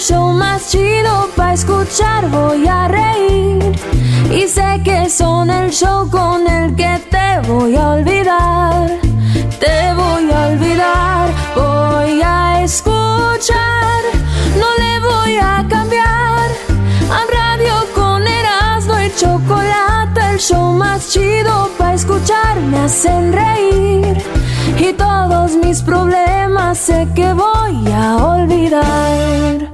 [0.00, 2.28] show más chido para escuchar.
[2.30, 3.58] Voy a reír
[4.30, 8.98] y sé que son el show con el que te voy a olvidar.
[9.58, 14.00] Te voy a olvidar, voy a escuchar.
[14.58, 16.48] No le voy a cambiar.
[17.18, 22.58] A radio con Erasmo y chocolate, show más chido para escuchar.
[22.60, 24.16] Me hacen reír
[24.78, 29.70] y todos mis problemas sé que voy a olvidar.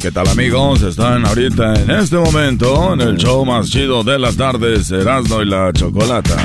[0.00, 0.80] ¿Qué tal amigos?
[0.82, 5.46] Están ahorita en este momento en el show más chido de las tardes, Erasmo y
[5.46, 6.36] la Chocolata.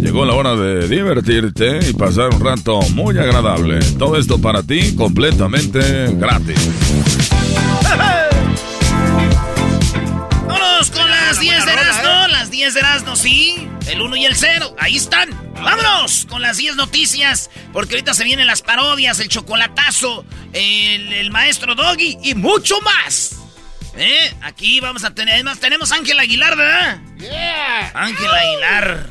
[0.00, 3.80] Llegó la hora de divertirte y pasar un rato muy agradable.
[3.98, 7.03] Todo esto para ti completamente gratis.
[12.64, 13.68] 10 de Erasmo, sí.
[13.88, 15.28] El 1 y el 0, ahí están.
[15.52, 21.30] Vámonos con las 10 noticias, porque ahorita se vienen las parodias, el chocolatazo, el, el
[21.30, 23.36] maestro Doggy y mucho más.
[23.98, 24.32] ¿Eh?
[24.40, 27.02] Aquí vamos a tener, además tenemos a Ángel Aguilar, ¿verdad?
[27.18, 27.92] Yeah.
[27.94, 29.10] Ángel Aguilar.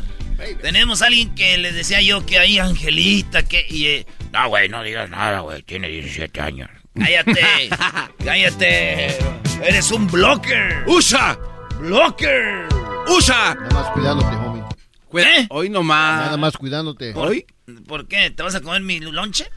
[0.64, 3.68] Tenemos a alguien que le decía yo que ahí, Angelita, que...
[3.70, 6.72] Y, eh, no, güey, no digas nada, güey, tiene 17 años.
[6.98, 7.70] Cállate,
[8.26, 9.18] cállate.
[9.62, 10.86] Eres un blocker.
[10.88, 11.38] ¡Usha!
[11.78, 12.83] ¡Blocker!
[13.08, 13.56] ¡Usha!
[13.56, 14.64] Nada más cuidándote, homie.
[15.10, 15.48] Cuida- ¿Eh?
[15.50, 16.26] Hoy nomás.
[16.26, 17.14] Nada más cuidándote.
[17.16, 17.46] Hoy.
[17.88, 18.32] ¿Por qué?
[18.32, 19.50] ¿Te vas a comer mi lonche?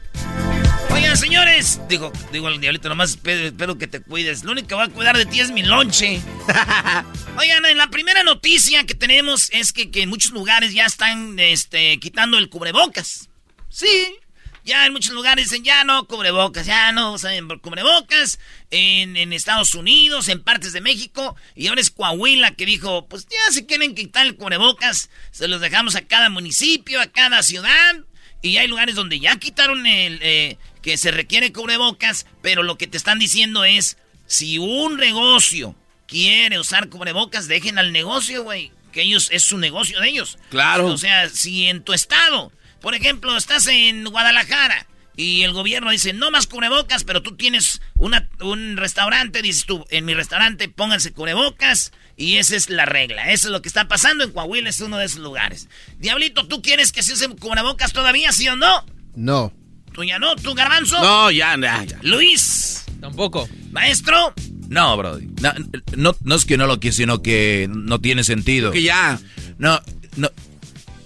[0.91, 4.43] Oigan, señores, digo, digo el diablito, nomás espero, espero que te cuides.
[4.43, 6.21] Lo único que va a cuidar de ti es mi lonche.
[7.37, 11.37] Oigan, en la primera noticia que tenemos es que, que en muchos lugares ya están
[11.39, 13.29] este, quitando el cubrebocas.
[13.69, 14.15] Sí,
[14.63, 18.39] ya en muchos lugares dicen ya no cubrebocas, ya no usan cubrebocas.
[18.69, 21.37] En, en Estados Unidos, en partes de México.
[21.55, 25.61] Y ahora es Coahuila que dijo, pues ya si quieren quitar el cubrebocas, se los
[25.61, 27.95] dejamos a cada municipio, a cada ciudad.
[28.41, 32.87] Y hay lugares donde ya quitaron el eh, que se requiere cubrebocas, pero lo que
[32.87, 35.75] te están diciendo es, si un negocio
[36.07, 38.71] quiere usar cubrebocas, dejen al negocio, güey.
[38.91, 40.37] Que ellos, es su negocio de ellos.
[40.49, 40.87] Claro.
[40.87, 42.51] O sea, si en tu estado,
[42.81, 47.81] por ejemplo, estás en Guadalajara y el gobierno dice, no más cubrebocas, pero tú tienes
[47.95, 53.31] una, un restaurante, dices tú, en mi restaurante pónganse cubrebocas y esa es la regla.
[53.31, 55.67] Eso es lo que está pasando en Coahuila, es uno de esos lugares.
[55.97, 58.85] Diablito, ¿tú quieres que se usen cubrebocas todavía, sí o no?
[59.15, 59.51] No.
[59.91, 60.35] ¿Tú ya no?
[60.35, 61.01] ¿Tú, Garbanzo?
[61.01, 61.97] No, ya, ya, ya.
[62.03, 63.49] Luis, Tampoco.
[63.71, 64.35] maestro.
[64.69, 65.27] No, Brody.
[65.41, 65.51] No,
[65.95, 68.71] no, no es que no lo quiera, sino que no tiene sentido.
[68.71, 69.19] Que ya.
[69.57, 69.81] No,
[70.17, 70.29] no.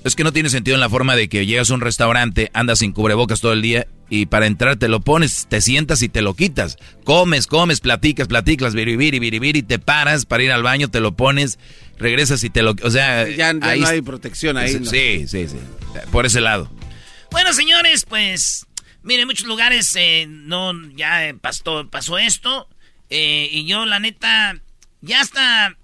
[0.04, 2.80] Es que no tiene sentido en la forma de que llegas a un restaurante, andas
[2.80, 6.22] sin cubrebocas todo el día y para entrar te lo pones, te sientas y te
[6.24, 6.78] lo quitas.
[7.04, 11.16] Comes, comes, platicas, platicas, biribiri, biribiri, y te paras para ir al baño, te lo
[11.16, 11.60] pones,
[11.98, 12.76] regresas y te lo...
[12.84, 14.80] O sea, Ya, ya ahí no hay protección ahí.
[14.80, 14.90] ¿no?
[14.90, 15.58] Sí, sí, sí.
[16.12, 16.72] Por ese lado.
[17.30, 18.66] Bueno, señores, pues,
[19.04, 22.68] miren, en muchos lugares eh, no, ya eh, pasó, pasó esto.
[23.10, 24.60] eh, y yo, la neta,
[25.02, 25.78] ya hasta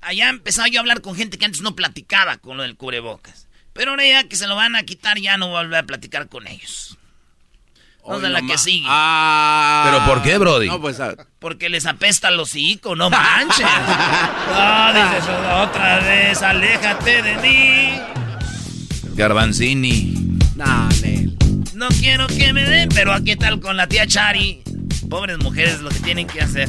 [0.00, 3.46] allá empezaba yo a hablar con gente que antes no platicaba con lo del cubrebocas.
[3.80, 5.82] Pero ahora ya que se lo van a quitar, ya no voy a volver a
[5.84, 6.98] platicar con ellos.
[8.06, 8.84] Vamos a la que sigue.
[8.86, 9.84] Ah.
[9.86, 10.66] ¿Pero por qué, Brody?
[10.66, 11.00] No, pues.
[11.00, 13.66] ah, Porque les apesta el hocico, no manches.
[14.52, 17.98] Ah, dices otra vez, aléjate de mí.
[19.14, 20.38] Garbanzini.
[20.56, 21.34] nah, Nel.
[21.72, 24.62] No quiero que me den, pero ¿a qué tal con la tía Chari?
[25.08, 26.68] Pobres mujeres lo que tienen que hacer.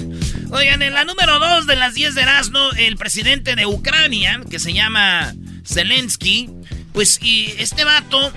[0.51, 4.59] Oigan, en la número 2 de las 10 de Erasmo, el presidente de Ucrania, que
[4.59, 5.33] se llama
[5.65, 6.49] Zelensky,
[6.93, 8.31] pues y este vato,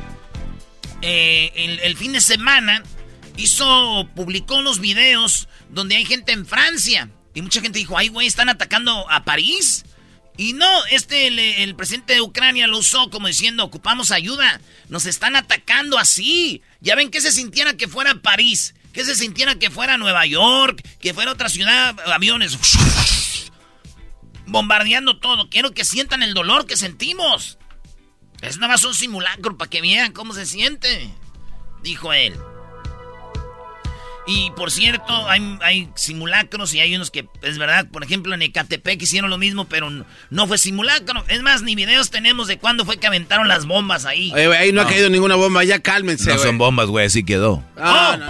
[1.03, 2.83] eh, el, fin de semana,
[3.37, 7.11] hizo, publicó unos videos donde hay gente en Francia.
[7.35, 9.85] Y mucha gente dijo, ay, güey, están atacando a París.
[10.37, 14.61] Y no, este, el, el presidente de Ucrania lo usó como diciendo, ocupamos ayuda.
[14.89, 16.63] Nos están atacando así.
[16.81, 18.75] Ya ven que se sintiera que fuera París.
[18.93, 20.81] Que se sintiera que fuera Nueva York.
[21.01, 22.57] Que fuera otra ciudad, aviones.
[24.47, 25.51] Bombardeando todo.
[25.51, 27.59] Quiero que sientan el dolor que sentimos.
[28.45, 31.11] Es nada más un simulacro para que vean cómo se siente.
[31.83, 32.35] Dijo él.
[34.27, 38.41] Y por cierto, hay, hay, simulacros y hay unos que, es verdad, por ejemplo, en
[38.41, 39.91] Ecatepec hicieron lo mismo, pero
[40.31, 41.25] no fue simulacro.
[41.29, 44.33] Es más, ni videos tenemos de cuándo fue que aventaron las bombas ahí.
[44.33, 46.31] Oye, wey, ahí no, no, ha caído ninguna bomba, ya cálmense.
[46.31, 46.43] No wey.
[46.43, 47.63] son bombas, güey, así quedó.
[47.77, 48.29] Oh, no,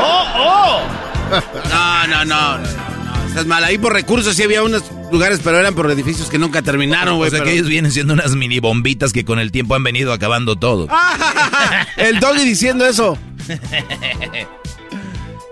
[0.00, 0.82] oh, oh.
[1.68, 2.93] no, no, no,
[3.34, 3.64] Estás mal.
[3.64, 7.26] Ahí por recursos sí había unos lugares, pero eran por edificios que nunca terminaron, güey.
[7.26, 7.50] O sea pero...
[7.50, 10.86] que ellos vienen siendo unas mini bombitas que con el tiempo han venido acabando todo.
[11.96, 13.18] el doggy diciendo eso.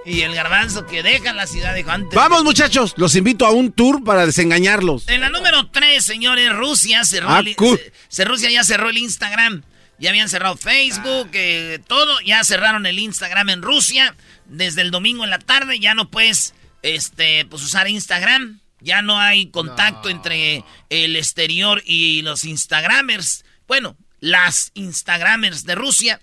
[0.06, 2.14] Y el garbanzo que deja la ciudad dijo antes.
[2.14, 5.08] Vamos, muchachos, los invito a un tour para desengañarlos.
[5.08, 7.78] En la número 3, señores, Rusia cerró ah, el, cool.
[7.78, 9.62] se, se, Rusia ya cerró el Instagram.
[9.99, 11.35] Ya habían cerrado Facebook, ah.
[11.35, 12.20] eh, todo.
[12.20, 14.14] Ya cerraron el Instagram en Rusia.
[14.46, 18.61] Desde el domingo en la tarde ya no puedes este, pues, usar Instagram.
[18.81, 20.17] Ya no hay contacto no.
[20.17, 23.44] entre el exterior y los Instagramers.
[23.69, 26.20] Bueno, las Instagramers de Rusia.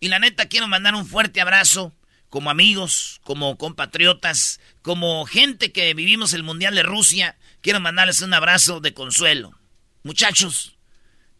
[0.00, 1.94] Y la neta, quiero mandar un fuerte abrazo
[2.30, 8.32] como amigos, como compatriotas, como gente que vivimos el Mundial de Rusia, quiero mandarles un
[8.32, 9.58] abrazo de consuelo.
[10.04, 10.76] Muchachos,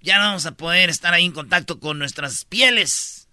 [0.03, 3.29] ya no vamos a poder estar ahí en contacto con nuestras pieles.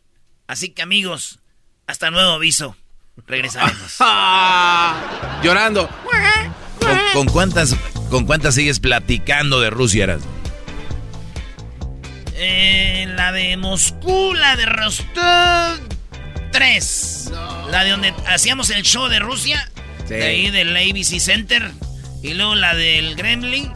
[0.45, 1.39] Así que amigos,
[1.87, 2.77] hasta nuevo aviso.
[3.25, 3.97] Regresaremos.
[5.43, 5.89] Llorando.
[6.79, 7.75] ¿Con, ¿Con, cuántas,
[8.09, 10.21] ¿Con cuántas sigues platicando de Rusia, Eras?
[12.35, 15.79] Eh, la de Moscú, la de Rostov,
[16.51, 17.29] tres.
[17.31, 17.69] No.
[17.69, 19.69] La de donde hacíamos el show de Rusia.
[20.07, 20.13] Sí.
[20.13, 21.71] De ahí del ABC Center.
[22.21, 23.73] Y luego la del Gremlin.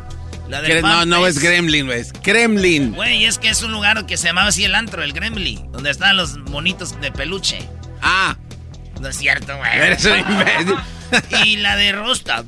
[0.47, 2.93] La del no, no es Gremlin, es Kremlin.
[2.93, 5.71] Güey, es que es un lugar que se llamaba así el antro, el Gremlin.
[5.71, 7.59] Donde estaban los monitos de peluche.
[8.01, 8.35] Ah.
[9.01, 9.71] No es cierto, güey.
[9.74, 10.75] Eres un imbécil.
[11.45, 12.45] y la de Rostov.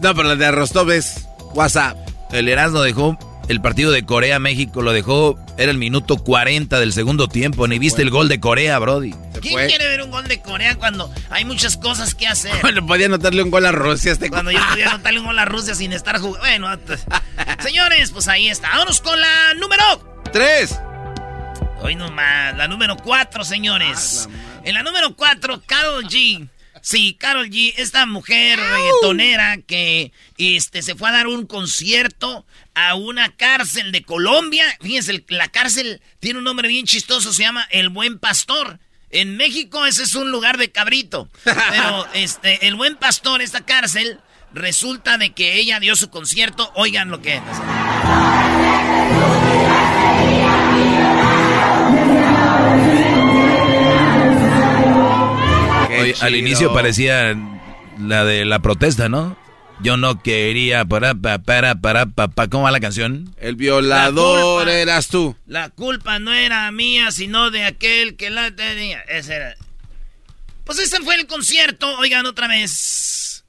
[0.00, 1.96] No, pero la de Rostov es WhatsApp.
[2.32, 3.18] El Erasmo dejó
[3.50, 7.66] el partido de Corea-México lo dejó, era el minuto 40 del segundo tiempo.
[7.66, 9.12] Ni viste el gol de Corea, Brody.
[9.40, 9.66] ¿Quién fue?
[9.66, 12.52] quiere ver un gol de Corea cuando hay muchas cosas que hacer?
[12.62, 14.12] Bueno, podía anotarle un gol a Rusia.
[14.12, 16.38] Este cuando yo podía anotarle un gol a Rusia sin estar jugando.
[16.38, 16.68] Bueno,
[17.58, 18.68] señores, pues ahí está.
[18.68, 19.82] Vámonos con la número
[20.32, 20.78] 3.
[21.82, 24.28] Hoy nomás, la número 4, señores.
[24.28, 26.48] Ah, la en la número 4, Carol G.
[26.82, 32.94] Sí, Carol G, esta mujer reggaetonera que este, se fue a dar un concierto a
[32.94, 34.64] una cárcel de Colombia.
[34.80, 38.78] Fíjense, la cárcel tiene un nombre bien chistoso, se llama El Buen Pastor.
[39.10, 41.28] En México ese es un lugar de cabrito.
[41.44, 44.20] Pero este, El Buen Pastor, esta cárcel,
[44.54, 46.72] resulta de que ella dio su concierto.
[46.74, 47.42] Oigan lo que es.
[56.20, 57.36] Al inicio parecía
[57.98, 59.36] la de la protesta, ¿no?
[59.82, 63.34] Yo no quería para para para para para ¿cómo va la canción?
[63.38, 65.36] El violador culpa, eras tú.
[65.46, 69.00] La culpa no era mía, sino de aquel que la tenía.
[69.02, 69.54] Ese era.
[70.64, 71.98] Pues ese fue el concierto.
[71.98, 73.44] Oigan otra vez.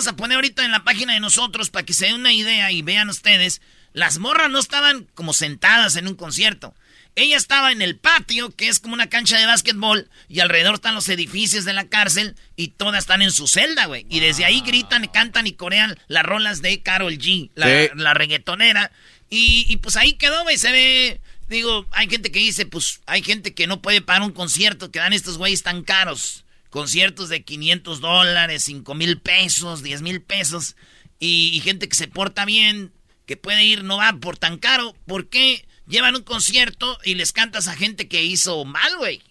[0.00, 2.72] Vamos a poner ahorita en la página de nosotros para que se den una idea
[2.72, 3.60] y vean ustedes.
[3.92, 6.74] Las morras no estaban como sentadas en un concierto.
[7.16, 10.94] Ella estaba en el patio, que es como una cancha de básquetbol, y alrededor están
[10.94, 14.06] los edificios de la cárcel, y todas están en su celda, güey.
[14.08, 17.90] Y desde ahí gritan, cantan y corean las rolas de Carol G, la, sí.
[17.94, 18.92] la reggaetonera.
[19.28, 21.20] Y, y, pues ahí quedó, güey, se ve...
[21.50, 24.98] Digo, hay gente que dice, pues hay gente que no puede pagar un concierto, que
[24.98, 26.44] dan estos güeyes tan caros.
[26.70, 30.76] Conciertos de 500 dólares, 5 mil pesos, 10 mil pesos.
[31.18, 32.92] Y, y gente que se porta bien,
[33.26, 34.94] que puede ir, no va por tan caro.
[35.06, 35.66] ¿Por qué?
[35.90, 39.22] llevan un concierto y les cantas a gente que hizo mal, güey.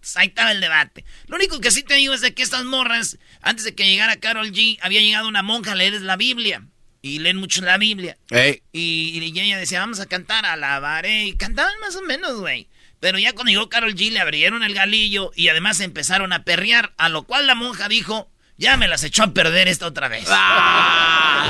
[0.00, 1.04] Pues ahí estaba el debate.
[1.26, 4.16] Lo único que sí te digo es de que estas morras, antes de que llegara
[4.16, 6.64] Carol G, había llegado una monja a leerles la Biblia.
[7.02, 8.16] Y leen mucho la Biblia.
[8.30, 8.62] Hey.
[8.72, 11.26] Y, y, ella decía, vamos a cantar, alabaré.
[11.26, 12.68] Y cantaban más o menos, güey.
[13.06, 16.92] Pero ya cuando llegó Carol G, le abrieron el galillo y además empezaron a perrear.
[16.98, 20.26] A lo cual la monja dijo, ya me las echó a perder esta otra vez.
[20.28, 21.46] Ah.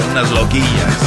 [0.10, 0.98] Unas loquillas.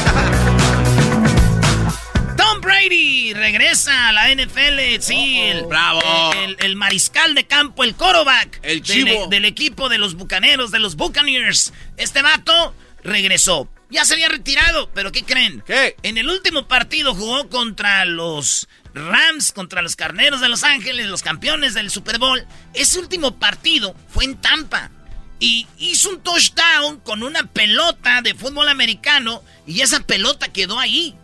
[2.38, 6.02] Tom Brady regresa a la NFL, sí, el, Bravo.
[6.38, 9.28] el, el mariscal de campo, el quarterback El del, chivo.
[9.28, 11.74] del equipo de los Bucaneros, de los Buccaneers.
[11.98, 13.68] Este vato regresó.
[13.90, 15.64] Ya se había retirado, pero ¿qué creen?
[15.66, 15.96] ¿Qué?
[16.04, 21.24] En el último partido jugó contra los Rams, contra los Carneros de Los Ángeles, los
[21.24, 22.46] campeones del Super Bowl.
[22.74, 24.92] Ese último partido fue en Tampa.
[25.40, 31.16] Y hizo un touchdown con una pelota de fútbol americano y esa pelota quedó ahí.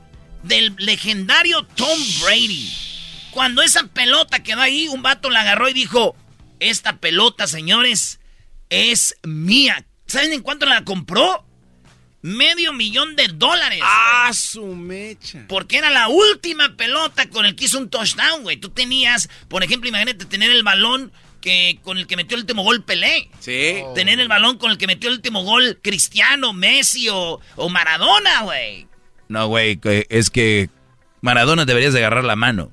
[0.41, 2.71] Del legendario Tom Brady.
[3.31, 6.15] Cuando esa pelota quedó ahí, un vato la agarró y dijo,
[6.59, 8.19] esta pelota, señores,
[8.69, 9.85] es mía.
[10.07, 11.44] ¿Saben en cuánto la compró?
[12.25, 13.81] Medio millón de dólares.
[13.83, 15.45] ¡Ah, su mecha!
[15.47, 18.57] Porque era la última pelota con el que hizo un touchdown, güey.
[18.57, 22.63] Tú tenías, por ejemplo, imagínate tener el balón que con el que metió el último
[22.63, 23.29] gol Pelé.
[23.37, 23.83] Sí.
[23.93, 28.41] Tener el balón con el que metió el último gol Cristiano, Messi o, o Maradona,
[28.41, 28.87] güey.
[29.27, 29.79] No, güey,
[30.09, 30.71] es que
[31.21, 32.71] Maradona deberías de agarrar la mano.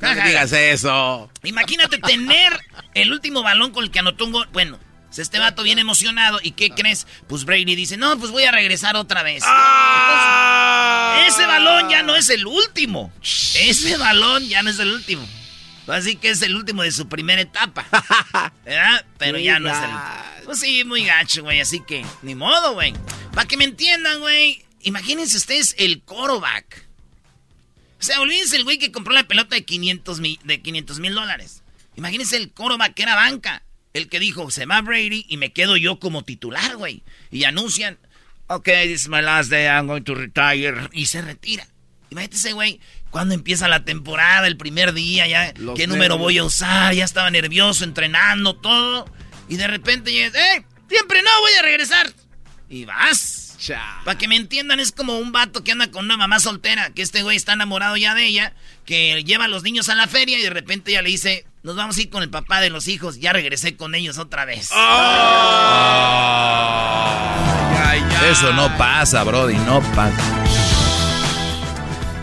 [0.00, 1.30] No digas eso.
[1.44, 2.60] Imagínate tener
[2.92, 4.48] el último balón con el que anotó un gol.
[4.52, 4.78] Bueno,
[5.18, 6.40] este vato viene emocionado.
[6.42, 7.06] ¿Y qué crees?
[7.28, 9.42] Pues Brady dice, no, pues voy a regresar otra vez.
[9.44, 13.12] Entonces, ese balón ya no es el último.
[13.22, 15.26] Ese balón ya no es el último.
[15.86, 17.84] Así que es el último de su primera etapa.
[18.64, 19.04] ¿Verdad?
[19.18, 20.44] Pero ya no es el último.
[20.44, 21.60] Pues sí, muy gacho, güey.
[21.60, 22.94] Así que, ni modo, güey.
[23.34, 24.64] Para que me entiendan, güey.
[24.82, 26.86] Imagínense ustedes el quarterback.
[27.98, 31.14] O sea, olvídense el güey que compró la pelota de 500 mil de 500 mil
[31.14, 31.62] dólares.
[31.96, 33.62] Imagínense el quarterback que era banca.
[33.92, 37.02] El que dijo, se va Brady y me quedo yo como titular, güey.
[37.30, 37.98] Y anuncian,
[38.46, 40.88] ok, this is my last day, I'm going to retire.
[40.92, 41.66] Y se retira.
[42.10, 42.80] Imagínate ese güey,
[43.10, 46.94] cuando empieza la temporada, el primer día, ya, Los ¿qué número voy a usar?
[46.94, 49.10] Ya estaba nervioso, entrenando, todo.
[49.48, 50.64] Y de repente llegas, ¡eh!
[50.88, 52.12] Siempre no, voy a regresar.
[52.68, 53.39] Y vas.
[54.04, 57.02] Para que me entiendan, es como un vato que anda con una mamá soltera, que
[57.02, 58.54] este güey está enamorado ya de ella,
[58.86, 61.76] que lleva a los niños a la feria y de repente ella le dice, nos
[61.76, 64.70] vamos a ir con el papá de los hijos, ya regresé con ellos otra vez.
[64.72, 64.80] Ay,
[68.10, 68.28] ya.
[68.30, 70.22] Eso no pasa, Brody, no pasa.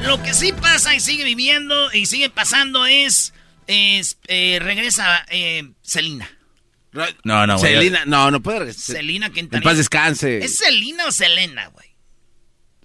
[0.02, 3.34] Lo que sí pasa y sigue viviendo y sigue pasando es,
[3.68, 6.37] es, eh, regresa eh, Celina.
[7.24, 7.74] No, no, güey.
[7.74, 8.96] Celina, no, no puede regresar.
[8.98, 9.70] Celina En Quintanilla.
[9.70, 10.38] paz descanse.
[10.44, 11.88] ¿Es Celina o Selena, güey?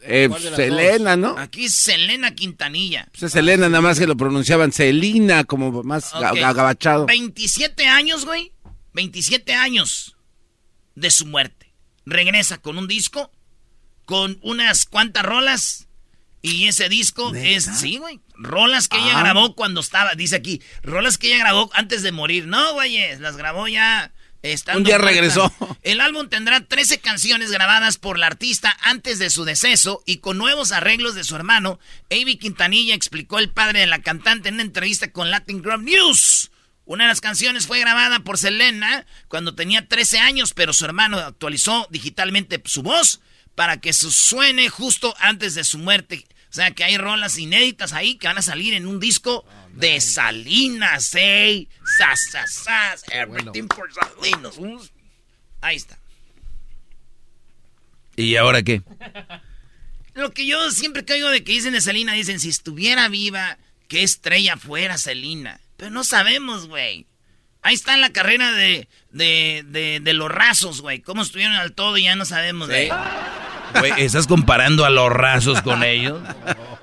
[0.04, 1.38] Eh, ¿Cuál de las Selena, ¿no?
[1.38, 3.06] Aquí es Selena Quintanilla.
[3.12, 6.38] Pues es Selena, nada más que lo pronunciaban Celina, como más ga- Ok.
[6.42, 7.06] agabachado.
[7.06, 8.52] 27 años, güey.
[8.94, 10.16] 27 años
[10.96, 11.72] de su muerte.
[12.04, 13.30] Regresa con un disco,
[14.04, 15.86] con unas cuantas rolas.
[16.42, 18.20] Y ese disco es, sí, güey.
[18.34, 19.22] Rolas que ella Ah.
[19.22, 22.46] grabó cuando estaba, dice aquí, rolas que ella grabó antes de morir.
[22.46, 24.12] No, güey, las grabó ya.
[24.42, 25.08] estando Un día muerta.
[25.12, 25.52] regresó.
[25.84, 30.36] El álbum tendrá 13 canciones grabadas por la artista antes de su deceso y con
[30.36, 31.78] nuevos arreglos de su hermano.
[32.10, 36.50] Avi Quintanilla explicó el padre de la cantante en una entrevista con Latin Group News.
[36.86, 41.18] Una de las canciones fue grabada por Selena cuando tenía 13 años, pero su hermano
[41.18, 43.20] actualizó digitalmente su voz
[43.54, 46.26] para que su suene justo antes de su muerte.
[46.52, 50.02] O sea que hay rolas inéditas ahí que van a salir en un disco de
[50.02, 51.66] Salinas, ¿eh?
[51.96, 54.58] Sas, sas, sas, everything for Salinas.
[55.62, 55.98] Ahí está.
[58.16, 58.82] ¿Y ahora qué?
[60.14, 63.56] Lo que yo siempre oigo de que dicen de Selena, dicen, si estuviera viva,
[63.88, 65.58] qué estrella fuera Selena.
[65.78, 67.06] Pero no sabemos, güey.
[67.62, 71.00] Ahí está la carrera de, de, de, de los rasos, güey.
[71.00, 72.90] Cómo estuvieron al todo y ya no sabemos, güey.
[73.78, 76.20] Güey, ¿estás comparando a los rasos con ellos?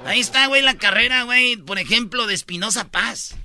[0.05, 3.35] Ahí está, güey, la carrera, güey, por ejemplo, de Espinosa Paz.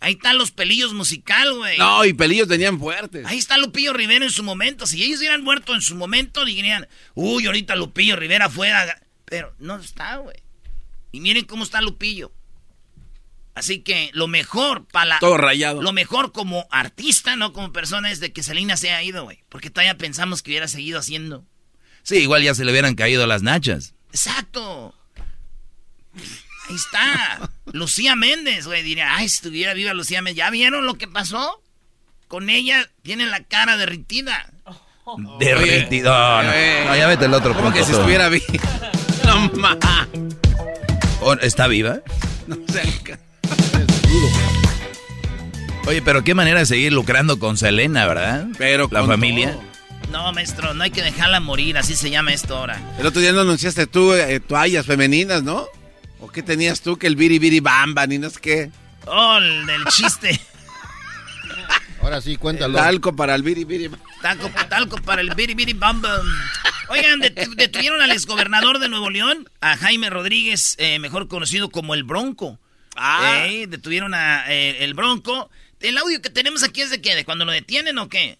[0.00, 1.76] Ahí están los pelillos musical, güey.
[1.76, 3.26] No, y pelillos tenían fuertes.
[3.26, 4.86] Ahí está Lupillo Rivera en su momento.
[4.86, 8.98] Si ellos hubieran muerto en su momento, dirían, uy, ahorita Lupillo Rivera fuera.
[9.26, 10.36] Pero no está, güey.
[11.12, 12.32] Y miren cómo está Lupillo.
[13.54, 15.18] Así que lo mejor para la.
[15.18, 15.82] Todo rayado.
[15.82, 19.44] Lo mejor como artista, no como persona, es de que Selena se haya ido, güey.
[19.50, 21.44] Porque todavía pensamos que hubiera seguido haciendo.
[22.02, 23.94] Sí, igual ya se le hubieran caído las nachas.
[24.12, 24.94] Exacto.
[26.68, 27.50] Ahí está.
[27.72, 28.82] Lucía Méndez, güey.
[28.82, 30.38] Diría, ay, si estuviera viva Lucía Méndez.
[30.38, 31.62] ¿Ya vieron lo que pasó?
[32.28, 34.50] Con ella tiene la cara derritida.
[35.40, 36.10] Derretido.
[36.12, 36.50] No, no.
[36.86, 37.78] No, ya vete el otro ¿Cómo punto.
[37.78, 38.42] que si estuviera bien?
[39.26, 39.76] No ma.
[41.20, 42.00] Oh, ¿Está viva?
[42.46, 42.82] No sé.
[45.86, 48.46] Oye, pero qué manera de seguir lucrando con Selena, ¿verdad?
[48.58, 49.52] Pero La con familia.
[49.52, 49.62] todo.
[50.10, 51.78] No, maestro, no hay que dejarla morir.
[51.78, 52.80] Así se llama esto ahora.
[52.98, 55.66] El otro día no anunciaste tú eh, toallas femeninas, ¿no?
[56.20, 58.70] ¿O qué tenías tú que el biri biri bamba ni no sé qué?
[59.06, 60.38] Oh, el del chiste.
[62.02, 62.78] Ahora sí, cuéntalo.
[62.78, 63.90] Talco para el biri biri.
[64.22, 66.26] Talco, talco para el biri biri bam bam.
[66.88, 71.94] Oigan, det- detuvieron al exgobernador de Nuevo León, a Jaime Rodríguez, eh, mejor conocido como
[71.94, 72.58] el Bronco.
[72.96, 73.44] Ah.
[73.46, 75.50] Eh, detuvieron a eh, el Bronco.
[75.80, 78.38] El audio que tenemos aquí es de qué, de cuando lo detienen o qué.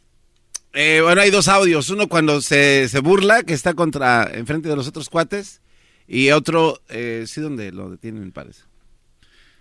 [0.73, 1.91] Eh, bueno, hay dos audios.
[1.91, 5.61] Uno cuando se, se burla, que está contra, enfrente de los otros cuates.
[6.07, 8.63] Y otro, eh, sí, donde lo detienen, parece.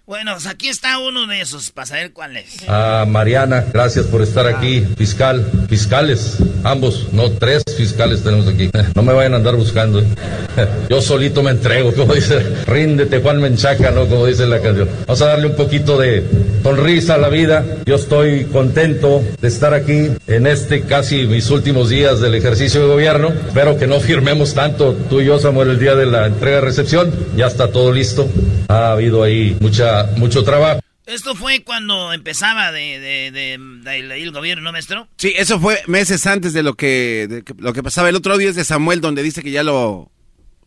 [0.10, 2.68] Bueno, pues aquí está uno de esos, para saber cuál es.
[2.68, 4.84] A Mariana, gracias por estar aquí.
[4.98, 8.72] Fiscal, fiscales, ambos, no tres fiscales tenemos aquí.
[8.96, 10.00] No me vayan a andar buscando.
[10.00, 10.06] ¿eh?
[10.89, 14.08] Yo solito me entrego, como dice, ríndete Juan Menchaca, ¿no?
[14.08, 14.89] Como dice la canción.
[15.06, 16.24] Vamos a darle un poquito de
[16.63, 17.63] sonrisa a la vida.
[17.86, 22.88] Yo estoy contento de estar aquí en este casi mis últimos días del ejercicio de
[22.88, 23.30] gobierno.
[23.30, 27.13] Espero que no firmemos tanto tú y yo, Samuel, el día de la entrega-recepción.
[27.36, 28.28] Ya está todo listo.
[28.68, 30.79] Ha habido ahí mucha, mucho trabajo.
[31.06, 35.08] Esto fue cuando empezaba de, de, de- de- de- el gobierno, ¿no, maestro?
[35.18, 38.10] Sí, eso fue meses antes de lo que, de que- lo que pasaba.
[38.10, 40.12] El otro audio es de Samuel, donde dice que ya lo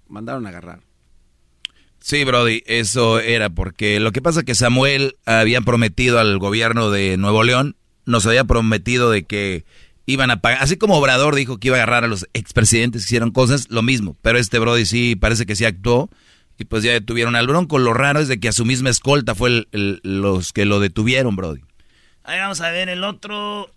[0.09, 0.81] mandaron a agarrar.
[2.01, 6.91] Sí, Brody, eso era porque lo que pasa es que Samuel había prometido al gobierno
[6.91, 9.65] de Nuevo León, nos había prometido de que
[10.07, 13.07] iban a pagar, así como Obrador dijo que iba a agarrar a los expresidentes que
[13.07, 16.11] hicieron cosas, lo mismo, pero este Brody sí parece que sí actuó
[16.59, 17.79] y pues ya detuvieron al Bronco.
[17.79, 20.81] Lo raro es de que a su misma escolta fue el- el- los que lo
[20.81, 21.61] detuvieron, Brody.
[22.25, 23.69] Ahí vamos a ver el otro.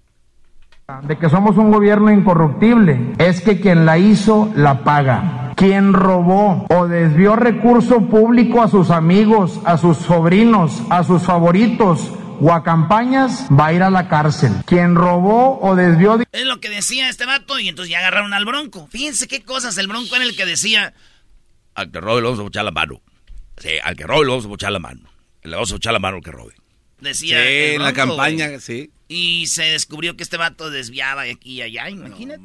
[1.01, 5.53] de que somos un gobierno incorruptible es que quien la hizo la paga.
[5.55, 12.12] Quien robó o desvió recurso público a sus amigos, a sus sobrinos, a sus favoritos
[12.39, 14.51] o a campañas va a ir a la cárcel.
[14.67, 18.46] Quien robó o desvió Es lo que decía este vato y entonces ya agarraron al
[18.46, 18.86] Bronco.
[18.91, 20.94] Fíjense qué cosas, el Bronco era el que decía,
[21.75, 23.01] Al que robe le vamos a echar la mano.
[23.58, 25.10] Sí, al que robe le vamos a echar la mano.
[25.44, 26.55] Le vamos a echar la mano al que robe.
[27.00, 28.91] decía Sí, en la campaña, sí.
[29.08, 32.41] Y se descubrió que este vato desviaba de aquí y allá, imagínate.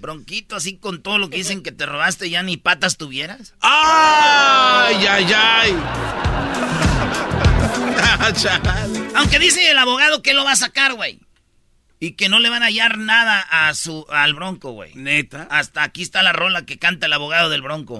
[0.00, 3.54] Bronquito así con todo lo que dicen que te robaste ya ni patas tuvieras.
[3.60, 5.72] ¡Ay, ay, ay!
[9.14, 11.20] Aunque dice el abogado que lo va a sacar, güey.
[12.00, 14.92] Y que no le van a hallar nada a su al Bronco, güey.
[14.94, 15.48] Neta.
[15.50, 17.98] Hasta aquí está la rola que canta el abogado del Bronco.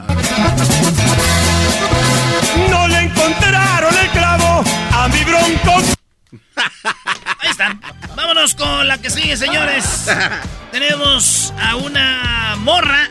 [2.71, 5.83] No le encontraron el clavo a mi bronco.
[7.41, 7.81] Ahí están.
[8.17, 10.07] Vámonos con la que sigue, señores.
[10.73, 13.11] Tenemos a una morra,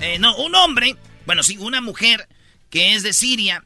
[0.00, 2.28] eh, no, un hombre, bueno, sí, una mujer
[2.70, 3.64] que es de Siria.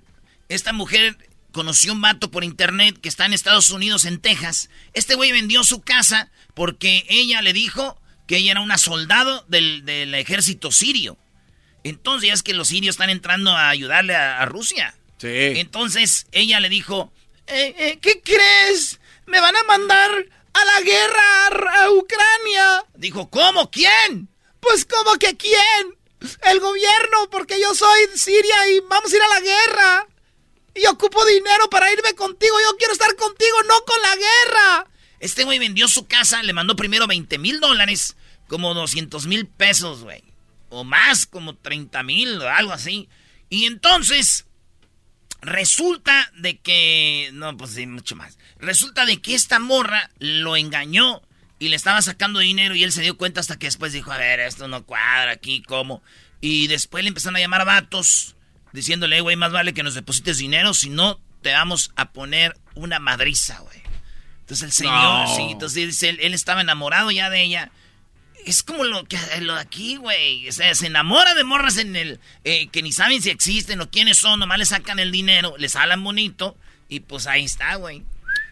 [0.49, 1.17] Esta mujer
[1.53, 4.71] conoció un vato por internet que está en Estados Unidos, en Texas.
[4.93, 9.85] Este güey vendió su casa porque ella le dijo que ella era una soldado del,
[9.85, 11.17] del ejército sirio.
[11.85, 14.95] Entonces ya es que los sirios están entrando a ayudarle a, a Rusia.
[15.19, 15.29] Sí.
[15.29, 17.13] Entonces ella le dijo,
[17.47, 19.01] "Eh, eh, ¿qué crees?
[19.27, 22.85] Me van a mandar a la guerra a, Ucrania.
[22.95, 23.71] Dijo, ¿cómo?
[23.71, 24.29] ¿Quién?
[24.61, 25.97] Pues ¿cómo que quién?
[26.43, 30.07] El gobierno, porque yo soy Siria y vamos a ir a la guerra.
[30.75, 32.57] Y ocupo dinero para irme contigo.
[32.63, 34.91] Yo quiero estar contigo, no con la guerra.
[35.21, 38.17] Este güey vendió su casa, le mandó primero 20 mil dólares,
[38.49, 40.25] como 200 mil pesos, güey.
[40.69, 43.09] O más, como 30 mil o algo así.
[43.49, 44.47] Y entonces,
[45.43, 47.31] resulta de que...
[47.35, 48.39] No, pues sí, mucho más.
[48.59, 51.23] Resulta de que esta morra lo engañó
[51.59, 54.19] y le estaba sacando dinero y él se dio cuenta hasta que después dijo, a
[54.19, 56.03] ver, esto no cuadra aquí, ¿cómo?
[56.41, 58.35] Y después le empezaron a llamar a vatos
[58.73, 62.99] diciéndole, güey, más vale que nos deposites dinero, si no, te vamos a poner una
[62.99, 63.83] madriza, güey.
[64.41, 65.37] Entonces el señor, No.
[65.37, 67.71] sí, entonces él, él estaba enamorado ya de ella.
[68.45, 70.49] Es como lo que lo de aquí, güey.
[70.49, 73.89] O sea, se enamora de morras en el eh, que ni saben si existen o
[73.91, 76.57] quiénes son, nomás le sacan el dinero, les hablan bonito
[76.89, 78.03] y pues ahí está, güey.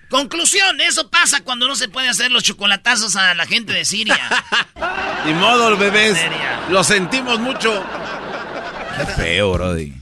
[0.09, 4.19] Conclusión, eso pasa cuando no se puede hacer los chocolatazos a la gente de Siria.
[5.27, 6.19] Ni modo, bebés.
[6.69, 7.85] Lo sentimos mucho.
[9.17, 9.93] Feo, Brody.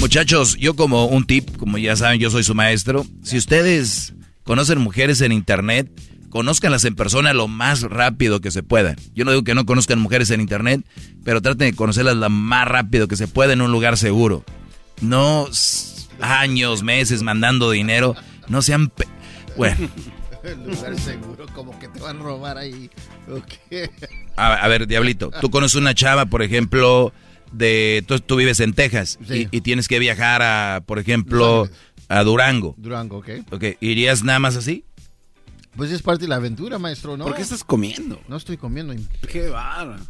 [0.00, 3.04] Muchachos, yo como un tip, como ya saben, yo soy su maestro.
[3.22, 5.88] Si ustedes conocen mujeres en internet,
[6.30, 8.96] conózcanlas en persona lo más rápido que se pueda.
[9.14, 10.82] Yo no digo que no conozcan mujeres en internet,
[11.24, 14.44] pero traten de conocerlas lo más rápido que se pueda en un lugar seguro.
[15.00, 15.48] No
[16.20, 18.14] años, meses mandando dinero.
[18.48, 18.88] No sean...
[18.88, 19.08] pe-
[19.56, 19.76] Bueno,
[20.66, 22.90] lugar seguro, como que te van a robar ahí.
[23.30, 23.90] Ok.
[24.36, 27.12] a, a ver, Diablito, tú conoces una chava, por ejemplo,
[27.54, 28.04] de...
[28.06, 29.48] Tú, tú vives en Texas Sí.
[29.50, 31.68] y, y tienes que viajar a, por ejemplo,
[32.08, 32.74] a Durango.
[32.78, 33.28] Durango, ¿ok?
[33.50, 34.84] Ok, ¿irías nada más así?
[35.76, 37.24] Pues es parte de la aventura, maestro, ¿no?
[37.24, 38.20] ¿Por qué estás comiendo?
[38.28, 38.94] No estoy comiendo.
[39.30, 40.02] Qué bárbaro.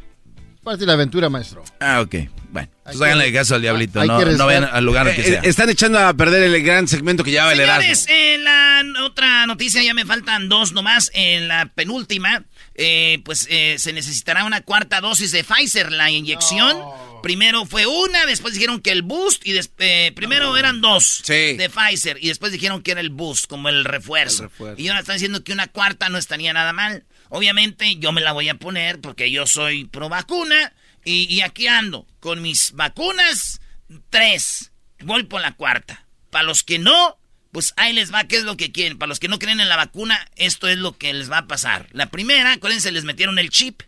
[0.62, 1.62] Parte de la aventura, maestro.
[1.78, 2.14] Ah, ok.
[2.50, 4.00] Bueno, que- háganle caso al diablito.
[4.00, 5.40] hay No, no vayan al lugar que Eh, sea.
[5.40, 7.82] eh, están echando a perder el gran segmento que el Erasmo.
[7.82, 11.10] Señores, en la otra noticia ya me faltan dos nomás.
[11.12, 16.78] En la penúltima, eh, pues eh, se necesitará una cuarta dosis de Pfizer, la inyección.
[17.24, 22.18] Primero fue una, después dijeron que el boost, y eh, primero eran dos de Pfizer,
[22.20, 24.52] y después dijeron que era el boost, como el refuerzo.
[24.76, 27.06] Y ahora están diciendo que una cuarta no estaría nada mal.
[27.30, 31.66] Obviamente yo me la voy a poner porque yo soy pro vacuna, y, y aquí
[31.66, 33.62] ando con mis vacunas,
[34.10, 34.72] tres.
[35.00, 36.04] Voy por la cuarta.
[36.28, 37.18] Para los que no,
[37.52, 38.98] pues ahí les va, ¿qué es lo que quieren?
[38.98, 41.46] Para los que no creen en la vacuna, esto es lo que les va a
[41.46, 41.88] pasar.
[41.92, 43.80] La primera, acuérdense, les metieron el chip.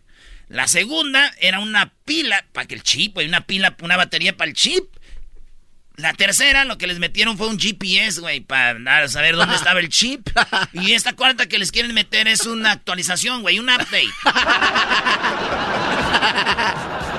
[0.49, 4.55] La segunda era una pila, para que el chip, una pila, una batería para el
[4.55, 4.85] chip.
[5.95, 9.89] La tercera, lo que les metieron fue un GPS, güey, para saber dónde estaba el
[9.89, 10.29] chip.
[10.73, 14.07] Y esta cuarta que les quieren meter es una actualización, güey, un update.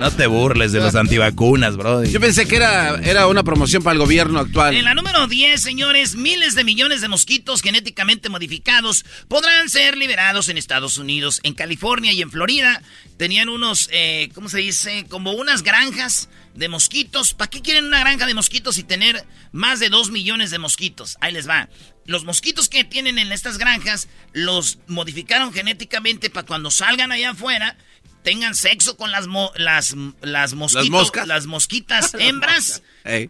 [0.00, 2.04] No te burles de los antivacunas, bro.
[2.04, 4.76] Yo pensé que era, era una promoción para el gobierno actual.
[4.76, 10.48] En la número 10, señores, miles de millones de mosquitos genéticamente modificados podrán ser liberados
[10.48, 12.82] en Estados Unidos, en California y en Florida.
[13.16, 15.06] Tenían unos, eh, ¿cómo se dice?
[15.08, 17.34] Como unas granjas de mosquitos.
[17.34, 21.16] ¿Para qué quieren una granja de mosquitos y tener más de 2 millones de mosquitos?
[21.20, 21.68] Ahí les va.
[22.04, 27.76] Los mosquitos que tienen en estas granjas los modificaron genéticamente para cuando salgan allá afuera
[28.22, 29.26] tengan sexo con las
[29.56, 32.82] las las mosquitos, las, mosquitas hembras,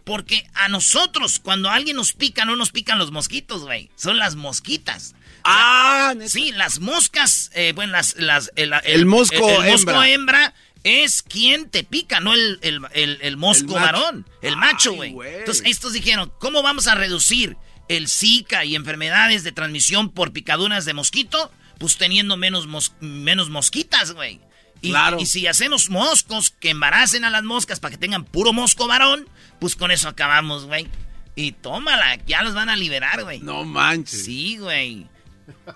[0.03, 4.35] porque a nosotros cuando alguien nos pica no nos pican los mosquitos, güey, son las
[4.35, 5.15] mosquitas.
[5.43, 9.63] Ah, sí, las moscas, eh, bueno, las, las el, mosco,
[10.03, 10.53] hembra.
[10.83, 12.59] es quien te pica, no el,
[12.91, 15.15] el mosco varón, el macho, güey.
[15.39, 20.85] Entonces, estos dijeron, ¿cómo vamos a reducir el Zika y enfermedades de transmisión por picaduras
[20.85, 21.51] de mosquito?
[21.77, 22.67] Pues teniendo menos,
[22.99, 24.41] menos mosquitas, güey.
[24.81, 28.87] Y, y si hacemos moscos que embaracen a las moscas para que tengan puro mosco
[28.87, 29.27] varón,
[29.59, 30.87] pues con eso acabamos, güey.
[31.35, 33.39] Y tómala, ya los van a liberar, güey.
[33.39, 34.25] No manches.
[34.25, 35.07] Sí, güey.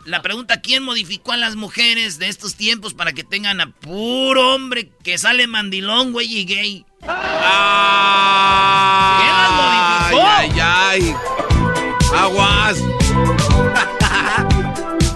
[0.05, 4.53] La pregunta, ¿quién modificó a las mujeres de estos tiempos para que tengan a puro
[4.53, 6.85] hombre que sale mandilón, güey, y gay?
[7.07, 8.43] Ah,
[9.19, 9.51] ¿Quién las
[10.11, 10.27] modificó?
[10.27, 11.15] Ay, ay, ay.
[12.15, 12.77] Aguas.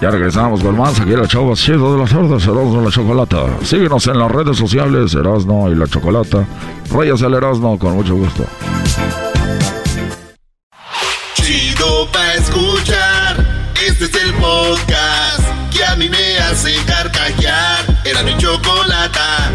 [0.00, 2.90] Ya regresamos con más aquí en la chava chido de las tardes, Erasmo y la
[2.90, 3.46] Chocolata.
[3.64, 6.46] Síguenos en las redes sociales, Erasmo y la Chocolata.
[6.92, 8.44] Rayas el Erasmo, con mucho gusto.
[11.34, 13.44] Chido pa' escuchar,
[13.84, 17.84] este es el podcast que a mí me hace carcajear.
[18.04, 19.50] Era mi chocolata.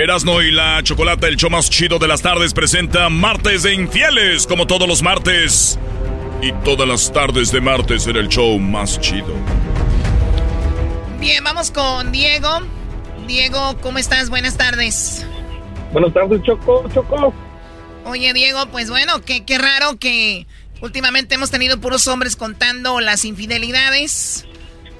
[0.00, 4.46] Erasno y la Chocolata, el show más chido de las tardes, presenta Martes de Infieles,
[4.46, 5.78] como todos los martes.
[6.40, 9.34] Y todas las tardes de martes en el show más chido.
[11.18, 12.60] Bien, vamos con Diego.
[13.26, 14.30] Diego, ¿cómo estás?
[14.30, 15.26] Buenas tardes.
[15.92, 17.34] Buenas tardes, Choco, Choco.
[18.06, 20.46] Oye, Diego, pues bueno, qué, qué raro que
[20.80, 24.46] últimamente hemos tenido puros hombres contando las infidelidades.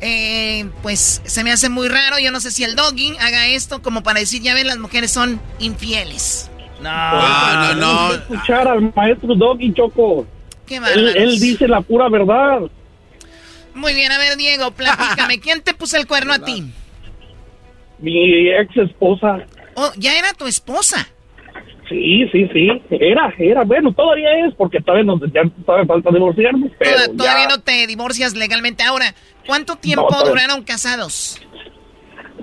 [0.01, 2.19] Eh, pues se me hace muy raro.
[2.19, 5.11] Yo no sé si el doggy haga esto como para decir, ya ven, las mujeres
[5.11, 6.51] son infieles.
[6.81, 8.15] No, no, no.
[8.15, 10.27] escuchar al maestro Doggy Choco.
[10.67, 12.63] Qué él, él dice la pura verdad.
[13.75, 15.41] Muy bien, a ver, Diego, platícame.
[15.43, 16.73] ¿Quién te puso el cuerno a ti?
[17.99, 19.45] Mi ex esposa.
[19.75, 21.07] Oh, ya era tu esposa.
[21.91, 22.69] Sí, sí, sí.
[22.89, 23.65] Era, era.
[23.65, 26.71] Bueno, todavía es porque todavía, no, ya todavía falta divorciarnos.
[26.79, 28.85] Pero todavía no te divorcias legalmente.
[28.85, 29.13] Ahora,
[29.45, 31.43] ¿cuánto tiempo duraron casados?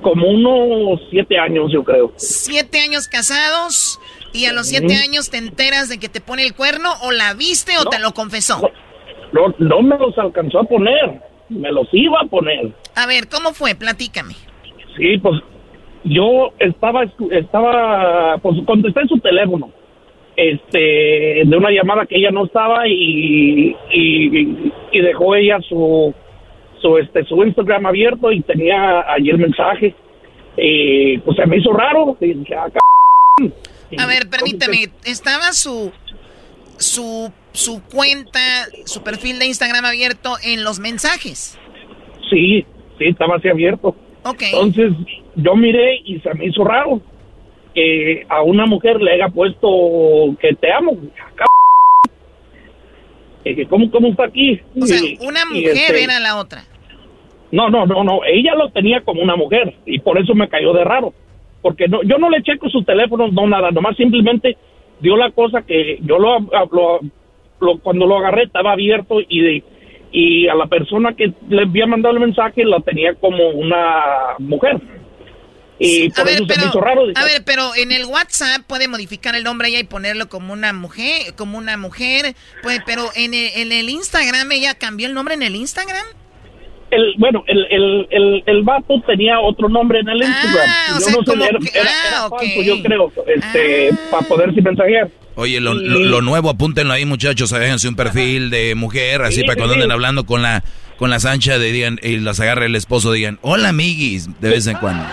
[0.01, 2.11] Como unos siete años, yo creo.
[2.17, 3.99] Siete años casados.
[4.33, 7.33] ¿Y a los siete años te enteras de que te pone el cuerno o la
[7.33, 8.69] viste o te lo confesó?
[9.31, 11.21] No, no me los alcanzó a poner.
[11.47, 12.73] Me los iba a poner.
[12.95, 13.75] A ver, ¿cómo fue?
[13.75, 14.35] Platícame.
[14.97, 15.41] Sí, pues
[16.03, 19.71] yo estaba, estaba, pues contesté en su teléfono,
[20.35, 26.13] este, de una llamada que ella no estaba y, y, dejó ella su,
[26.81, 29.95] su, este, su Instagram abierto y tenía allí el mensaje.
[30.57, 32.17] Y pues se me hizo raro.
[32.55, 32.67] Ah,
[33.99, 35.91] A ver, permíteme, ¿estaba su,
[36.77, 38.39] su, su cuenta,
[38.85, 41.57] su perfil de Instagram abierto en los mensajes?
[42.29, 42.65] Sí,
[42.97, 43.95] sí, estaba así abierto.
[44.31, 44.93] Entonces
[45.35, 47.01] yo miré y se me hizo raro
[47.73, 50.97] que a una mujer le haya puesto que te amo.
[53.43, 54.59] Que ¿Cómo, ¿Cómo está aquí?
[54.79, 56.63] O sea, una mujer este era la otra.
[57.51, 58.21] No, no, no, no.
[58.25, 61.13] Ella lo tenía como una mujer y por eso me cayó de raro.
[61.61, 63.71] Porque no, yo no le checo su teléfono, no nada.
[63.71, 64.57] Nomás simplemente
[64.99, 69.63] dio la cosa que yo lo, lo cuando lo agarré estaba abierto y de
[70.11, 74.79] y a la persona que le había mandado el mensaje la tenía como una mujer.
[75.79, 77.01] Y A por ver, eso se me pero, hizo raro.
[77.13, 80.73] a ver, pero en el WhatsApp puede modificar el nombre ella y ponerlo como una
[80.73, 85.35] mujer, como una mujer, pues, pero en el, en el Instagram ella cambió el nombre
[85.35, 86.05] en el Instagram.
[86.91, 90.67] El, bueno, el, el, el, el vato tenía otro nombre en el Instagram.
[90.69, 92.23] Ah, o yo sea, no sé, como era, que- era- ah, era.
[92.25, 92.29] Ah.
[92.29, 95.09] falso, yo creo, este, para poderse mensajear.
[95.35, 97.49] Oye, lo, lo- lo nuevo, apúntenlo ahí, muchachos.
[97.51, 99.79] Déjense un perfil de mujer, así Sí, para cuando sí.
[99.81, 100.63] anden hablando con la
[100.97, 104.65] con las anchas de digan y las agarre el esposo, digan, hola amiguis, de vez
[104.65, 105.05] en cuando.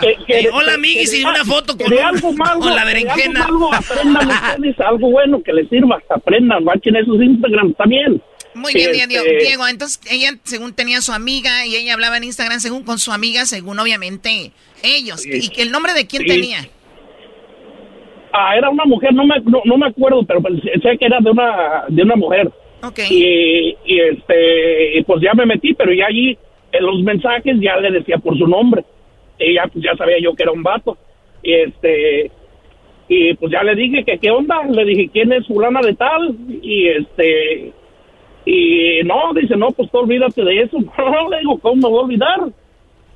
[0.00, 2.74] Que- que- Eh, hola, amiguis, que y una foto con de un- algo malo, con
[2.74, 3.44] la berenjena.
[3.44, 8.22] algo malo, aprendan ustedes algo bueno que les sirva, aprendan, bachen esos Instagram también.
[8.56, 9.24] Muy bien, Este, Diego.
[9.40, 13.12] Diego, entonces ella según tenía su amiga y ella hablaba en Instagram según con su
[13.12, 14.50] amiga, según obviamente
[14.82, 15.20] ellos.
[15.20, 15.30] Sí.
[15.42, 16.28] ¿Y que el nombre de quién Sí.
[16.28, 16.66] tenía?
[18.32, 21.18] Ah, era una mujer, no me, no, no me acuerdo, pero pues, sé que era
[21.20, 22.50] de una, de una mujer.
[22.82, 22.98] Ok.
[23.10, 26.36] Y, y, este, pues ya me metí, pero ya allí
[26.72, 28.84] en los mensajes ya le decía por su nombre.
[29.38, 30.98] Y ya, pues ya sabía yo que era un vato.
[31.42, 32.30] Y este,
[33.08, 36.36] y pues ya le dije que qué onda, le dije quién es fulana de tal,
[36.60, 37.72] y este,
[38.46, 40.78] y no, dice, no, pues tú olvídate de eso.
[40.98, 42.40] No, le digo, ¿cómo me voy a olvidar?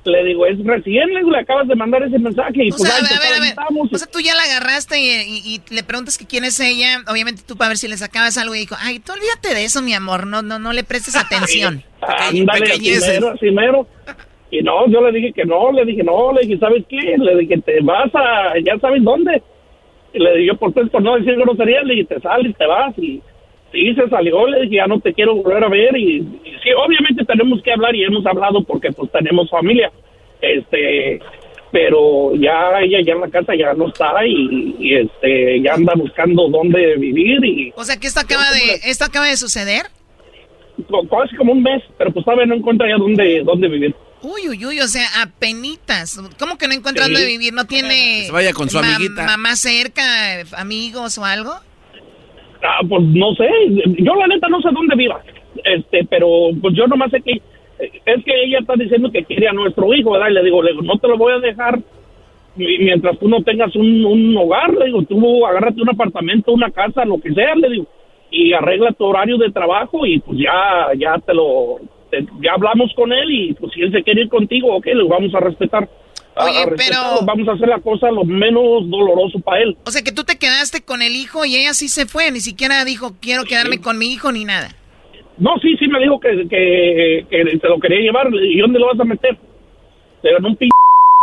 [0.03, 2.89] Le digo, es recién, le digo, le acabas de mandar ese mensaje y O pues
[2.89, 3.49] sea, a ver, a ver, a ver.
[3.49, 3.93] estamos.
[3.93, 7.03] O sea, tú ya la agarraste y, y- y le preguntas que quién es ella.
[7.07, 9.81] Obviamente tú para ver si le sacabas algo y dijo, ay, tú olvídate de eso,
[9.83, 10.25] mi amor.
[10.25, 11.83] No, no, no le prestes atención.
[12.01, 13.87] Ándale, así mero, así mero.
[14.49, 17.15] Y no, yo le dije que no, le dije no, le dije, ¿sabes qué?
[17.17, 19.41] Le dije, te vas a, ya sabes dónde.
[20.13, 22.97] Y le dije, por, por no decir grosería, le dije, te sales, te vas.
[22.97, 23.21] Y
[23.71, 25.95] sí, se salió, le dije, ya no te quiero volver a ver.
[25.97, 29.91] Y, y sí, obviamente tenemos que hablar y hemos hablado porque pues tenemos familia.
[30.41, 31.19] Este,
[31.71, 35.93] pero ya ella ya en la casa ya no está y, y, este, ya anda
[35.95, 39.83] buscando dónde vivir y O sea, que esto acaba de, esto acaba de suceder.
[41.09, 43.95] casi como un mes, pero pues todavía no encuentra ya dónde, dónde vivir.
[44.23, 46.19] Uy, uy, uy, o sea, apenitas.
[46.37, 47.13] ¿Cómo que no encuentra Sí.
[47.13, 47.53] dónde vivir?
[47.53, 49.25] ¿No tiene se vaya con su ma- amiguita.
[49.25, 50.03] mamá cerca,
[50.57, 51.53] amigos o algo?
[52.63, 53.49] Ah, pues no sé,
[53.97, 55.21] yo la neta no sé dónde viva,
[55.63, 57.41] este, pero pues yo nomás sé que
[58.05, 60.29] es que ella está diciendo que quiere a nuestro hijo, ¿verdad?
[60.29, 61.79] Y le digo, le digo, no te lo voy a dejar
[62.55, 66.69] mi- mientras tú no tengas un, un hogar, le digo, tú agárrate un apartamento, una
[66.69, 67.87] casa, lo que sea, le digo,
[68.29, 71.77] y arregla tu horario de trabajo y pues ya, ya te lo,
[72.41, 75.33] ya hablamos con él y pues si él se quiere ir contigo, ok, le vamos
[75.33, 75.89] a respetar.
[76.41, 79.77] A- a Oye, pero- Vamos a hacer la cosa lo menos doloroso para él.
[79.85, 82.31] O sea, que tú te quedaste con el hijo y ella sí se fue.
[82.31, 84.75] Ni siquiera dijo, quiero quedarme con mi hijo ni nada.
[85.37, 88.27] No, sí, sí me dijo que, que, que se lo quería llevar.
[88.33, 89.37] ¿Y dónde lo vas a meter?
[90.23, 90.69] En un p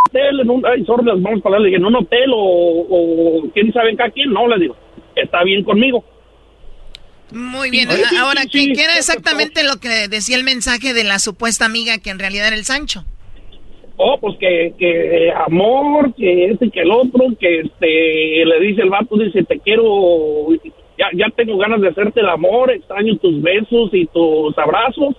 [0.08, 0.66] hotel, en un...
[0.66, 1.66] Ay, sorry, vamos a hablar.
[1.66, 4.32] En un hotel o, o quién sabe acá quién.
[4.32, 4.76] No, le digo.
[5.14, 6.04] Está bien conmigo.
[7.30, 7.88] Muy bien.
[7.90, 11.18] Sí, Ahora, sí, ¿qué, sí, qué era exactamente lo que decía el mensaje de la
[11.18, 13.04] supuesta amiga que en realidad era el Sancho?
[14.00, 18.82] Oh, pues que, que amor, que este y que el otro, que este, le dice
[18.82, 20.48] el vato, dice, te quiero,
[20.96, 25.16] ya, ya tengo ganas de hacerte el amor, extraño tus besos y tus abrazos.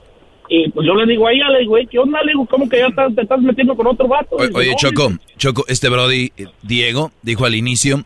[0.48, 2.24] Y pues yo le digo a ella, le digo, "Ey, ¿qué onda?
[2.24, 4.36] Le digo, ¿cómo que ya estás- te estás metiendo con otro vato?
[4.38, 8.04] O- Dice, Oye, "No, Choco, Choco, este Brody, eh, Diego, dijo al inicio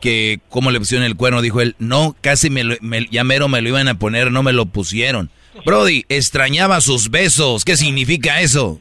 [0.00, 3.48] que cómo le pusieron el cuerno, dijo él, no, casi me, lo- me- ya mero
[3.48, 5.28] me lo iban a poner, no me lo pusieron.
[5.66, 8.80] Brody, extrañaba sus besos, ¿qué significa eso?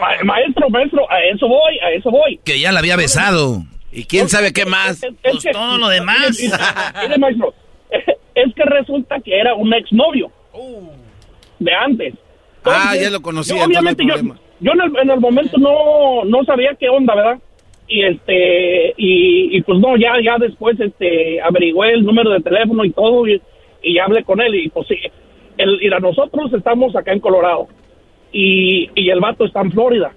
[0.00, 2.38] Ma- maestro, maestro, a eso voy, a eso voy.
[2.44, 3.62] Que ya la había besado.
[3.90, 5.02] ¿Y quién sabe qué más?
[5.02, 6.38] Es, es Pues todo lo demás.
[7.18, 7.54] Maestro,
[8.34, 10.30] es que resulta que era un exnovio
[11.58, 12.14] de antes.
[12.64, 16.24] Ah, ya lo conocía, yo, obviamente yo, no yo en el, en el momento no,
[16.24, 17.38] no sabía qué onda, ¿verdad?
[17.88, 22.84] Y este, y, y pues no, ya, ya después este, averigüé el número de teléfono
[22.84, 23.42] y todo, y,
[23.82, 24.96] y hablé con él, y pues sí,
[25.58, 27.66] el, mira, nosotros estamos acá en Colorado,
[28.32, 30.12] y, y el vato está en Florida.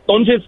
[0.00, 0.42] Entonces,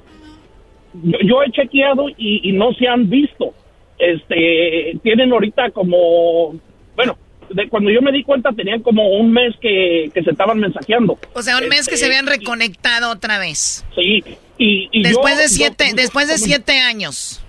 [1.03, 3.55] yo, yo he chequeado y, y no se han visto.
[3.99, 6.55] Este, tienen ahorita como,
[6.97, 7.19] bueno,
[7.51, 11.19] de cuando yo me di cuenta tenían como un mes que, que se estaban mensajeando.
[11.35, 13.85] O sea, un mes que Este, se habían reconectado otra vez.
[13.95, 14.23] Sí,
[14.59, 17.45] y, y Después yo- de siete, yo- después de siete años.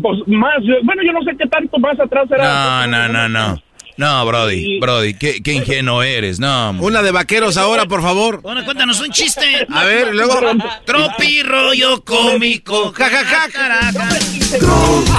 [0.00, 2.86] Pues más, bueno, yo no sé qué tanto más atrás era.
[2.86, 3.62] No, no, no, no.
[3.96, 6.70] No, Brody, Brody, qué, qué ingenuo eres, no.
[6.70, 6.86] hombre.
[6.86, 8.40] Una de vaqueros ahora, por favor.
[8.40, 9.66] Bueno, cuéntanos un chiste.
[9.70, 10.40] A ver, luego.
[10.86, 12.92] Tropi rollo cómico.
[12.92, 13.48] Ja, ja, ja.
[13.52, 14.08] Caraca.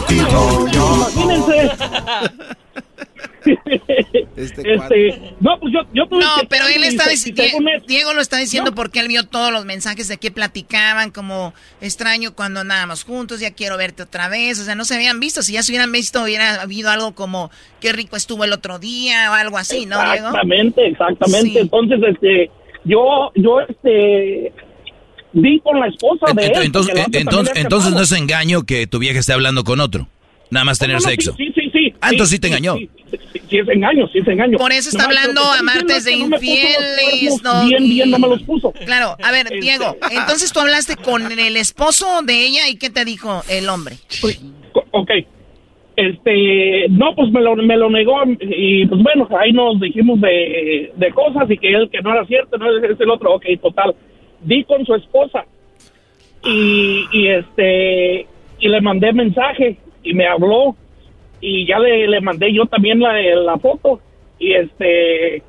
[0.10, 1.72] Imagínense.
[4.36, 8.14] Este este, no, pues yo, yo tuve No, que- pero él está diciendo, él- Diego
[8.14, 8.76] lo está diciendo No.
[8.76, 13.52] porque él vio todos los mensajes de que platicaban, como extraño cuando andábamos juntos, ya
[13.52, 16.24] quiero verte otra vez, o sea, no se habían visto, si ya se hubieran visto
[16.24, 20.28] hubiera habido algo como qué rico estuvo el otro día o algo así, ¿no, Diego?
[20.28, 21.50] Exactamente, exactamente.
[21.52, 21.58] Sí.
[21.60, 22.50] Entonces, este,
[22.86, 24.52] yo, yo, este,
[25.34, 26.52] di con la esposa de él.
[26.64, 30.08] Entonces, otra entonces, entonces era no es engaño que tu vieja esté hablando con otro.
[30.50, 31.34] Nada más tener No, no, sexo.
[31.36, 31.94] Sí, sí, sí.
[32.02, 32.76] Ah, entonces sí te engañó.
[32.78, 34.58] Sí, sí, sí es engaño, sí es engaño.
[34.58, 38.28] Por eso está Nomás, hablando a martes de no infieles, cuernos Bien, bien, no me
[38.28, 38.72] los puso.
[38.86, 42.90] Claro, a ver, Este- Diego, entonces tú hablaste con el esposo de ella y ¿qué
[42.90, 43.96] te dijo el hombre?
[44.92, 45.12] Ok.
[45.96, 50.92] Este, no, pues me lo, me lo negó y pues bueno, ahí nos dijimos de,
[50.96, 53.46] de cosas y que él que no era cierto, no es, es el otro, ok,
[53.62, 53.94] total.
[54.42, 55.46] Di con su esposa
[56.44, 58.28] y, y este,
[58.60, 60.76] y le mandé mensaje y me habló
[61.46, 64.00] y ya le, le mandé yo también la, la foto
[64.40, 65.44] y este,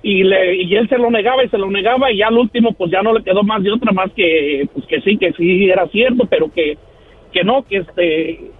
[0.00, 2.72] y, le, y él se lo negaba y se lo negaba y ya al último
[2.72, 5.68] pues ya no le quedó más de otra más que pues que sí que sí
[5.68, 6.78] era cierto pero que
[7.32, 8.50] que no que este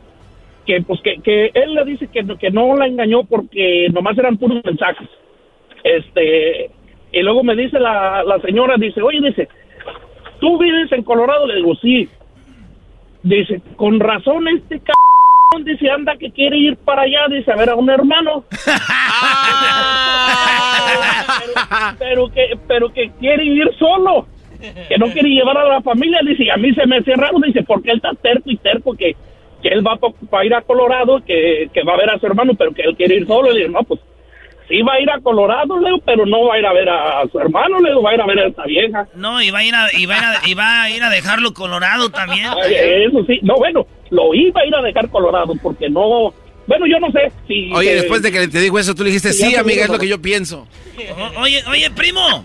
[0.66, 4.37] que pues que, que él le dice que, que no la engañó porque nomás eran
[4.37, 5.09] puros mensajes.
[5.85, 6.71] Este
[7.12, 9.49] y luego me dice la, la señora dice oye dice
[10.40, 12.09] tú vives en Colorado le digo sí
[13.23, 14.92] dice con razón este c
[15.65, 18.45] dice anda que quiere ir para allá dice a ver a un hermano.
[21.99, 24.27] Pero que pero que quiere ir solo
[24.89, 27.39] que no quiere llevar a la familia dice y a mí se me hace raro
[27.45, 29.15] dice porque él está terco y terco que,
[29.63, 29.97] que él va
[30.31, 32.97] para ir a Colorado que, que va a ver a su hermano pero que él
[32.97, 34.01] quiere ir solo le digo no pues
[34.68, 37.22] sí va a ir a Colorado Leo pero no va a ir a ver a,
[37.31, 39.64] su hermano Leo va a ir a ver a esta vieja No, y va a
[39.64, 42.46] ir a, y va a, ir a, y va a ir a dejarlo colorado también.
[42.68, 46.33] Eso sí no bueno lo iba a ir a dejar Colorado porque no
[46.66, 49.11] bueno yo no sé si Oye, eh, después de que te dijo eso, tú le
[49.11, 50.66] dijiste, Sí, amiga, es lo que yo pienso.
[51.37, 52.42] O- oye, oye, primo.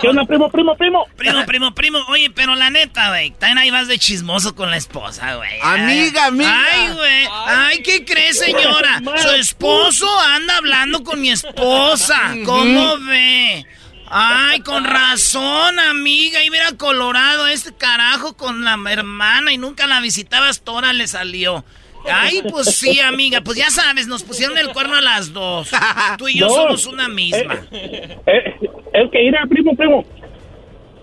[0.00, 1.06] ¿Qué onda, primo, primo, primo?
[1.16, 1.98] Primo, primo, primo.
[2.08, 3.30] Oye, pero la neta, güey.
[3.32, 5.50] También ahí vas de chismoso con la esposa, güey.
[5.62, 6.64] Amiga, amiga.
[6.72, 7.28] Ay, güey.
[7.46, 9.00] Ay, ¿qué crees, señora?
[9.16, 12.34] Su esposo anda hablando con mi esposa.
[12.44, 13.66] ¿Cómo ve?
[14.12, 16.42] Ay, con razón, amiga.
[16.44, 20.62] Iba a ir a Colorado este carajo con la hermana y nunca la visitabas.
[20.62, 21.64] Tora le salió.
[22.10, 23.42] Ay, pues sí, amiga.
[23.42, 25.68] Pues ya sabes, nos pusieron el cuerno a las dos.
[26.16, 26.54] Tú y yo No.
[26.54, 27.56] somos una misma.
[27.70, 28.54] Eh,
[28.92, 30.04] es que ir a primo, primo.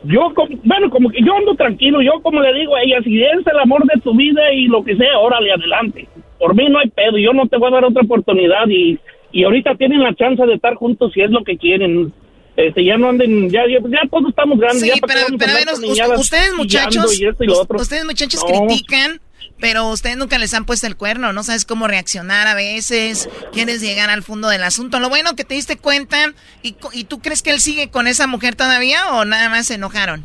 [0.03, 2.01] Yo, como- bueno, como que yo ando tranquilo.
[2.01, 4.83] Yo, como le digo a ella, si es el amor de tu vida y lo
[4.83, 6.07] que sea, órale, adelante.
[6.39, 7.17] Por mí no hay pedo.
[7.17, 8.67] Yo no te voy a dar otra oportunidad.
[8.69, 8.99] Y,
[9.31, 12.13] y ahorita tienen la chance de estar juntos si es lo que quieren.
[12.55, 14.81] Este, ya no anden, ya, ya, ya todos estamos grandes.
[14.81, 18.65] Sí, ya pero, pero a ver, ustedes muchachos, y y ustedes muchachos No.
[18.65, 19.19] critican,
[19.59, 23.81] pero ustedes nunca les han puesto el cuerno, no sabes cómo reaccionar a veces, quieres
[23.81, 24.99] llegar al fondo del asunto.
[24.99, 28.27] Lo bueno que te diste cuenta, y, y tú crees que él sigue con esa
[28.27, 30.23] mujer todavía o nada más se enojaron?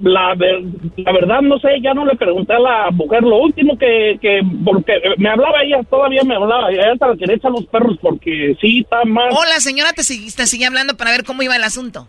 [0.00, 0.62] La, ver-
[0.96, 3.22] la verdad no sé, ya no le pregunté a la mujer.
[3.22, 7.36] Lo último que, que porque me hablaba ella, todavía me hablaba, ella hasta le quería
[7.36, 9.28] echar los perros porque sí, está mal.
[9.30, 12.08] O la señora te, te sigue hablando para ver cómo iba el asunto.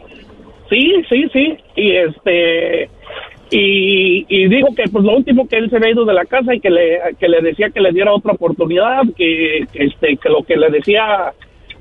[0.72, 1.58] Sí, sí, sí.
[1.76, 2.90] Y este
[3.56, 6.54] y, y dijo que pues lo último que él se había ido de la casa
[6.56, 10.44] y que le que le decía que le diera otra oportunidad, que, este que lo
[10.44, 11.34] que le decía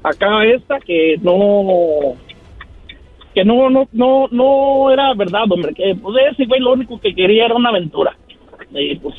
[0.03, 2.15] acá a esta que no
[3.35, 7.15] que no no no no era verdad, hombre, que pues ese güey lo único que
[7.15, 8.17] quería era una aventura.
[8.75, 9.15] Y pues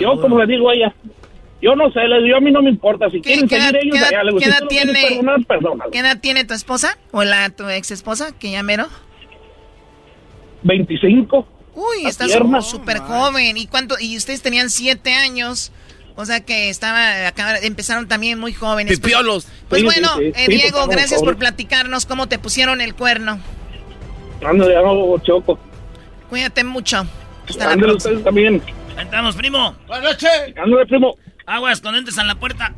[0.00, 0.94] yo como le digo a ella,
[1.60, 4.22] yo no sé, le digo, a mí no me importa si quieren seguir ellos allá,
[4.22, 5.90] le digo, qué edad tiene- perdonar, perdónalo.
[5.90, 6.96] ¿Qué edad tiene tu esposa?
[7.12, 8.84] ¿O la tu ex esposa, que ya mero?
[10.62, 11.46] 25.
[11.76, 12.32] Uy, estás
[12.68, 13.56] súper joven.
[13.56, 13.96] ¿Y cuánto?
[14.00, 15.70] Y ustedes tenían siete años.
[16.16, 18.98] O sea que estaba, empezaron también muy jóvenes.
[18.98, 19.46] Pues- Pipiolos.
[19.68, 20.28] Pues, Sí, bueno, sí, sí.
[20.28, 23.38] eh, pues, Diego, gracias por platicarnos cómo te pusieron el cuerno.
[24.42, 25.58] Ándale, no, Choco.
[26.30, 27.06] Cuídate mucho.
[27.48, 28.62] Hasta Ándale ustedes también.
[28.96, 29.76] Ahí estamos, primo.
[29.86, 30.30] Buenas noches.
[30.56, 31.16] Ándale, primo.
[31.44, 32.72] Aguas con entes en la puerta.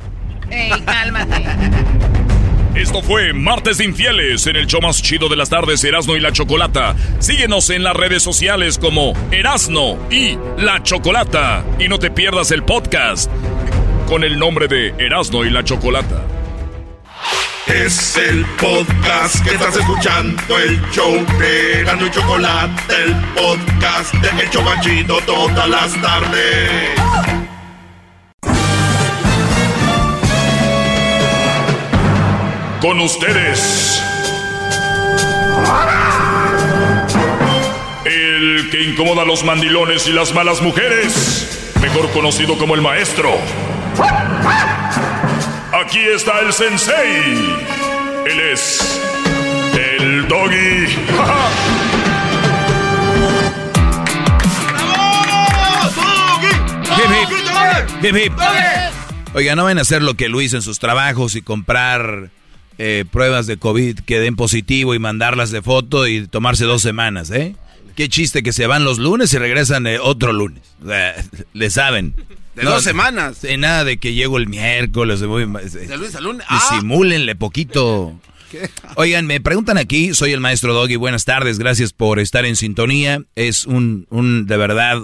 [0.51, 1.45] Ey, cálmate.
[2.75, 6.19] Esto fue Martes de Infieles en el show más chido de las tardes, Erasno y
[6.19, 6.95] la Chocolata.
[7.19, 11.65] Síguenos en las redes sociales como Erasno y la Chocolata.
[11.79, 13.29] Y no te pierdas el podcast
[14.07, 16.25] con el nombre de Erasno y la Chocolata.
[17.67, 24.43] Es el podcast que estás escuchando, el show de Gano y Chocolate, el podcast de
[24.43, 27.48] El Chobachito todas las tardes.
[32.81, 34.01] Con ustedes.
[38.05, 43.37] El que incomoda a los mandilones y las malas mujeres, mejor conocido como el maestro.
[45.73, 47.57] Aquí está el sensei.
[48.25, 49.01] Él es
[49.73, 50.85] el doggy.
[56.95, 58.05] Hip, hip.
[58.05, 58.33] Hip, hip.
[59.33, 62.31] Oiga, no van a hacer lo que Luis en sus trabajos y comprar
[62.79, 67.29] eh, pruebas de COVID que den positivo y mandarlas de foto y tomarse dos semanas,
[67.29, 67.55] ¿eh?
[67.99, 70.63] qué chiste que se van los lunes y regresan eh, otro lunes.
[70.81, 71.15] O sea,
[71.53, 72.15] le saben.
[72.55, 73.41] De dos semanas.
[73.41, 75.19] De nada de que llego el miércoles.
[75.19, 76.47] De, de lunes a lunes.
[76.49, 76.65] Ah.
[76.71, 78.17] Disimúlenle poquito.
[78.95, 83.21] Oigan, me preguntan aquí, soy el maestro Doggy, buenas tardes, gracias por estar en sintonía.
[83.35, 85.01] Es un, un de verdad,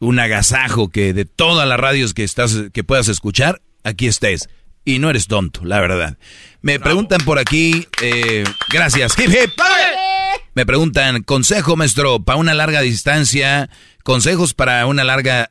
[0.00, 4.48] un agasajo que de todas las radios que, estás, que puedas escuchar, aquí estés.
[4.84, 6.18] Y no eres tonto, la verdad.
[6.64, 9.50] Me preguntan por aquí, eh, gracias, hip hip.
[10.54, 13.68] Me preguntan, consejo, maestro, para una larga distancia,
[14.02, 15.50] consejos para una larga,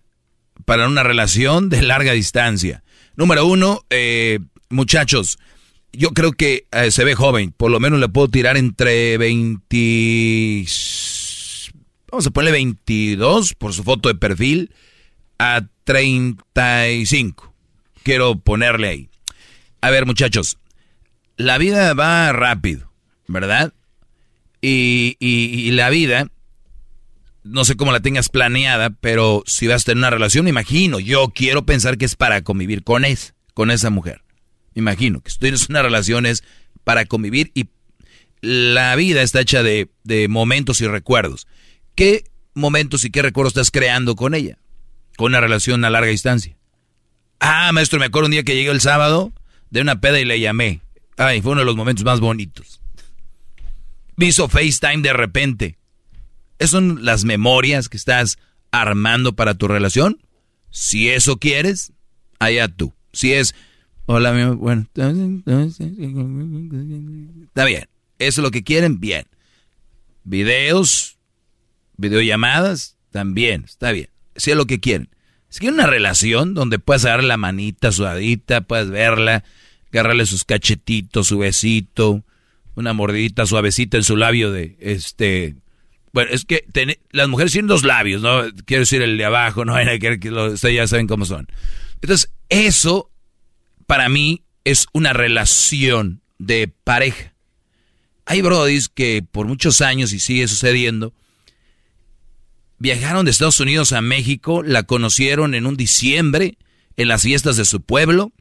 [0.65, 2.83] para una relación de larga distancia.
[3.15, 4.39] Número uno, eh,
[4.69, 5.37] muchachos,
[5.91, 7.51] yo creo que eh, se ve joven.
[7.55, 10.65] Por lo menos le puedo tirar entre 20...
[12.09, 14.71] Vamos a ponerle 22 por su foto de perfil
[15.37, 17.53] a 35.
[18.01, 19.09] Quiero ponerle ahí.
[19.79, 20.57] A ver, muchachos.
[21.37, 22.91] La vida va rápido,
[23.27, 23.73] ¿verdad?
[24.61, 26.27] Y, y, la vida,
[27.43, 31.33] no sé cómo la tengas planeada, pero si vas a tener una relación, imagino, yo
[31.35, 34.23] quiero pensar que es para convivir con, es, con esa mujer
[34.75, 36.43] imagino que estoy en una relación es
[36.83, 37.67] para convivir y
[38.41, 39.89] la vida está hecha de,
[40.29, 41.47] momentos y recuerdos.
[41.95, 44.57] ¿Qué momentos y qué recuerdos estás creando con ella?
[45.15, 46.57] Con una relación a larga distancia.
[47.39, 49.31] Ah, maestro, me acuerdo un día que llegué el sábado
[49.69, 50.81] de una peda y le llamé.
[51.17, 52.81] Ay, fue uno de los momentos más bonitos.
[54.15, 55.77] Me hizo FaceTime de repente.
[56.59, 58.37] ¿Esas son las memorias que estás
[58.71, 60.21] armando para tu relación?
[60.69, 61.93] Si eso quieres,
[62.39, 62.93] allá tú.
[63.11, 63.53] Si es,
[64.05, 65.11] Hola, mi Bueno, está
[67.65, 67.87] bien.
[68.19, 69.25] Eso es lo que quieren, bien.
[70.23, 71.17] Videos,
[71.97, 74.09] videollamadas, también, está bien.
[74.35, 75.09] Si es lo que quieren.
[75.49, 79.43] Si quieren una relación donde puedas agarrar la manita sudadita, puedes verla,
[79.99, 82.23] agarrarle sus cachetitos, su besito,
[82.75, 85.55] una mordidita suavecita en su labio de este.
[86.11, 86.65] Bueno, es que
[87.11, 88.43] las mujeres tienen dos labios, ¿no?
[88.65, 91.47] Quiero decir el de abajo, no que ustedes ya saben cómo son.
[92.01, 93.09] Entonces, eso
[93.87, 97.33] para mí es una relación de pareja.
[98.25, 101.13] Hay brodis que por muchos años, y sigue sucediendo,
[102.79, 106.57] viajaron de Estados Unidos a México, la conocieron en un diciembre
[106.97, 108.31] en las fiestas de su pueblo.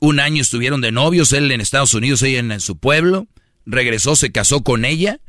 [0.00, 3.26] Un año estuvieron de novios, él en Estados Unidos, ella en, su pueblo.
[3.66, 5.20] Regresó, se casó con ella.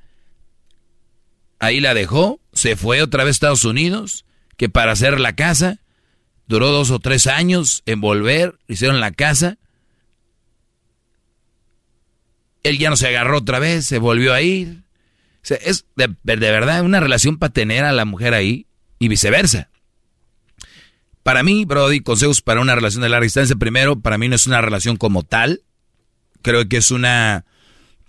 [1.60, 5.80] Ahí la dejó, se fue otra vez a Estados Unidos, que para hacer la casa
[6.50, 9.60] Duró dos o tres años en volver, hicieron la casa.
[12.64, 14.82] Él ya no se agarró otra vez, se volvió a ir.
[15.44, 18.66] es de, verdad una relación para tener a la mujer ahí
[18.98, 19.70] y viceversa.
[21.24, 23.56] Para mí, Brody, consejos para una relación de larga distancia.
[23.56, 25.62] Primero, para mí no es una relación como tal.
[26.42, 27.46] Creo que es una,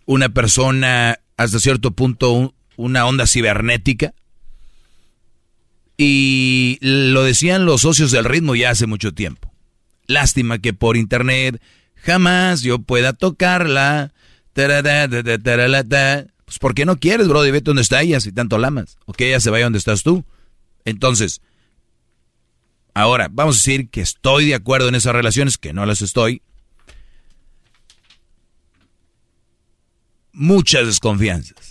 [0.07, 4.15] una persona, hasta cierto punto, una onda cibernética.
[5.97, 9.53] Y lo decían los socios del ritmo ya hace mucho tiempo.
[10.07, 11.61] Lástima que por internet
[11.97, 14.13] jamás yo pueda tocarla.
[14.55, 18.97] Pues porque no quieres, bro, y vete donde está ella si tanto la amas.
[19.05, 20.25] O que ella se vaya donde estás tú.
[20.85, 21.43] Entonces,
[22.95, 26.43] ahora, vamos a decir que estoy de acuerdo en esas relaciones, que no las estoy.
[30.33, 31.71] Muchas desconfianzas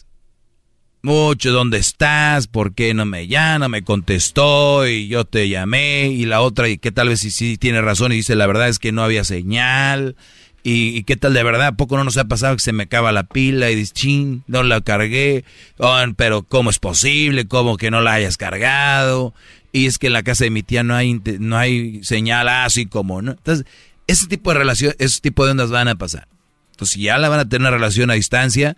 [1.02, 2.48] mucho, ¿dónde estás?
[2.48, 3.70] ¿Por qué no me llama?
[3.70, 7.82] Me contestó y yo te llamé y la otra y que tal vez sí, tiene
[7.82, 10.16] razón y dice la verdad es que no había señal
[10.62, 13.24] y, qué tal de verdad, poco no nos ha pasado que se me acaba la
[13.24, 15.46] pila y dice, ching, no la cargué,
[15.78, 17.48] oh, pero ¿cómo es posible?
[17.48, 19.34] ¿Cómo que no la hayas cargado?
[19.72, 22.86] Y es que en la casa de mi tía no hay, no hay señal así
[22.86, 23.32] como, ¿no?
[23.32, 23.66] Entonces,
[24.08, 26.28] ese tipo de relación, ese tipo de ondas van a pasar.
[26.72, 28.78] Entonces, si ya la van a tener una relación a distancia,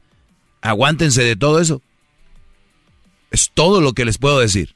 [0.62, 1.82] aguántense de todo eso
[3.32, 4.76] es todo lo que les puedo decir.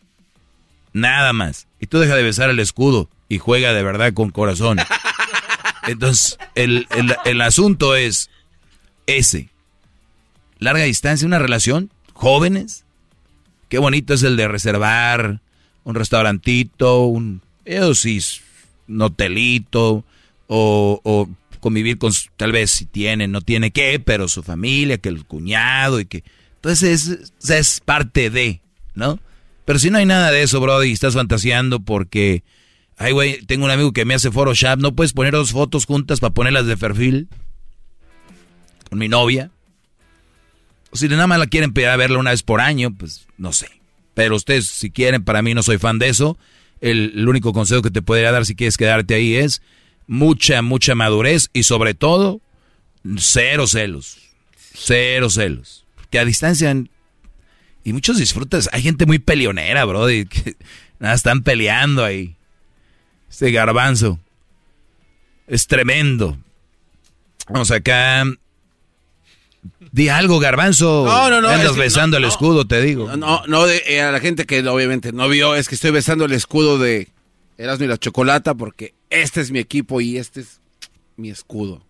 [0.93, 1.67] Nada más.
[1.79, 4.79] Y tú deja de besar el escudo y juega de verdad con corazón.
[5.87, 8.31] Entonces, el, asunto es
[9.05, 9.49] ese.
[10.57, 12.85] Larga distancia, una relación, jóvenes.
[13.67, 15.41] Qué bonito es el de reservar
[15.85, 20.03] un restaurantito, un, un hotelito,
[20.47, 21.29] o, o
[21.61, 25.99] convivir con, tal vez si tiene, no tiene qué, pero su familia, que el cuñado
[25.99, 26.23] y que
[26.57, 28.61] entonces es, es parte de,
[28.95, 29.19] ¿no?
[29.65, 32.43] Pero si no hay nada de eso, Brody, estás fantaseando porque,
[32.97, 36.19] ay, güey, tengo un amigo que me hace Photoshop, ¿no puedes poner dos fotos juntas
[36.19, 37.27] para ponerlas de perfil?
[38.89, 39.51] Con mi novia.
[40.89, 43.53] O si nada más la quieren pedir a verla una vez por año, pues no
[43.53, 43.67] sé.
[44.15, 46.39] Pero ustedes, si quieren, para mí no soy fan de eso.
[46.81, 49.61] El, único consejo que te podría dar si quieres quedarte ahí es
[50.07, 52.41] mucha, mucha madurez y sobre todo,
[53.17, 54.17] cero celos.
[54.73, 55.85] Cero celos
[56.17, 56.75] a distancia
[57.83, 58.69] Y muchos disfrutas.
[58.71, 60.07] Hay gente muy peleonera, bro.
[60.07, 60.55] que
[60.99, 62.35] nada, están peleando ahí.
[63.29, 64.19] Este garbanzo.
[65.47, 66.37] Es tremendo.
[67.49, 68.25] Vamos acá.
[69.95, 71.05] Di algo, garbanzo.
[71.07, 71.47] No, no, no.
[71.47, 73.15] Andas besando el escudo, te digo.
[73.15, 76.25] No, no, de, eh, a la gente que obviamente no vio, es que estoy besando
[76.25, 77.07] el escudo de
[77.57, 80.59] Erasmo y la Chocolata porque este es mi equipo y este es
[81.15, 81.81] mi escudo.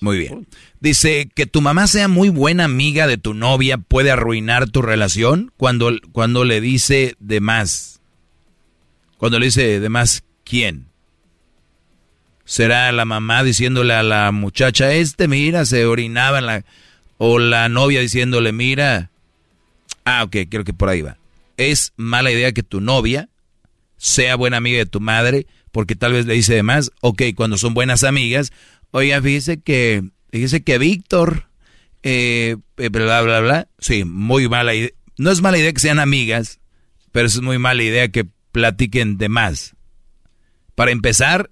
[0.00, 0.46] Muy bien.
[0.80, 5.52] Dice que tu mamá sea muy buena amiga de tu novia puede arruinar tu relación
[5.58, 8.00] cuando, cuando le dice de más.
[9.18, 10.89] Cuando le dice de más, ¿quién?
[12.50, 16.64] Será la mamá diciéndole a la muchacha, este mira, se orinaba en la...
[17.16, 19.12] O la novia diciéndole, mira...
[20.04, 21.16] Ah, ok, creo que por ahí va.
[21.56, 23.28] Es mala idea que tu novia
[23.98, 26.90] sea buena amiga de tu madre, porque tal vez le dice de más.
[27.02, 28.52] Ok, cuando son buenas amigas,
[28.90, 31.46] oiga, fíjese que, fíjese que Víctor,
[32.02, 33.68] eh, eh, bla, bla, bla.
[33.78, 34.90] Sí, muy mala idea.
[35.18, 36.58] No es mala idea que sean amigas,
[37.12, 39.76] pero es muy mala idea que platiquen de más.
[40.74, 41.50] Para empezar,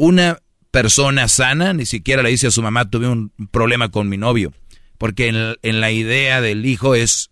[0.00, 0.38] una
[0.70, 4.54] persona sana ni siquiera le dice a su mamá, tuve un problema con mi novio.
[4.96, 7.30] Porque en, la idea del hijo es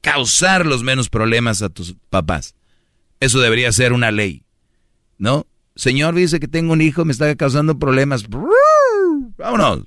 [0.00, 2.54] causar los menos problemas a tus papás.
[3.20, 4.42] Eso debería ser una ley.
[5.18, 5.46] ¿No?
[5.74, 8.24] Señor, dice que tengo un hijo, me está causando problemas.
[9.36, 9.84] Vámonos.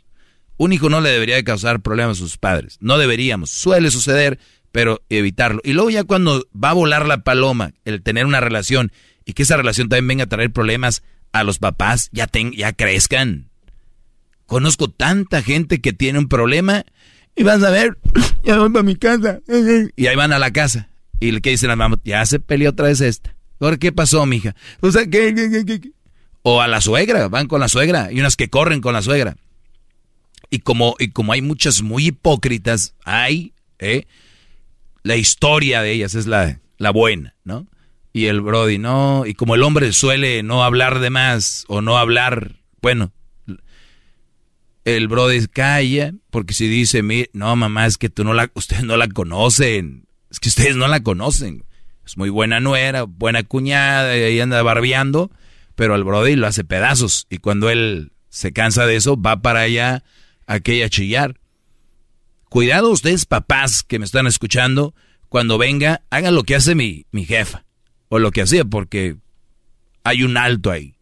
[0.57, 2.77] Un hijo no le debería de causar problemas a sus padres.
[2.81, 3.49] No deberíamos.
[3.49, 4.37] Suele suceder,
[4.71, 5.59] pero evitarlo.
[5.63, 8.91] Y luego ya cuando va a volar la paloma, el tener una relación
[9.25, 12.73] y que esa relación también venga a traer problemas a los papás ya, ten, ya
[12.73, 13.49] crezcan.
[14.45, 16.83] Conozco tanta gente que tiene un problema
[17.35, 17.97] y vas a ver,
[18.43, 19.39] ya voy para mi casa.
[19.95, 20.89] Y ahí van a la casa.
[21.19, 23.35] Y le que dicen a la mamá, ya se peleó otra vez esta.
[23.59, 24.55] ¿Ahora qué pasó, mija?
[24.81, 25.91] O sea, ¿qué,
[26.41, 28.11] O a la suegra, van con la suegra.
[28.11, 29.37] Y unas que corren con la suegra.
[30.49, 34.05] Y como, y como hay muchas muy hipócritas, hay, ¿eh?
[35.03, 37.67] La historia de ellas es la, la buena, ¿no?
[38.11, 41.97] Y el Brody, no, y como el hombre suele no hablar de más o no
[41.97, 43.11] hablar, bueno,
[44.83, 47.03] el Brody calla, porque si dice,
[47.33, 50.87] no mamá, es que tú no la, ustedes no la conocen, es que ustedes no
[50.87, 51.65] la conocen.
[52.03, 55.29] Es muy buena nuera, buena cuñada, y ahí anda barbeando,
[55.75, 57.27] pero al Brody lo hace pedazos.
[57.29, 60.03] Y cuando él se cansa de eso, va para allá
[60.47, 61.39] a aquella chillar.
[62.49, 64.95] Cuidado ustedes, papás que me están escuchando,
[65.27, 67.63] cuando venga, hagan lo que hace mi, mi jefa
[68.09, 69.15] o lo que hacía, porque
[70.03, 70.95] hay un alto ahí.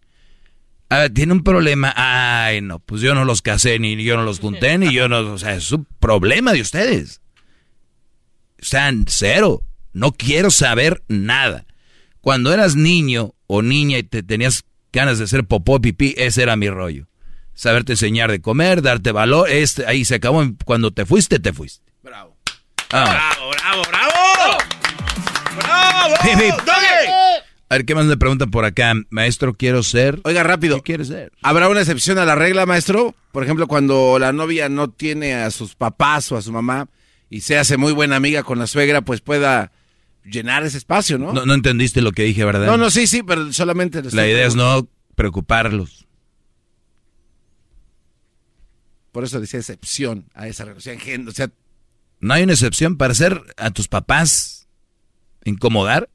[0.90, 1.94] Ah, tiene un problema.
[1.96, 5.20] Ay, no, pues yo no los casé, ni yo no los junté, ni yo no.
[5.20, 7.22] O sea, es un problema de ustedes.
[8.58, 9.64] Están cero.
[9.94, 11.66] No quiero saber nada.
[12.22, 16.56] Cuando eras niño o niña y te tenías ganas de hacer popó pipí, ese era
[16.56, 17.08] mi rollo.
[17.54, 19.50] Saberte enseñar de comer, darte valor.
[19.50, 20.46] Este, ahí se acabó.
[20.64, 21.92] Cuando te fuiste, te fuiste.
[22.04, 22.38] Bravo.
[22.92, 23.34] Ah.
[23.36, 24.77] Bravo, bravo, bravo.
[25.58, 26.16] ¡Bravo!
[27.70, 28.94] A ver, ¿qué más me preguntan por acá?
[29.10, 30.22] Maestro, quiero ser...
[30.24, 30.78] Oiga, rápido.
[30.78, 31.34] ¿Qué quieres ser?
[31.42, 33.14] ¿Habrá una excepción a la regla, maestro?
[33.34, 36.88] Por ejemplo, cuando la novia no tiene a sus papás o a su mamá
[37.30, 39.74] y se hace muy buena amiga con la suegra, pues pueda
[40.24, 41.34] llenar ese espacio, ¿no?
[41.34, 42.68] No, entendiste lo que dije, ¿verdad?
[42.68, 44.02] No, no, sí, sí, pero solamente...
[44.14, 46.08] La idea es no preocuparlos.
[49.12, 51.28] Por eso decía excepción a esa relación.
[51.28, 51.50] O sea...
[52.20, 54.57] No hay una excepción para hacer a tus papás
[55.50, 56.10] incomodar?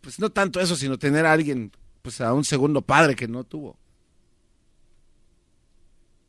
[0.00, 3.44] Pues no tanto eso, sino tener a alguien, pues a un segundo padre que no
[3.44, 3.76] tuvo.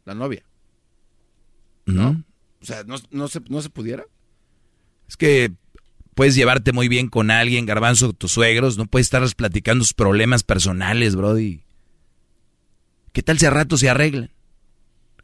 [0.05, 0.43] La novia.
[1.85, 2.23] ¿No?
[2.61, 4.05] O sea, ¿no, se, ¿no se pudiera?
[5.07, 5.53] Es que
[6.15, 10.43] puedes llevarte muy bien con alguien, garbanzo, tus suegros, no puedes estarles platicando sus problemas
[10.43, 11.63] personales, Brody.
[13.13, 14.31] ¿Qué tal si a rato se arreglan?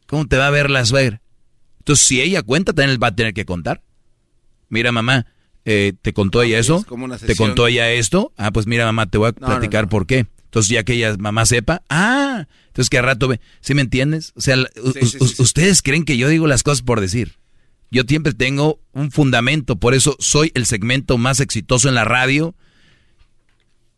[0.06, 1.20] ¿Cómo te va a ver la suegra?
[1.78, 3.82] Entonces, si ella cuenta, también va a tener que contar.
[4.68, 5.26] Mira, mamá,
[5.64, 6.84] eh, ¿te contó ella eso?
[7.26, 8.32] ¿Te contó ella esto?
[8.36, 10.26] Ah, pues mira, mamá, te voy a platicar por qué.
[10.44, 14.32] Entonces, ya que ella, mamá, sepa, ah, entonces que a rato ve, ¿sí me entiendes?
[14.36, 14.56] O sea,
[15.38, 17.38] ustedes creen que yo digo las cosas por decir.
[17.90, 22.54] Yo siempre tengo un fundamento, por eso soy el segmento más exitoso en la radio.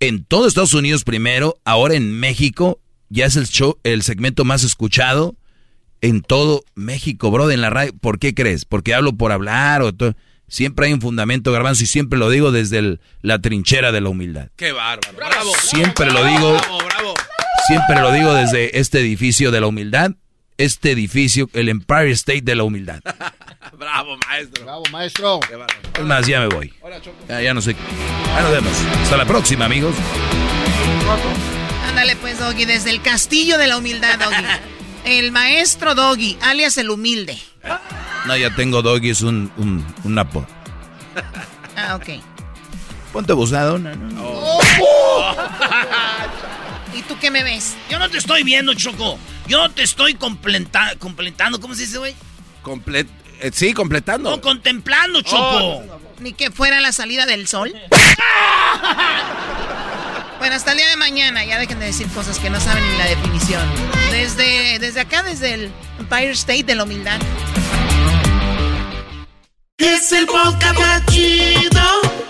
[0.01, 4.64] En todo Estados Unidos primero, ahora en México, ya es el show, el segmento más
[4.64, 5.37] escuchado
[6.01, 7.93] en todo México, bro, en la radio.
[7.99, 8.64] ¿Por qué crees?
[8.64, 10.14] ¿Porque hablo por hablar o todo?
[10.49, 14.49] Siempre hay un fundamento, garbanzo, y siempre lo digo desde la trinchera de la humildad.
[14.57, 15.16] ¡Qué bárbaro!
[15.16, 15.53] ¡Bravo!
[15.61, 16.53] Siempre lo digo.
[16.53, 17.14] Bravo,
[17.66, 20.12] Siempre lo digo desde este edificio de la humildad,
[20.57, 23.01] este edificio, el Empire State de la humildad.
[23.78, 24.64] ¡Bravo, maestro!
[24.64, 25.40] ¡Bravo, maestro!
[25.99, 26.72] Es más, ya me voy.
[27.28, 27.74] Ya, ya no sé.
[28.28, 28.72] Ya nos vemos.
[29.03, 29.97] Hasta la próxima, amigos.
[31.88, 34.44] Ándale, pues, Doggy, desde el castillo de la humildad, Doggy.
[35.07, 37.39] El maestro Doggy, alias el humilde.
[38.27, 40.45] No, ya tengo Doggy, es un, un, un napo.
[41.77, 42.09] Ah, ok.
[43.13, 43.79] Ponte abusado.
[43.79, 43.95] No,
[46.93, 47.77] ¿Y tú qué me ves?
[47.89, 49.17] Yo no te estoy viendo, Choco.
[49.47, 51.61] Yo te estoy completa completando.
[51.61, 52.17] ¿Cómo se dice, güey?
[52.63, 53.07] Complet
[53.41, 54.31] eh, sí, completando.
[54.31, 55.85] No, contemplando, Choco.
[56.19, 57.73] Ni que fuera la salida del sol.
[60.41, 61.45] bueno, hasta el día de mañana.
[61.45, 63.63] Ya dejen de decir cosas que no saben ni la definición.
[64.17, 67.21] Desde, desde acá, desde el Empire State de la humildad.
[69.77, 71.83] Es el podcast más chido.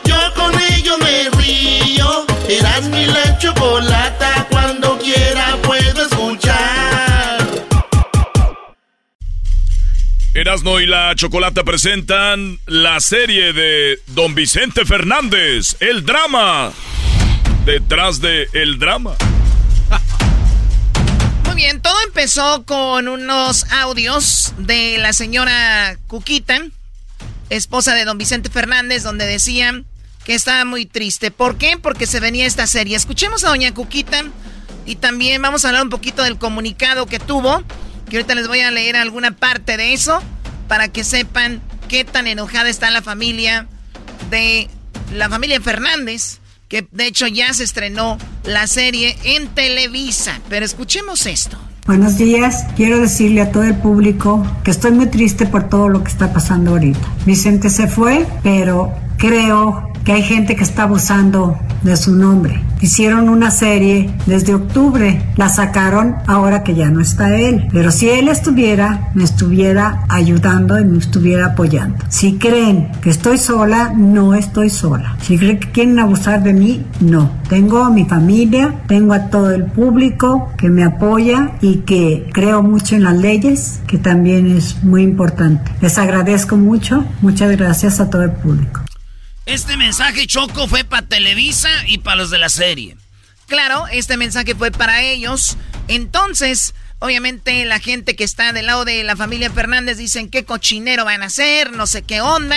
[0.05, 2.26] Yo con ello me río.
[2.49, 4.49] Eras mi la chocolata.
[4.51, 7.47] Cuando quiera puedo escuchar.
[10.34, 16.72] Erasmo y la Chocolata presentan la serie de Don Vicente Fernández, el drama.
[17.64, 19.16] Detrás de el drama.
[21.57, 26.61] Bien, todo empezó con unos audios de la señora Cuquita,
[27.48, 29.82] esposa de don Vicente Fernández, donde decía
[30.26, 31.30] que estaba muy triste.
[31.30, 31.78] ¿Por qué?
[31.78, 32.94] Porque se venía esta serie.
[32.94, 34.22] Escuchemos a doña Cuquita
[34.84, 37.62] y también vamos a hablar un poquito del comunicado que tuvo,
[38.11, 40.22] que ahorita les voy a leer alguna parte de eso
[40.68, 43.66] para que sepan qué tan enojada está la familia
[44.28, 44.68] de
[45.11, 46.38] la familia Fernández,
[46.68, 50.40] que de hecho ya se estrenó la serie en Televisa.
[50.48, 51.58] Pero escuchemos esto.
[51.86, 56.02] Buenos días, quiero decirle a todo el público que estoy muy triste por todo lo
[56.02, 56.98] que está pasando ahorita.
[57.24, 62.62] Vicente se fue, pero creo que hay gente que está abusando de su nombre.
[62.80, 67.66] Hicieron una serie desde octubre, la sacaron ahora que ya no está él.
[67.72, 71.98] Pero si él estuviera, me estuviera ayudando y me estuviera apoyando.
[72.09, 75.16] Si creen que estoy sola, no estoy sola.
[75.22, 77.32] Si creen que quieren abusar de mí, no.
[77.48, 82.62] Tengo a mi familia, tengo a todo el público que me apoya y que creo
[82.62, 85.72] mucho en las leyes, que también es muy importante.
[85.80, 88.82] Les agradezco mucho, muchas gracias a todo el público.
[89.47, 92.97] Este mensaje Choco fue para Televisa y para los de la serie.
[93.47, 95.57] Claro, este mensaje fue para ellos.
[95.86, 101.05] Entonces, obviamente la gente que está del lado de la familia Fernández dicen qué cochinero
[101.05, 102.57] van a hacer, no sé qué onda.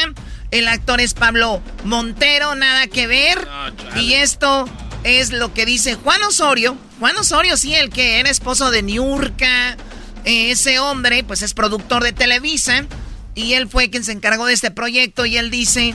[0.50, 3.48] El actor es Pablo Montero, nada que ver.
[3.96, 4.68] y esto
[5.04, 6.76] es lo que dice Juan Osorio.
[7.00, 9.78] Juan Osorio, sí, el que era esposo de Niurka.
[10.26, 12.88] ese hombre, pues es productor de Televisa.
[13.36, 15.94] Y él fue quien se encargó de este proyecto y él dice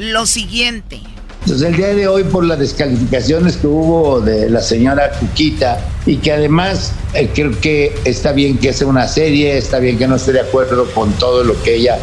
[0.00, 1.00] lo siguiente.
[1.42, 6.16] Entonces el día de hoy por las descalificaciones que hubo de la señora Cuquita y
[6.16, 10.16] que además eh, creo que está bien que sea una serie, está bien que no
[10.16, 11.98] esté de acuerdo con todo lo que ella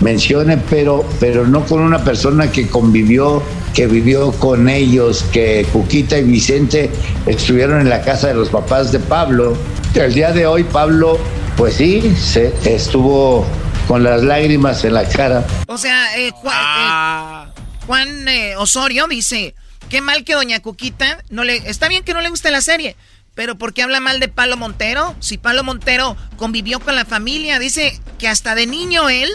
[0.00, 3.42] mencione, pero, pero no con una persona que convivió,
[3.74, 6.90] que vivió con ellos, que Cuquita y Vicente
[7.26, 9.56] estuvieron en la casa de los papás de Pablo.
[9.94, 11.18] El día de hoy Pablo,
[11.56, 13.44] pues sí, se estuvo
[13.90, 15.44] con las lágrimas en la cara.
[15.66, 17.52] O sea, eh, Juan, eh,
[17.88, 19.56] Juan eh, Osorio dice,
[19.88, 22.94] qué mal que doña Cuquita, no le, está bien que no le guste la serie,
[23.34, 25.16] pero ¿por qué habla mal de Palo Montero?
[25.18, 29.28] Si Palo Montero convivió con la familia, dice que hasta de niño él,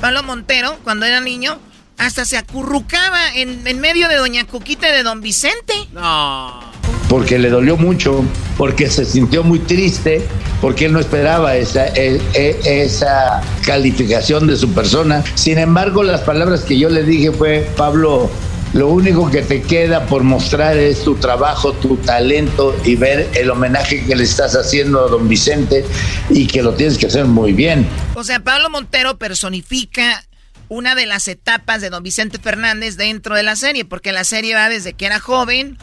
[0.00, 1.58] Palo Montero, cuando era niño,
[1.98, 5.74] hasta se acurrucaba en, en medio de doña Cuquita y de don Vicente.
[5.90, 6.71] No
[7.12, 8.24] porque le dolió mucho,
[8.56, 10.26] porque se sintió muy triste,
[10.62, 15.22] porque él no esperaba esa, e, e, esa calificación de su persona.
[15.34, 18.30] Sin embargo, las palabras que yo le dije fue, Pablo,
[18.72, 23.50] lo único que te queda por mostrar es tu trabajo, tu talento y ver el
[23.50, 25.84] homenaje que le estás haciendo a don Vicente
[26.30, 27.86] y que lo tienes que hacer muy bien.
[28.14, 30.24] O sea, Pablo Montero personifica
[30.70, 34.54] una de las etapas de don Vicente Fernández dentro de la serie, porque la serie
[34.54, 35.76] va desde que era joven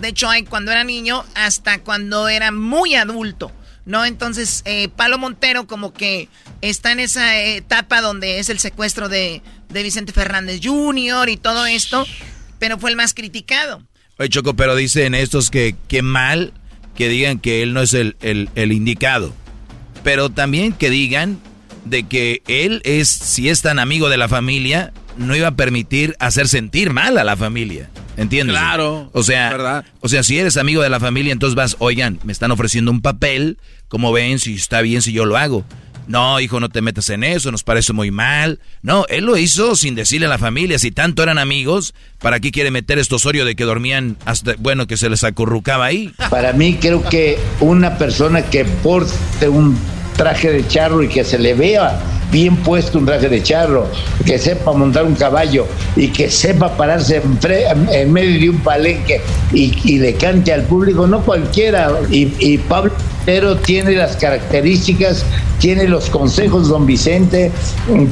[0.00, 3.52] de hecho, hay cuando era niño hasta cuando era muy adulto,
[3.84, 4.04] ¿no?
[4.04, 6.28] Entonces, eh, Palo Montero como que
[6.60, 11.28] está en esa etapa donde es el secuestro de, Vicente Fernández Jr.
[11.28, 12.06] y todo esto,
[12.58, 13.82] pero fue el más criticado.
[14.18, 16.52] Oye, Choco, pero dicen estos que qué mal
[16.96, 19.32] que digan que él no es el, el indicado.
[20.02, 21.38] Pero también que digan
[21.84, 26.16] de que él es, si es tan amigo de la familia, no iba a permitir
[26.18, 27.90] hacer sentir mal a la familia.
[28.16, 28.56] ¿Entiendes?
[28.56, 29.10] Claro.
[29.12, 32.50] O sea, o sea, si eres amigo de la familia, entonces vas, oigan, me están
[32.50, 33.58] ofreciendo un papel,
[33.88, 35.64] como ven, si está bien si yo lo hago.
[36.08, 38.60] No, hijo, no te metas en eso, nos parece muy mal.
[38.80, 42.50] No, él lo hizo sin decirle a la familia, si tanto eran amigos, ¿para qué
[42.50, 46.10] quiere meter esto Osorio de que dormían hasta, bueno, que se les acurrucaba ahí?
[46.30, 49.78] Para mí creo que una persona que porte un
[50.18, 51.98] traje de charro y que se le vea
[52.30, 53.86] bien puesto un traje de charro,
[54.26, 55.66] que sepa montar un caballo
[55.96, 57.22] y que sepa pararse
[57.90, 61.90] en, medio de un palenque y, le cante al público, no cualquiera.
[62.10, 62.92] Y, Pablo
[63.24, 65.24] pero tiene las características
[65.58, 67.52] tiene los consejos don Vicente,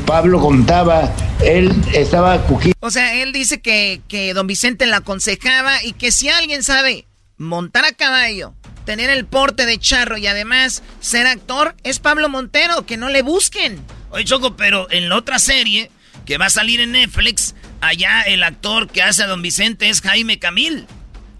[0.05, 2.77] Pablo contaba, él estaba Cuquita.
[2.81, 7.07] O sea, él dice que, que don Vicente la aconsejaba y que si alguien sabe
[7.39, 8.53] montar a caballo,
[8.87, 13.21] tener el porte de charro y además ser actor, es Pablo Montero, que no le
[13.21, 13.85] busquen.
[14.11, 15.91] Oye, Choco, pero en la otra serie
[16.25, 20.01] que va a salir en Netflix, allá el actor que hace a don Vicente es
[20.01, 20.87] Jaime Camil.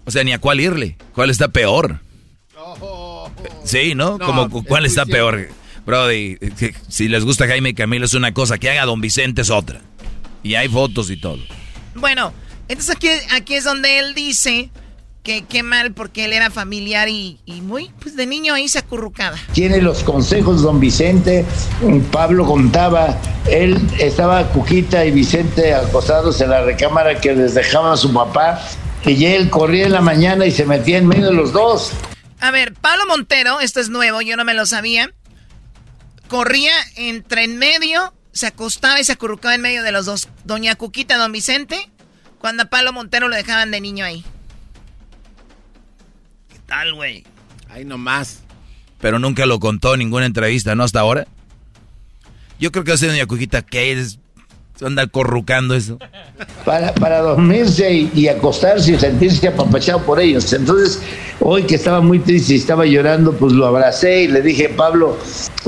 [0.05, 0.97] O sea, ni a cuál irle.
[1.13, 2.01] ¿Cuál está peor?
[3.63, 4.19] Sí, ¿no?
[4.19, 5.49] Como cuál está peor.
[5.85, 6.37] Brody,
[6.89, 9.81] si les gusta Jaime Camil es una cosa, que haga Don Vicente es otra.
[10.43, 11.39] Y hay fotos y todo.
[11.95, 12.33] Bueno,
[12.67, 14.69] entonces aquí, aquí es donde él dice
[15.27, 18.79] que qué mal porque él era familiar y, y, muy, pues de niño ahí se
[18.79, 19.35] acurrucaba.
[19.51, 21.45] Tiene los consejos don Vicente,
[22.13, 27.97] Pablo contaba, él estaba Cuquita y Vicente acostados en la recámara que les dejaba a
[27.97, 28.61] su papá
[29.05, 31.91] y él corría en la mañana y se metía en medio de los dos.
[32.39, 35.11] A ver, Pablo Montero, esto es nuevo, yo no me lo sabía.
[36.29, 40.29] Corría entre en medio, se acostaba y se acurrucaba en medio de los dos.
[40.45, 41.89] Doña Cuquita, don Vicente,
[42.39, 44.23] cuando a Pablo Montero lo dejaban de niño ahí.
[46.67, 47.23] ¿Qué tal, güey?
[47.69, 48.41] Ahí nomás.
[48.99, 50.83] Pero nunca lo contó en ninguna entrevista, ¿no?
[50.83, 51.25] Hasta ahora.
[52.59, 54.19] Yo creo que hace Doña Cuquita que es
[54.85, 55.97] anda corrucando eso.
[56.65, 60.51] Para, para dormirse y, y, acostarse y sentirse apapachado por ellos.
[60.51, 61.01] Entonces,
[61.39, 65.17] hoy que estaba muy triste y estaba llorando, pues lo abracé y le dije, Pablo,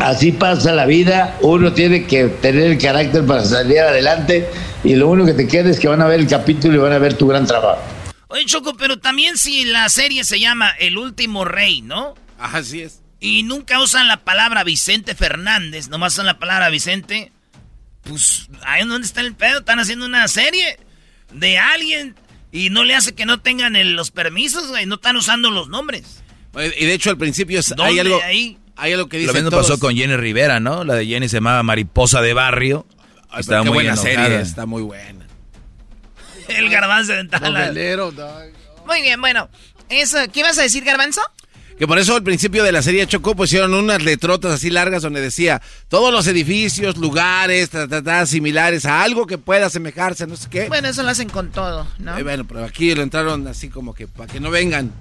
[0.01, 4.49] así pasa la vida, uno tiene que tener el carácter para salir adelante
[4.83, 6.91] y lo único que te queda es que van a ver el capítulo y van
[6.91, 7.81] a ver tu gran trabajo.
[8.30, 12.15] Oye, Choco, pero también si la serie se llama El Último Rey, ¿no?
[12.38, 13.01] Así es.
[13.19, 17.32] Y nunca usan la palabra Vicente Fernández, nomás usan la palabra Vicente
[18.03, 19.59] pues, ahí dónde está el pedo.
[19.59, 20.80] Están haciendo una serie
[21.34, 22.15] de alguien
[22.51, 24.86] y no le hace que no tengan los permisos, güey.
[24.86, 26.23] No están usando los nombres.
[26.55, 28.57] Y de hecho, al principio hay algo, ahí?
[28.75, 29.27] hay algo que dice.
[29.27, 30.84] Lo mismo pasó con Jenny Rivera, ¿no?
[30.84, 32.88] La de Jenny se llamaba Mariposa de Barrio.
[33.30, 35.18] Ay, está muy buena serie, está muy buena.
[36.57, 38.51] El garbanzo de
[38.85, 39.49] Muy bien, bueno.
[39.89, 41.21] Eso, ¿Qué ibas a decir, garbanzo?
[41.79, 45.21] Que por eso al principio de la serie Chocó pusieron unas letrotas así largas donde
[45.21, 47.69] decía todos los edificios, lugares,
[48.25, 50.67] similares a algo que pueda asemejarse, no sé qué.
[50.67, 52.17] Bueno, eso lo hacen con todo, ¿no?
[52.17, 54.91] Eh, bueno, pero aquí lo entraron así como que para que no vengan.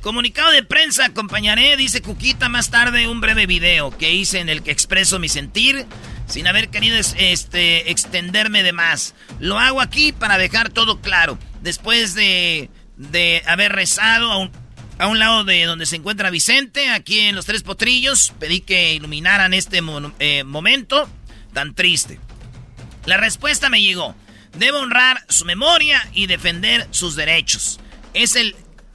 [0.00, 4.62] Comunicado de prensa, acompañaré, dice Cuquita, más tarde un breve video que hice en el
[4.62, 5.86] que expreso mi sentir
[6.26, 9.14] sin haber querido este, extenderme de más.
[9.40, 11.38] Lo hago aquí para dejar todo claro.
[11.62, 14.64] Después de, de haber rezado a un
[14.98, 18.32] a un lado de donde se encuentra Vicente, aquí en los Tres Potrillos.
[18.38, 19.82] Pedí que iluminaran este
[20.18, 21.08] eh, momento
[21.52, 22.20] tan triste.
[23.06, 24.14] La respuesta me llegó.
[24.56, 27.80] Debo honrar su memoria y defender sus derechos.
[28.12, 28.54] Es, el,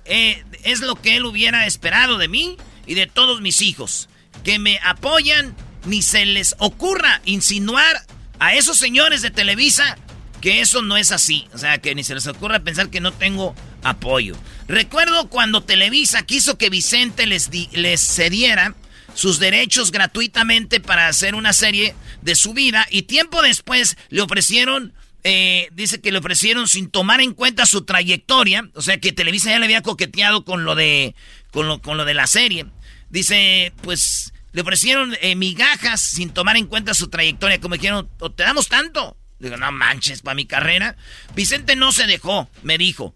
[0.09, 4.09] eh, es lo que él hubiera esperado de mí y de todos mis hijos.
[4.43, 5.55] Que me apoyan,
[5.85, 8.05] ni se les ocurra insinuar
[8.39, 9.97] a esos señores de Televisa
[10.41, 11.47] que eso no es así.
[11.53, 14.35] O sea, que ni se les ocurra pensar que no tengo apoyo.
[14.67, 18.75] Recuerdo cuando Televisa quiso que Vicente les, les cediera
[19.13, 24.93] sus derechos gratuitamente para hacer una serie de su vida y tiempo después le ofrecieron,
[25.23, 29.49] eh, dice que le ofrecieron sin tomar en cuenta su trayectoria, o sea que Televisa
[29.49, 31.15] ya le había coqueteado con lo de,
[31.51, 32.65] con lo, con lo de la serie.
[33.09, 38.43] Dice, pues le ofrecieron eh, migajas sin tomar en cuenta su trayectoria, como dijeron, te
[38.43, 39.17] damos tanto.
[39.39, 40.97] Digo, no manches, para mi carrera.
[41.35, 43.15] Vicente no se dejó, me dijo,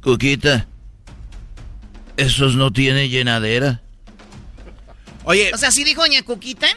[0.00, 0.68] Cuquita,
[2.16, 3.82] ¿esos no tienen llenadera?
[5.24, 5.52] Oye.
[5.52, 6.68] O sea, ¿sí dijo doña Cuquita?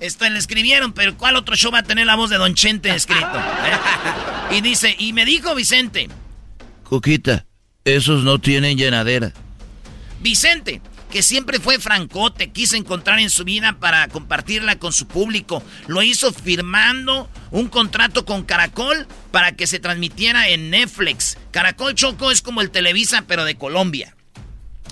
[0.00, 2.94] Esto le escribieron, pero ¿cuál otro show va a tener la voz de Don Chente
[2.94, 3.26] escrito?
[3.26, 3.78] ¿Eh?
[4.56, 6.08] Y dice, y me dijo Vicente.
[6.84, 7.46] Cuquita,
[7.84, 9.32] esos no tienen llenadera.
[10.20, 10.80] Vicente,
[11.10, 15.62] que siempre fue francote, quiso encontrar en su vida para compartirla con su público.
[15.88, 21.38] Lo hizo firmando un contrato con Caracol para que se transmitiera en Netflix.
[21.50, 24.14] Caracol Choco es como el Televisa, pero de Colombia.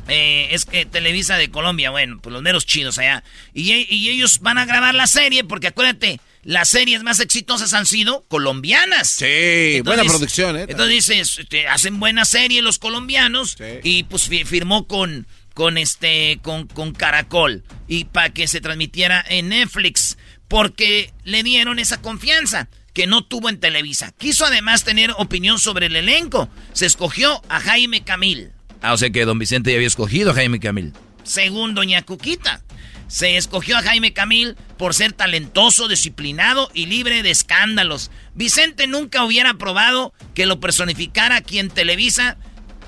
[0.08, 3.24] Eh, es que Televisa de Colombia, bueno, pues los meros chidos allá.
[3.52, 7.86] Y, y, ellos van a grabar la serie, porque acuérdate, las series más exitosas han
[7.86, 9.08] sido colombianas.
[9.08, 10.66] Sí, buena producción, ¿eh?
[10.68, 13.56] Entonces dices, este, hacen buena serie los colombianos.
[13.82, 17.64] Y pues firmó con, con este, con, con Caracol.
[17.88, 20.18] Y para que se transmitiera en Netflix.
[20.48, 24.12] Porque le dieron esa confianza que no tuvo en Televisa.
[24.16, 26.50] Quiso además tener opinión sobre el elenco.
[26.74, 28.52] Se escogió a Jaime Camil.
[28.84, 30.92] Ah, o sea que don Vicente ya había escogido a Jaime Camil.
[31.22, 32.62] Según doña Cuquita.
[33.08, 38.10] Se escogió a Jaime Camil por ser talentoso, disciplinado y libre de escándalos.
[38.34, 42.36] Vicente nunca hubiera aprobado que lo personificara aquí en Televisa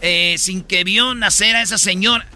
[0.03, 2.28] eh, sin que vio nacer a esa señora.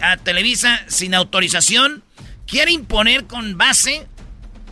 [0.00, 2.02] a Televisa sin autorización
[2.48, 4.08] quiere imponer con base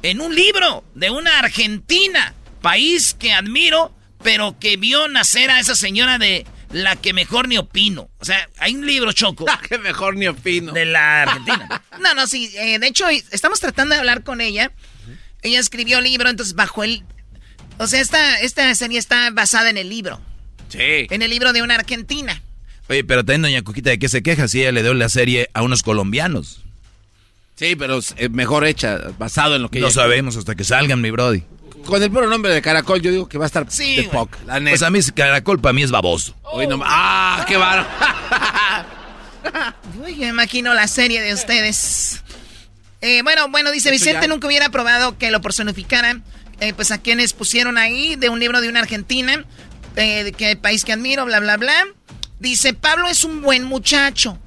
[0.02, 5.76] en un libro de una Argentina, país que admiro, pero que vio nacer a esa
[5.76, 8.10] señora de la que mejor ni opino.
[8.18, 9.44] O sea, hay un libro, Choco.
[9.46, 10.72] La que mejor ni opino.
[10.72, 11.82] De la Argentina.
[12.00, 12.50] no, no, sí.
[12.56, 14.72] Eh, de hecho, estamos tratando de hablar con ella.
[15.42, 17.02] Ella escribió el libro, entonces bajo el...
[17.78, 20.20] O sea, esta, esta serie está basada en el libro.
[20.68, 21.06] Sí.
[21.10, 22.42] En el libro de una Argentina.
[22.88, 25.48] Oye, pero también doña Cuquita, ¿de qué se queja si ella le dio la serie
[25.54, 26.62] a unos colombianos?
[27.60, 31.02] Sí, pero es eh, mejor hecha, basado en lo que No sabemos hasta que salgan,
[31.02, 31.42] mi brody.
[31.84, 34.58] Con el puro nombre de Caracol, yo digo que va a estar de poc, la
[34.60, 34.70] neta.
[34.70, 36.34] Pues a mí Caracol para mí es baboso.
[36.44, 37.86] Hoy no- ¡Ah, qué baro!
[40.02, 42.22] Uy, me imagino la serie de ustedes.
[43.02, 44.28] Eh, bueno, bueno, dice Vicente ya.
[44.28, 46.24] nunca hubiera probado que lo personificaran.
[46.60, 49.44] eh, pues a quienes pusieron ahí de un libro de una argentina,
[49.96, 51.86] eh, de que país que admiro, bla, bla, bla.
[52.38, 54.38] Dice, Pablo es un buen muchacho,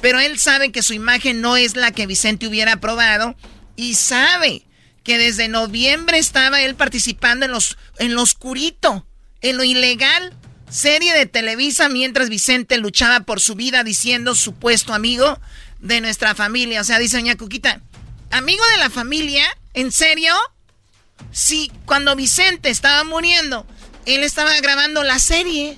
[0.00, 3.36] pero él sabe que su imagen no es la que Vicente hubiera aprobado
[3.76, 4.66] y sabe
[5.02, 9.06] que desde noviembre estaba él participando en los en lo oscurito,
[9.40, 10.36] en lo ilegal,
[10.70, 15.38] serie de Televisa mientras Vicente luchaba por su vida diciendo supuesto amigo
[15.80, 16.80] de nuestra familia.
[16.80, 17.80] O sea, dice doña Cuquita,
[18.30, 19.44] amigo de la familia,
[19.74, 20.34] ¿en serio?
[21.32, 23.66] Sí, cuando Vicente estaba muriendo,
[24.06, 25.76] él estaba grabando la serie.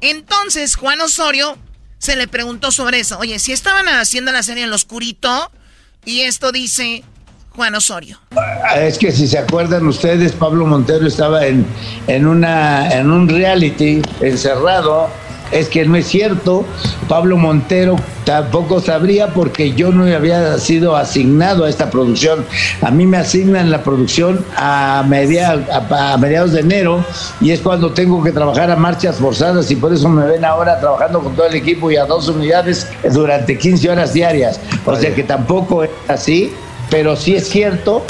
[0.00, 1.58] Entonces Juan Osorio
[2.04, 3.18] se le preguntó sobre eso.
[3.18, 5.50] Oye, si estaban haciendo la serie en lo oscurito,
[6.04, 7.02] y esto dice
[7.48, 8.20] Juan Osorio.
[8.76, 11.64] Es que si se acuerdan ustedes, Pablo Montero estaba en,
[12.06, 15.08] en, una, en un reality encerrado.
[15.54, 16.64] Es que no es cierto,
[17.08, 22.44] Pablo Montero tampoco sabría porque yo no había sido asignado a esta producción.
[22.82, 27.04] A mí me asignan la producción a, media, a, a mediados de enero
[27.40, 30.80] y es cuando tengo que trabajar a marchas forzadas y por eso me ven ahora
[30.80, 34.58] trabajando con todo el equipo y a dos unidades durante 15 horas diarias.
[34.84, 36.52] O sea que tampoco es así,
[36.90, 38.04] pero sí es cierto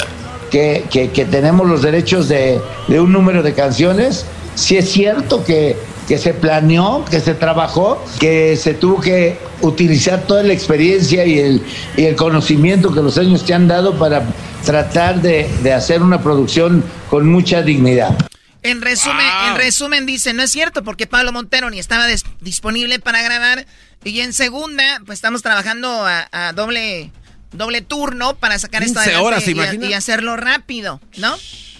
[0.49, 4.25] que, que- que tenemos los derechos de, de un número de canciones.
[4.55, 5.75] Sí es cierto que,
[6.07, 11.39] que se planeó, que se trabajó, que se tuvo que utilizar toda la experiencia y
[11.39, 11.61] el,
[11.97, 14.25] y el conocimiento que los años te han dado para
[14.63, 18.15] tratar de, de hacer una producción con mucha dignidad.
[18.61, 22.07] En resumen, en resumen dice, no es cierto porque Pablo Montero ni estaba
[22.41, 23.67] disponible para grabar
[24.03, 27.11] y en segunda, pues estamos trabajando a, a doble
[27.51, 29.51] doble turno para sacar esto 15 adelante horas, ¿se
[29.87, 31.35] y, y hacerlo rápido, ¿no?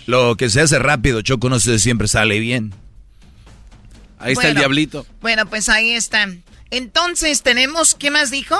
[0.05, 2.73] Lo que se hace rápido, Choco, no siempre sale bien.
[4.25, 5.05] Ahí está el diablito.
[5.21, 6.27] Bueno, pues ahí está.
[6.71, 8.55] Entonces tenemos, ¿qué más dijo?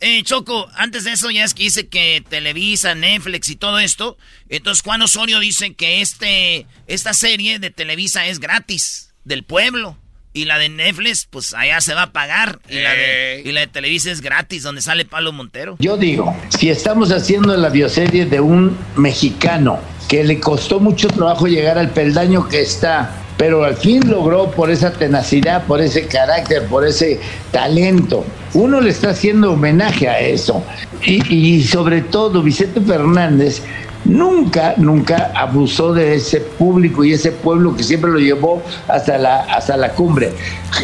[0.00, 4.16] Eh, Choco, antes de eso ya es que dice que Televisa, Netflix y todo esto.
[4.48, 9.98] Entonces Juan Osorio dice que este, esta serie de Televisa es gratis, del pueblo.
[10.32, 12.60] Y la de Netflix, pues allá se va a pagar.
[12.68, 15.76] Y, la, de, y la de Televisa es gratis, donde sale Pablo Montero.
[15.78, 19.78] Yo digo, si estamos haciendo la bioserie de un mexicano
[20.08, 24.70] que le costó mucho trabajo llegar al peldaño que está, pero al fin logró por
[24.70, 27.20] esa tenacidad, por ese carácter, por ese
[27.50, 28.24] talento,
[28.54, 30.62] uno le está haciendo homenaje a eso.
[31.02, 33.62] Y, y sobre todo Vicente Fernández
[34.04, 39.40] nunca, nunca abusó de ese público y ese pueblo que siempre lo llevó hasta la,
[39.40, 40.32] hasta la cumbre.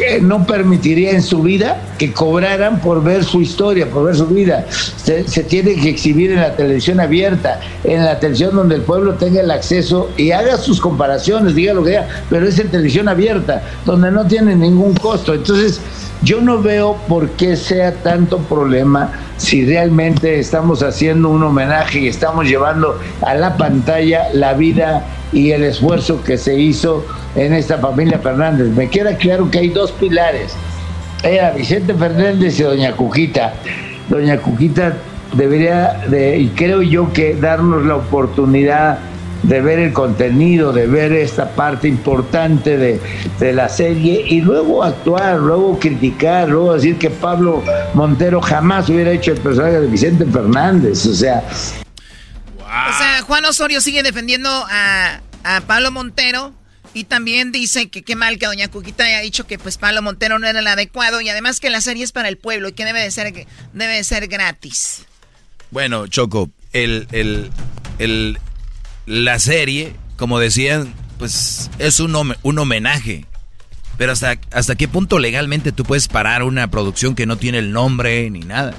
[0.00, 4.26] Eh, No permitiría en su vida que cobraran por ver su historia, por ver su
[4.26, 4.66] vida.
[4.70, 9.14] Se, se tiene que exhibir en la televisión abierta, en la televisión donde el pueblo
[9.14, 13.08] tenga el acceso y haga sus comparaciones, diga lo que diga, pero es en televisión
[13.08, 15.34] abierta, donde no tiene ningún costo.
[15.34, 15.80] Entonces,
[16.22, 22.08] yo no veo por qué sea tanto problema si realmente estamos haciendo un homenaje y
[22.08, 27.06] estamos llevando a la pantalla la vida y el esfuerzo que se hizo
[27.36, 28.68] en esta familia Fernández.
[28.68, 30.54] Me queda claro que hay dos pilares.
[31.22, 33.54] Era Vicente Fernández y Doña Cuquita.
[34.08, 34.96] Doña Cuquita
[35.34, 38.98] debería de, y creo yo que darnos la oportunidad
[39.42, 43.00] de ver el contenido, de ver esta parte importante de,
[43.38, 47.62] de la serie y luego actuar, luego criticar, luego decir que Pablo
[47.94, 51.06] Montero jamás hubiera hecho el personaje de Vicente Fernández.
[51.06, 51.42] O sea,
[52.58, 56.52] O sea, Juan Osorio sigue defendiendo a, a Pablo Montero
[56.92, 60.38] y también dice que qué mal que Doña Cuquita haya dicho que pues Pablo Montero
[60.38, 62.84] no era el adecuado y además que la serie es para el pueblo y que
[62.84, 65.06] debe de ser, debe de ser gratis.
[65.70, 67.50] Bueno, Choco, el, el,
[67.98, 68.38] el,
[69.10, 73.26] la serie, como decían, pues es un, un homenaje.
[73.98, 77.72] Pero hasta, hasta qué punto legalmente tú puedes parar una producción que no tiene el
[77.72, 78.72] nombre ni nada.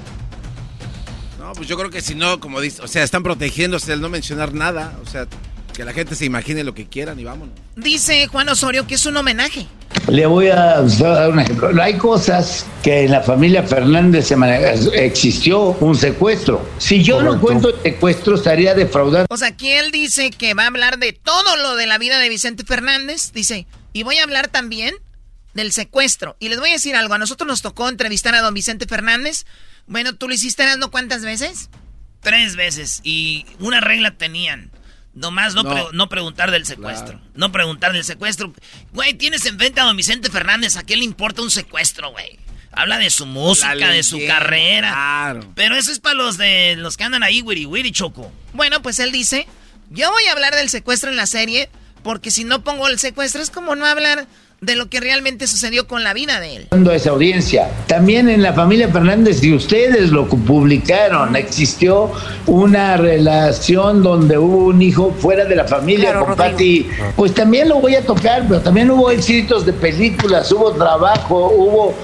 [1.38, 4.08] No, pues yo creo que si no, como dice, o sea, están protegiéndose al no
[4.08, 4.98] mencionar nada.
[5.04, 5.26] O sea,
[5.74, 7.54] que la gente se imagine lo que quieran y vámonos.
[7.76, 9.66] Dice Juan Osorio que es un homenaje.
[10.08, 11.70] Le voy a dar un ejemplo.
[11.82, 16.68] Hay cosas que en la familia Fernández se maneja- existió un secuestro.
[16.78, 19.26] Si yo no cuento el secuestro, estaría defraudando.
[19.30, 22.18] O sea, aquí él dice que va a hablar de todo lo de la vida
[22.18, 23.32] de Vicente Fernández.
[23.32, 24.94] Dice, y voy a hablar también
[25.54, 26.36] del secuestro.
[26.40, 27.14] Y les voy a decir algo.
[27.14, 29.44] A nosotros nos tocó entrevistar a don Vicente Fernández.
[29.86, 31.68] Bueno, ¿tú lo hiciste dando cuántas veces?
[32.20, 33.00] Tres veces.
[33.04, 34.70] Y una regla tenían.
[35.14, 35.70] Nomás no, No.
[35.74, 37.20] pre- no preguntar del secuestro.
[37.34, 38.52] No preguntar del secuestro.
[38.92, 40.76] Güey, tienes enfrente a don Vicente Fernández.
[40.76, 42.38] ¿A quién le importa un secuestro, güey?
[42.72, 44.92] Habla de su música, de su carrera.
[44.92, 45.52] claro.
[45.54, 48.32] Pero eso es para los de los que andan ahí, wiri wiri, choco.
[48.54, 49.46] Bueno, pues él dice,
[49.90, 51.68] yo voy a hablar del secuestro en la serie,
[52.02, 54.26] porque si no pongo el secuestro es como no hablar
[54.62, 56.66] de lo que realmente sucedió con la vida de él.
[56.70, 57.68] a esa audiencia.
[57.88, 62.12] También en la familia Fernández, y ustedes lo publicaron, existió
[62.46, 66.36] una relación donde hubo un hijo fuera de la familia Claro, con.
[66.36, 66.88] Patti.
[67.16, 71.94] Pues también lo voy a tocar, pero también hubo éxitos de películas, hubo trabajo, hubo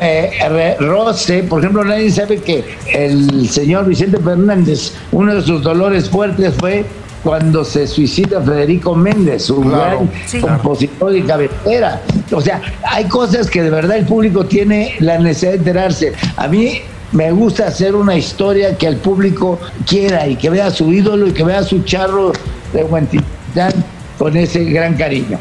[0.00, 1.44] eh, roce.
[1.44, 6.84] Por ejemplo, nadie sabe que el señor Vicente Fernández, uno de sus dolores fuertes fue
[7.22, 10.40] cuando se suicida Federico Méndez, su Claro, gran sí.
[10.40, 12.00] compositor y cabecera.
[12.32, 16.12] O sea, hay cosas que de verdad el público tiene la necesidad de enterarse.
[16.36, 16.80] A mí
[17.12, 21.26] me gusta hacer una historia que el público quiera y que vea a su ídolo
[21.26, 22.32] y que vea a su charro
[22.72, 23.72] de Huentitán
[24.18, 25.38] con ese gran cariño.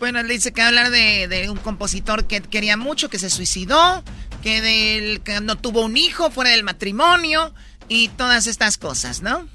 [0.00, 4.02] Bueno, él dice que hablar de, de un compositor que quería mucho, que se suicidó,
[4.42, 7.54] que, del, que no tuvo un hijo fuera del matrimonio
[7.88, 9.46] y todas estas cosas, ¿no?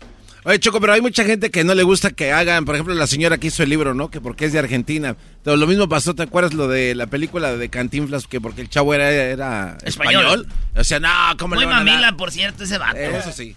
[0.45, 3.07] Oye, Choco, pero hay mucha gente que no le gusta que hagan, por ejemplo, la
[3.07, 4.09] señora que hizo el libro, ¿no?
[4.09, 5.17] Que porque es de Argentina.
[5.43, 8.25] Pero lo mismo pasó, ¿te acuerdas lo de la película de Cantinflas?
[8.25, 10.23] Que porque el chavo era, era español.
[10.23, 10.47] Español.
[10.75, 11.85] O sea, no, ¿cómo Muy le van a dar?
[11.85, 12.97] mamila, por cierto, ese vato.
[12.97, 13.55] Eso sí.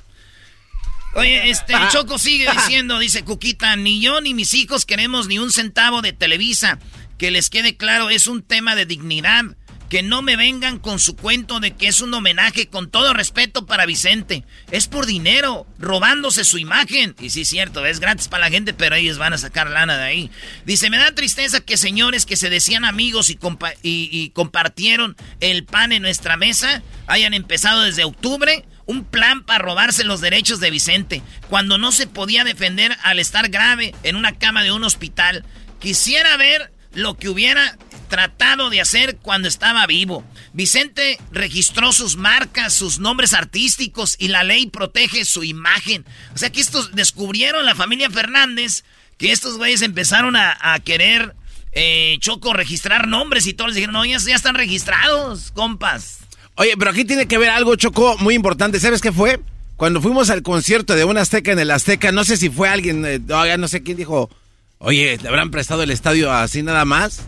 [1.15, 5.53] Oye, este, Choco sigue diciendo, dice Cuquita, ni yo ni mis hijos queremos ni un
[5.53, 6.79] centavo de Televisa.
[7.19, 9.45] Que les quede claro, es un tema de dignidad.
[9.93, 13.67] Que no me vengan con su cuento de que es un homenaje con todo respeto
[13.67, 14.43] para Vicente.
[14.71, 17.15] Es por dinero, robándose su imagen.
[17.21, 20.05] Y sí, cierto, es gratis para la gente, pero ellos van a sacar lana de
[20.05, 20.31] ahí.
[20.65, 25.65] Dice, me da tristeza que señores que se decían amigos y, compa- y compartieron el
[25.65, 30.71] pan en nuestra mesa hayan empezado desde octubre un plan para robarse los derechos de
[30.71, 35.45] Vicente, cuando no se podía defender al estar grave en una cama de un hospital.
[35.81, 37.77] Quisiera ver lo que hubiera
[38.13, 40.23] tratado de hacer cuando estaba vivo.
[40.53, 46.05] Vicente registró sus marcas, sus nombres artísticos y la ley protege su imagen.
[46.35, 48.85] O sea que estos descubrieron la familia Fernández
[49.17, 51.35] que estos güeyes empezaron a, querer
[51.73, 56.19] eh, Choco registrar nombres y todos les dijeron, no, ya, ya están registrados, compas.
[56.57, 58.79] Oye, pero aquí tiene que ver algo, Choco, muy importante.
[58.79, 59.41] ¿Sabes qué fue?
[59.77, 63.07] Cuando fuimos al concierto de un Azteca en el Azteca, no sé si fue alguien,
[63.07, 63.21] eh,
[63.57, 64.29] no sé quién dijo,
[64.77, 67.23] oye, ¿le habrán prestado el estadio así nada más?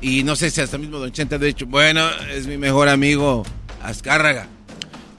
[0.00, 3.44] Y no sé si hasta mismo Don Chente ha dicho, bueno, es mi mejor amigo
[3.82, 4.46] Azcárraga.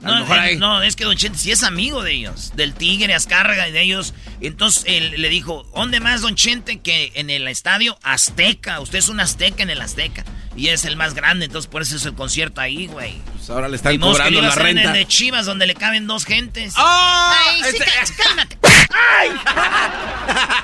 [0.02, 2.52] A No, mejor eh, ahí- no, es que Don Chente sí es amigo de ellos,
[2.56, 4.14] del Tigre, Azcárraga y de ellos.
[4.40, 8.80] Entonces él le dijo, ¿dónde más Don Chente que en el estadio Azteca?
[8.80, 10.24] Usted es un Azteca en el Azteca.
[10.56, 13.18] Y es el más grande, entonces por eso es el concierto ahí, güey.
[13.36, 14.90] Pues ahora le están cobrando la hacer en renta.
[14.92, 16.72] el de Chivas, donde le caben dos gentes.
[16.76, 17.34] ¡Ah!
[17.50, 17.84] Ay, Este-
[18.22, 18.58] cálmate.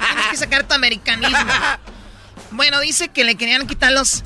[0.09, 1.39] Tienes que sacar tu americanismo.
[2.51, 4.23] Bueno, dice que le querían quitar los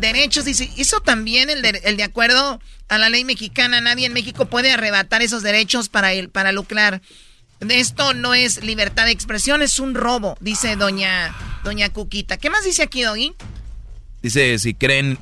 [0.00, 0.44] derechos.
[0.44, 3.80] Dice, hizo también el de, el de acuerdo a la ley mexicana.
[3.80, 7.00] Nadie en México puede arrebatar esos derechos para, el, para lucrar.
[7.68, 12.38] Esto no es libertad de expresión, es un robo, dice doña, doña Cuquita.
[12.38, 13.34] ¿Qué más dice aquí, Doggy?
[14.22, 15.18] Dice, si creen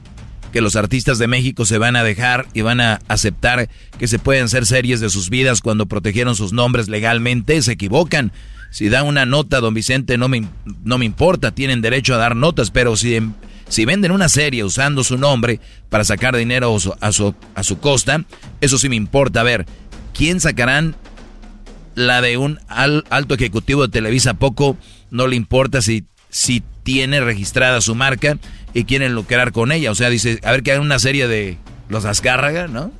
[0.52, 3.68] que los artistas de México se van a dejar y van a aceptar
[3.98, 8.32] que se pueden hacer series de sus vidas cuando protegieron sus nombres legalmente, se equivocan.
[8.70, 10.44] Si da una nota, don Vicente, no me,
[10.84, 13.18] no me importa, tienen derecho a dar notas, pero si,
[13.68, 17.62] si venden una serie usando su nombre para sacar dinero a su, a su, a
[17.62, 18.24] su costa,
[18.60, 19.40] eso sí me importa.
[19.40, 19.66] A ver,
[20.12, 20.96] ¿quién sacarán
[21.94, 24.34] la de un al- alto ejecutivo de Televisa?
[24.34, 24.76] Poco
[25.10, 28.38] no le importa si, si tiene registrada su marca
[28.74, 29.90] y quieren lucrar con ella.
[29.90, 31.56] O sea, dice, a ver que hagan una serie de
[31.88, 32.92] los Azcárraga, ¿no?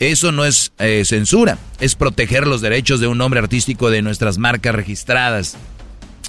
[0.00, 4.38] Eso no es eh, censura, es proteger los derechos de un nombre artístico de nuestras
[4.38, 5.56] marcas registradas.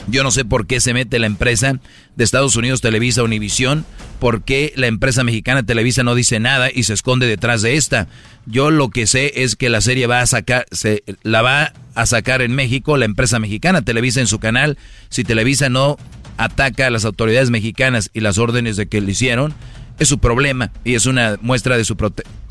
[0.08, 1.80] Yo no sé por qué se mete la empresa
[2.16, 3.86] de Estados Unidos Televisa Univisión,
[4.20, 8.08] por qué la empresa mexicana Televisa no dice nada y se esconde detrás de esta.
[8.46, 12.06] Yo lo que sé es que la serie va a sacar, se, la va a
[12.06, 14.78] sacar en México la empresa mexicana Televisa en su canal.
[15.10, 15.98] Si Televisa no
[16.38, 19.56] ataca a las autoridades mexicanas y las órdenes de que le hicieron,
[19.98, 21.96] es su problema y es una muestra de su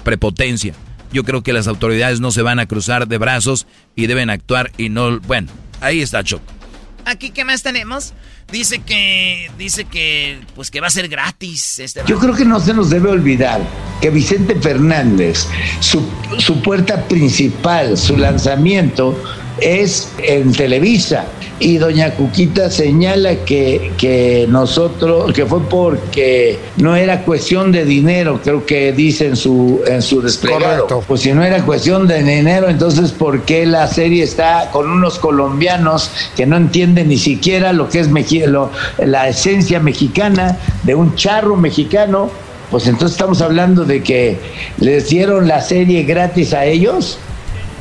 [0.03, 0.75] prepotencia.
[1.15, 4.73] Yo creo que las autoridades no se van a cruzar de brazos y deben actuar
[4.77, 5.49] y no, bueno,
[5.81, 6.43] ahí está Choco.
[7.05, 8.15] Aquí, ¿qué más tenemos?
[8.51, 11.79] Dice que, dice que, pues que va a ser gratis.
[11.79, 13.61] Este Yo creo que no se nos debe olvidar
[14.01, 15.47] que Vicente Fernández,
[15.79, 16.05] su,
[16.39, 19.17] su puerta principal, su lanzamiento
[19.61, 21.27] es en Televisa.
[21.61, 28.41] Y doña Cuquita señala que, que nosotros, que fue porque no era cuestión de dinero,
[28.43, 30.89] creo que dice en su, en su desplegado.
[31.07, 35.19] Pues si no era cuestión de dinero, entonces ¿por qué la serie está con unos
[35.19, 38.09] colombianos que no entienden ni siquiera lo que es
[38.47, 42.31] lo, la esencia mexicana de un charro mexicano?
[42.71, 44.37] Pues entonces estamos hablando de que
[44.79, 47.19] les dieron la serie gratis a ellos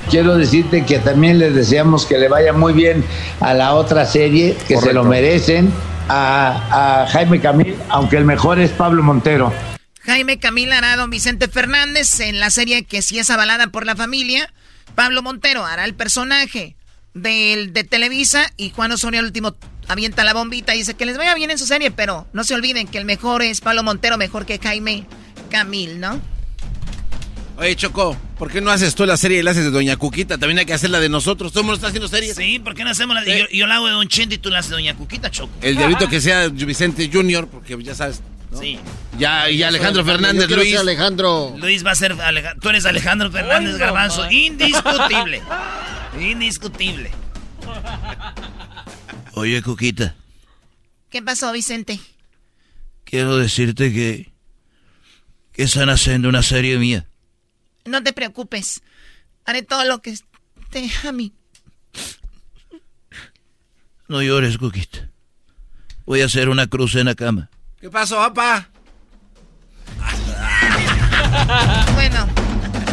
[0.10, 3.04] quiero decirte que también les deseamos que le vaya muy bien
[3.40, 5.72] a la otra serie, que se lo merecen,
[6.10, 9.54] a, Jaime Camil, aunque el mejor es Pablo Montero.
[10.02, 13.96] Jaime Camil hará don Vicente Fernández en la serie que sí es avalada por la
[13.96, 14.52] familia.
[14.96, 16.76] Pablo Montero hará el personaje
[17.14, 19.56] de, de Televisa y Juan Osorio el último
[19.88, 22.54] avienta la bombita y dice que les vaya bien en su serie, pero no se
[22.54, 25.06] olviden que el mejor es Pablo Montero, mejor que Jaime
[25.50, 26.20] Camil, ¿no?
[27.58, 30.38] Oye, Choco, ¿por qué no haces tú la serie y la haces de Doña Cuquita?
[30.38, 31.54] También hay que hacer la de nosotros.
[31.54, 32.36] Todo el mundo está haciendo series.
[32.36, 33.48] Sí, ¿por qué no hacemos la de...
[33.54, 35.54] Yo, la hago de Don Chente y tú la haces de Doña Cuquita, Choco.
[35.62, 38.22] El diablito que sea Vicente Junior, porque ya sabes.
[38.60, 38.78] Sí.
[39.18, 40.76] Ya, y Alejandro Fernández, Luis.
[40.76, 41.56] Alejandro.
[41.58, 42.18] Luis va a ser.
[42.60, 44.30] Tú eres Alejandro Fernández Garbanzo.
[44.30, 45.42] Indiscutible.
[46.20, 47.12] Indiscutible.
[49.36, 50.16] Oye, Cuquita.
[51.10, 51.98] ¿Qué pasó, Vicente?
[53.06, 54.34] Quiero decirte que.
[55.54, 57.08] que están haciendo una serie mía.
[57.86, 58.82] No te preocupes.
[59.46, 61.34] Haré todo lo que esté a mí.
[64.08, 65.10] No llores, Coquita.
[66.06, 67.50] Voy a hacer una cruz en la cama.
[67.80, 68.70] ¿Qué pasó, papá?
[71.94, 72.28] bueno,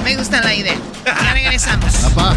[0.05, 0.78] me gusta la idea.
[1.05, 1.95] Ya regresamos.
[1.97, 2.36] Papá.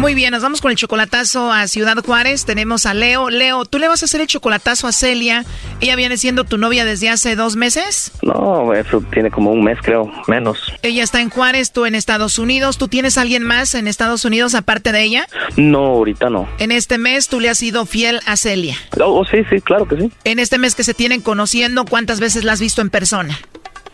[0.00, 2.46] Muy bien, nos vamos con el chocolatazo a Ciudad Juárez.
[2.46, 3.28] Tenemos a Leo.
[3.28, 5.44] Leo, ¿tú le vas a hacer el chocolatazo a Celia?
[5.82, 8.10] ¿Ella viene siendo tu novia desde hace dos meses?
[8.22, 10.72] No, eso tiene como un mes, creo, menos.
[10.80, 12.78] Ella está en Juárez, tú en Estados Unidos.
[12.78, 15.28] ¿Tú tienes alguien más en Estados Unidos aparte de ella?
[15.58, 16.48] No, ahorita no.
[16.58, 18.78] En este mes tú le has sido fiel a Celia.
[18.98, 20.10] Oh, sí, sí, claro que sí.
[20.24, 23.38] En este mes que se tienen conociendo, ¿cuántas veces la has visto en persona?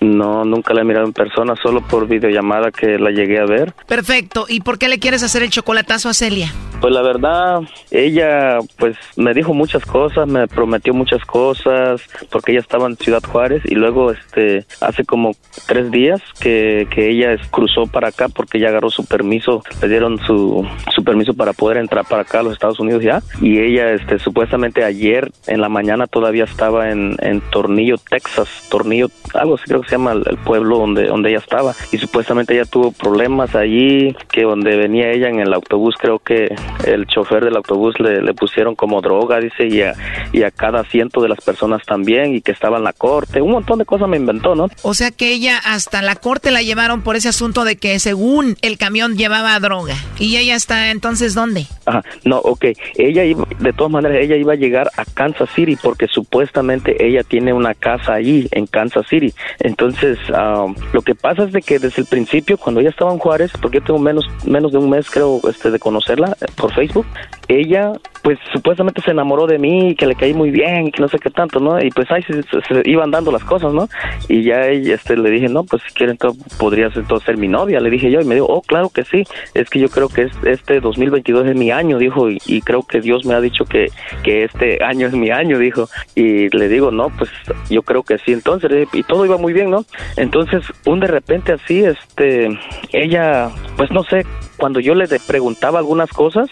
[0.01, 3.73] No, nunca la he mirado en persona, solo por videollamada que la llegué a ver.
[3.87, 4.47] Perfecto.
[4.49, 6.53] ¿Y por qué le quieres hacer el chocolatazo a Celia?
[6.81, 12.61] Pues la verdad, ella pues me dijo muchas cosas, me prometió muchas cosas, porque ella
[12.61, 15.33] estaba en Ciudad Juárez y luego este hace como
[15.67, 20.19] tres días que, que ella cruzó para acá porque ella agarró su permiso, le dieron
[20.19, 23.93] su, su permiso para poder entrar para acá a los Estados Unidos ya y ella
[23.93, 29.65] este supuestamente ayer en la mañana todavía estaba en, en Tornillo, Texas, Tornillo, algo así
[29.65, 33.55] creo que se llama el, pueblo donde, donde ella estaba y supuestamente ella tuvo problemas
[33.55, 36.55] allí, que donde venía ella en el autobús creo que
[36.85, 39.95] el chofer del autobús le, le pusieron como droga, dice, y a,
[40.33, 43.53] y a cada ciento de las personas también, y que estaba en la corte, un
[43.53, 44.69] montón de cosas me inventó, ¿no?
[44.83, 48.57] O sea que ella hasta la corte la llevaron por ese asunto de que según
[48.63, 49.95] el camión llevaba droga.
[50.19, 51.67] ¿Y ella está entonces dónde?
[51.87, 55.77] Ajá, no, ok, ella iba, de todas maneras, ella iba a llegar a Kansas City
[55.81, 59.33] porque supuestamente ella tiene una casa allí en Kansas City.
[59.79, 63.19] Entonces, um, lo que pasa es de que desde el principio, cuando ella estaba en
[63.19, 66.73] Juárez, porque yo tengo menos, menos de un mes, creo, este, de conocerla eh, por
[66.73, 67.05] Facebook,
[67.47, 67.93] ella
[68.27, 71.31] pues supuestamente se enamoró de mí, que le caí muy bien, que no sé qué
[71.31, 71.81] tanto, ¿no?
[71.81, 73.89] Y pues ahí se, se, iban dando las cosas, ¿no?
[74.29, 76.19] Y ya este, le dije, no, pues si quieren,
[76.59, 79.23] podrías entonces ser mi novia, le dije yo, y me dijo, oh, claro que sí,
[79.55, 82.83] es que yo creo que es, este 2022 es mi año, dijo, y, y, creo
[82.83, 83.93] que Dios me ha dicho que,
[84.25, 87.31] que este año es mi año, dijo, y le digo, no, pues
[87.71, 89.85] yo creo que sí, entonces, y todo iba muy bien, ¿no?
[90.17, 92.49] Entonces, un de repente así, este,
[92.93, 94.27] ella, pues no sé,
[94.57, 96.49] cuando yo le preguntaba algunas cosas,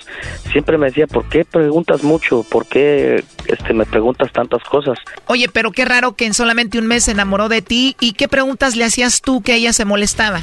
[0.50, 2.42] siempre me decía, ¿por qué preguntas mucho?
[2.42, 4.98] ¿Por qué este, me preguntas tantas cosas?
[5.26, 7.96] Oye, pero qué raro que en solamente un mes se enamoró de ti.
[8.00, 10.40] ¿Y qué preguntas le hacías tú que ella se molestaba?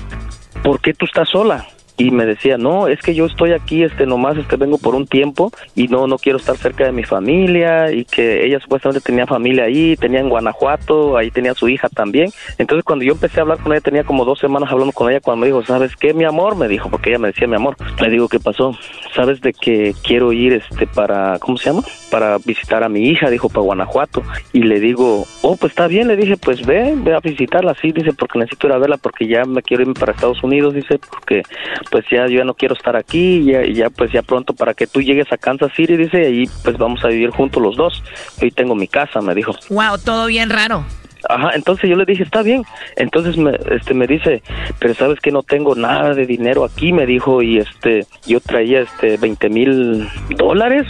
[0.63, 1.67] ¿Por qué tú estás sola?
[2.01, 5.05] Y me decía, no, es que yo estoy aquí, este, nomás, este, vengo por un
[5.05, 9.27] tiempo y no, no quiero estar cerca de mi familia y que ella supuestamente tenía
[9.27, 12.31] familia ahí, tenía en Guanajuato, ahí tenía su hija también.
[12.57, 15.19] Entonces cuando yo empecé a hablar con ella, tenía como dos semanas hablando con ella
[15.19, 16.55] cuando me dijo, ¿sabes qué, mi amor?
[16.55, 17.75] Me dijo, porque ella me decía mi amor.
[17.99, 18.75] Le digo, ¿qué pasó?
[19.13, 21.83] ¿Sabes de que quiero ir, este, para, ¿cómo se llama?
[22.09, 24.23] Para visitar a mi hija, dijo, para Guanajuato.
[24.53, 27.91] Y le digo, oh, pues está bien, le dije, pues ve, ve a visitarla, sí,
[27.91, 30.97] dice, porque necesito ir a verla porque ya me quiero irme para Estados Unidos, dice,
[30.97, 31.43] porque
[31.91, 34.87] pues ya yo ya no quiero estar aquí, ya, ya pues ya pronto para que
[34.87, 38.01] tú llegues a Kansas City, dice, y pues vamos a vivir juntos los dos.
[38.41, 39.53] Hoy tengo mi casa, me dijo.
[39.69, 40.85] Wow, todo bien raro.
[41.29, 42.63] Ajá, entonces yo le dije, está bien.
[42.95, 44.41] Entonces me, este, me dice,
[44.79, 48.81] pero sabes que no tengo nada de dinero aquí, me dijo, y este, yo traía
[48.81, 50.87] este 20 mil dólares,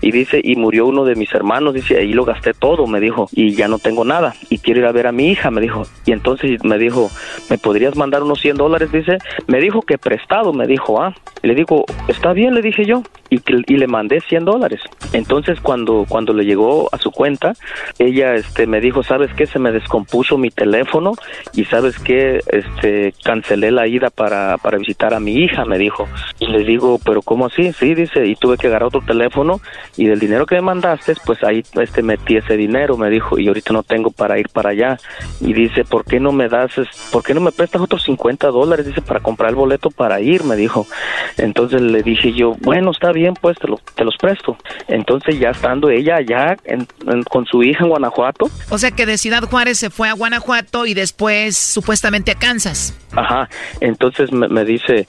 [0.00, 3.28] y dice, y murió uno de mis hermanos, dice, ahí lo gasté todo, me dijo,
[3.32, 5.82] y ya no tengo nada, y quiero ir a ver a mi hija, me dijo.
[6.06, 7.10] Y entonces me dijo,
[7.48, 8.92] ¿me podrías mandar unos 100 dólares?
[8.92, 11.14] Dice, me dijo que prestado, me dijo, ah.
[11.42, 14.80] Le digo, está bien, le dije yo, y, y le mandé 100 dólares.
[15.12, 17.54] Entonces cuando, cuando le llegó a su cuenta,
[17.98, 19.46] ella este, me dijo, ¿sabes qué?
[19.60, 21.12] Me descompuso mi teléfono
[21.52, 26.08] y sabes qué, este, cancelé la ida para, para visitar a mi hija, me dijo.
[26.38, 27.72] Y le digo, pero ¿cómo así?
[27.72, 29.60] Sí, dice, y tuve que agarrar otro teléfono
[29.96, 33.48] y del dinero que me mandaste, pues ahí este, metí ese dinero, me dijo, y
[33.48, 34.98] ahorita no tengo para ir para allá.
[35.40, 36.72] Y dice, ¿por qué no me das,
[37.12, 38.86] por qué no me prestas otros 50 dólares?
[38.86, 40.86] Dice, para comprar el boleto para ir, me dijo.
[41.36, 44.56] Entonces le dije yo, bueno, está bien, pues te, lo, te los presto.
[44.88, 46.86] Entonces ya estando ella allá en,
[47.24, 48.50] con su hija en Guanajuato.
[48.70, 52.94] O sea que de Ciudad Juárez se fue a Guanajuato y después supuestamente a Kansas.
[53.12, 53.48] Ajá,
[53.80, 55.08] entonces me, me dice,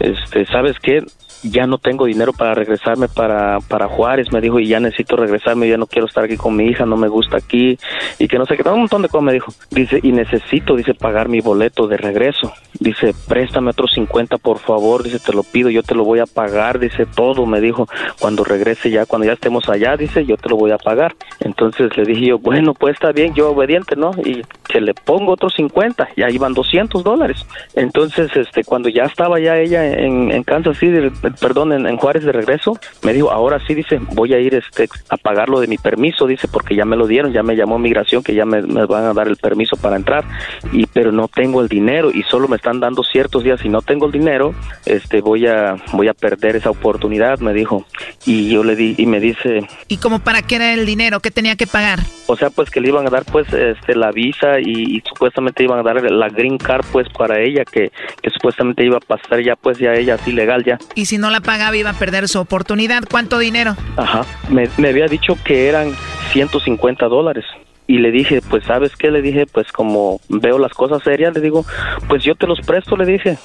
[0.00, 1.04] este, ¿sabes qué?
[1.42, 5.68] Ya no tengo dinero para regresarme para, para Juárez, me dijo, y ya necesito regresarme,
[5.68, 7.78] ya no quiero estar aquí con mi hija, no me gusta aquí,
[8.18, 9.52] y que no sé qué, un montón de cosas me dijo.
[9.70, 12.52] Dice, y necesito, dice, pagar mi boleto de regreso.
[12.78, 16.26] Dice, préstame otros 50, por favor, dice, te lo pido, yo te lo voy a
[16.26, 17.88] pagar, dice, todo, me dijo,
[18.20, 21.14] cuando regrese ya, cuando ya estemos allá, dice, yo te lo voy a pagar.
[21.40, 24.12] Entonces le dije yo, bueno, pues está bien, yo obediente, ¿no?
[24.24, 27.44] Y que le pongo otros 50, ya iban 200 dólares.
[27.74, 31.10] Entonces, este, cuando ya estaba ya ella en, en Kansas City,
[31.40, 34.88] perdón, en, en, Juárez de regreso, me dijo, ahora sí, dice, voy a ir este,
[35.08, 37.78] a pagar lo de mi permiso, dice, porque ya me lo dieron, ya me llamó
[37.78, 40.24] migración, que ya me, me, van a dar el permiso para entrar,
[40.72, 43.82] y pero no tengo el dinero y solo me están dando ciertos días, y no
[43.82, 44.54] tengo el dinero,
[44.86, 47.86] este, voy a, voy a perder esa oportunidad, me dijo,
[48.26, 49.66] y yo le di, y me dice...
[49.88, 51.20] ¿Y como para qué era el dinero?
[51.20, 52.00] ¿Qué tenía que pagar?
[52.26, 55.64] O sea, pues que le iban a dar, pues, este, la visa y, y supuestamente
[55.64, 57.90] iban a dar la green card, pues, para ella, que,
[58.22, 60.78] que supuestamente iba a pasar ya, pues, ya ella así legal ya.
[60.94, 63.02] Y si no la pagaba iba a perder su oportunidad.
[63.10, 63.76] ¿Cuánto dinero?
[63.96, 65.92] Ajá, me, me había dicho que eran
[66.32, 67.44] 150 dólares
[67.86, 71.40] y le dije, pues sabes qué, le dije, pues como veo las cosas serias, le
[71.40, 71.64] digo,
[72.08, 73.36] pues yo te los presto, le dije.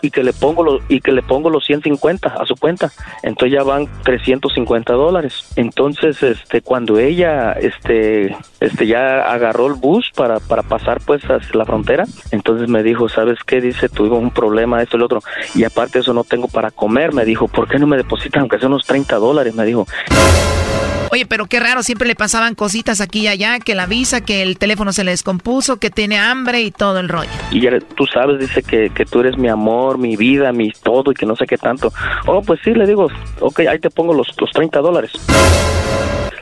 [0.00, 2.92] Y que le pongo los y que le pongo los 150 a su cuenta.
[3.22, 5.44] Entonces ya van 350 dólares.
[5.56, 11.56] Entonces este cuando ella este este ya agarró el bus para, para pasar pues hacia
[11.56, 15.22] la frontera entonces me dijo sabes qué dice tuve un problema esto y lo otro
[15.54, 18.42] y aparte de eso no tengo para comer me dijo por qué no me depositan
[18.42, 19.86] aunque sea unos 30 dólares me dijo.
[21.14, 24.42] Oye, pero qué raro, siempre le pasaban cositas aquí y allá, que la visa, que
[24.42, 27.30] el teléfono se le descompuso, que tiene hambre y todo el rollo.
[27.52, 31.12] Y ya tú sabes, dice que, que tú eres mi amor, mi vida, mi todo
[31.12, 31.92] y que no sé qué tanto.
[32.26, 33.08] Oh, pues sí, le digo,
[33.40, 35.12] ok, ahí te pongo los, los 30 dólares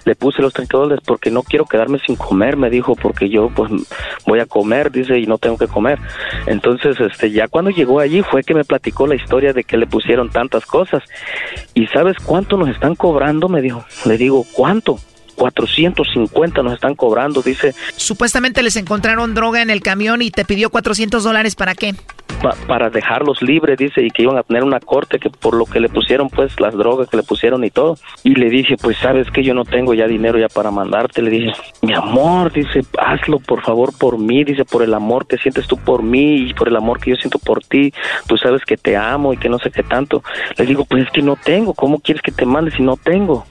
[0.05, 3.51] le puse los 30 dólares porque no quiero quedarme sin comer, me dijo, porque yo
[3.55, 3.71] pues
[4.27, 5.99] voy a comer, dice, y no tengo que comer.
[6.47, 9.87] Entonces, este, ya cuando llegó allí fue que me platicó la historia de que le
[9.87, 11.03] pusieron tantas cosas.
[11.75, 13.49] ¿Y sabes cuánto nos están cobrando?
[13.49, 13.85] Me dijo.
[14.05, 14.99] Le digo, ¿cuánto?
[15.43, 17.75] 450 nos están cobrando, dice.
[17.97, 21.97] Supuestamente les encontraron droga en el camión y te pidió 400 dólares para qué?
[22.67, 25.81] para dejarlos libres, dice, y que iban a tener una corte que por lo que
[25.81, 27.97] le pusieron, pues, las drogas que le pusieron y todo.
[28.25, 31.23] Y le dije, pues, sabes que yo no tengo ya dinero ya para mandarte.
[31.23, 31.53] Le dije,
[31.83, 35.77] mi amor, dice, hazlo por favor por mí, dice, por el amor que sientes tú
[35.77, 37.93] por mí y por el amor que yo siento por ti.
[38.27, 40.23] Tú sabes que te amo y que no sé qué tanto.
[40.57, 43.47] Le digo, pues es que no tengo, ¿cómo quieres que te mande si no tengo?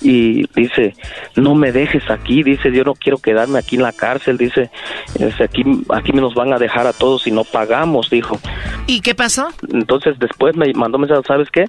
[0.00, 0.94] Y dice,
[1.36, 4.70] no me dejes aquí, dice, yo no quiero quedarme aquí en la cárcel, dice,
[5.42, 8.38] aquí, aquí nos van a dejar a todos si no pagamos, dijo.
[8.86, 9.48] ¿Y qué pasó?
[9.72, 11.66] Entonces después me mandó mensaje, ¿sabes qué?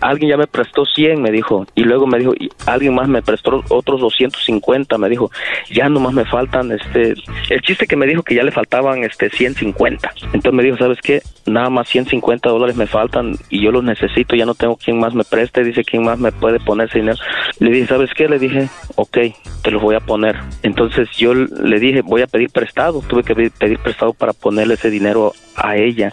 [0.00, 3.22] Alguien ya me prestó 100, me dijo, y luego me dijo, y alguien más me
[3.22, 5.30] prestó otros 250, me dijo,
[5.70, 7.14] ya nomás me faltan, este,
[7.50, 10.12] el chiste que me dijo que ya le faltaban, este, 150.
[10.32, 11.22] Entonces me dijo, ¿sabes qué?
[11.46, 15.14] Nada más 150 dólares me faltan y yo los necesito, ya no tengo quien más
[15.14, 17.18] me preste, dice, ¿quién más me puede poner ese dinero?
[17.60, 18.28] Le dije, ¿sabes qué?
[18.28, 19.18] Le dije, ok,
[19.62, 20.36] te los voy a poner.
[20.62, 24.90] Entonces yo le dije, voy a pedir prestado, tuve que pedir prestado para ponerle ese
[24.90, 26.12] dinero a ella.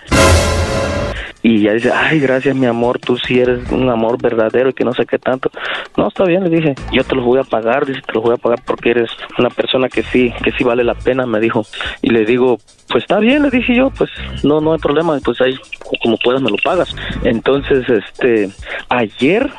[1.44, 4.86] Y ella dice, ay, gracias mi amor, tú sí eres un amor verdadero y que
[4.86, 5.52] no sé qué tanto.
[5.98, 8.34] No, está bien, le dije, yo te los voy a pagar, dice, te los voy
[8.34, 11.65] a pagar porque eres una persona que sí, que sí vale la pena, me dijo.
[12.02, 14.10] Y le digo, pues está bien, le dije yo, pues
[14.44, 15.57] no, no hay problema, pues ahí
[16.02, 16.95] como puedas me lo pagas.
[17.24, 18.49] Entonces, este,
[18.88, 19.52] ayer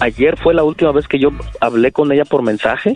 [0.00, 1.30] ayer fue la última vez que yo
[1.60, 2.94] hablé con ella por mensaje.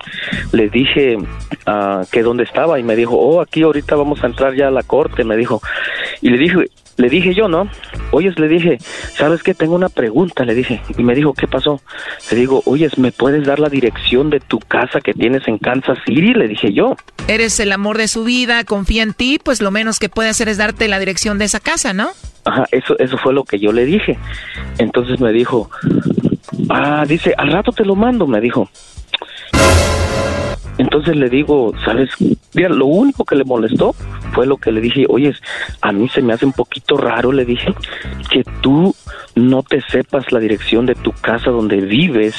[0.53, 4.55] Le dije uh, que dónde estaba y me dijo, oh, aquí ahorita vamos a entrar
[4.55, 5.61] ya a la corte, me dijo.
[6.21, 6.57] Y le dije,
[6.99, 7.69] le dije yo, ¿no?
[8.11, 8.79] Oyes, le dije,
[9.17, 9.55] ¿sabes qué?
[9.55, 10.83] Tengo una pregunta, le dije.
[10.99, 11.81] Y me dijo, ¿qué pasó?
[12.31, 15.97] Le digo, oyes, ¿me puedes dar la dirección de tu casa que tienes en Kansas
[16.05, 16.35] City?
[16.35, 16.97] Le dije yo.
[17.29, 20.49] Eres el amor de su vida, confía en ti, pues lo menos que puede hacer
[20.49, 22.09] es darte la dirección de esa casa, ¿no?
[22.45, 24.19] Ajá, eso, eso fue lo que yo le dije.
[24.79, 25.71] Entonces me dijo,
[26.69, 28.69] ah, dice, al rato te lo mando, me dijo.
[30.79, 32.11] Entonces le digo, ¿sabes?
[32.55, 33.95] Mira, lo único que le molestó
[34.33, 35.35] fue lo que le dije, oye,
[35.81, 37.75] a mí se me hace un poquito raro, le dije,
[38.31, 38.95] que tú
[39.35, 42.35] no te sepas la dirección de tu casa donde vives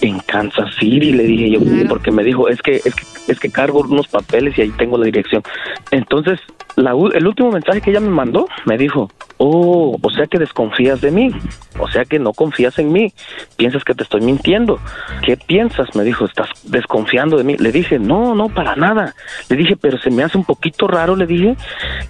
[0.00, 3.50] en Kansas City, le dije yo, porque me dijo, es que, es que, es que
[3.50, 5.42] cargo unos papeles y ahí tengo la dirección.
[5.90, 6.40] Entonces,
[6.76, 11.00] la, el último mensaje que ella me mandó, me dijo, oh, o sea que desconfías
[11.00, 11.30] de mí,
[11.78, 13.12] o sea que no confías en mí,
[13.56, 14.78] piensas que te estoy mintiendo.
[15.24, 15.94] ¿Qué piensas?
[15.94, 17.56] Me dijo, estás desconfiando de mí.
[17.56, 19.14] Le dije, no, no, para nada.
[19.48, 21.56] Le dije, pero se me hace un poquito raro, le dije,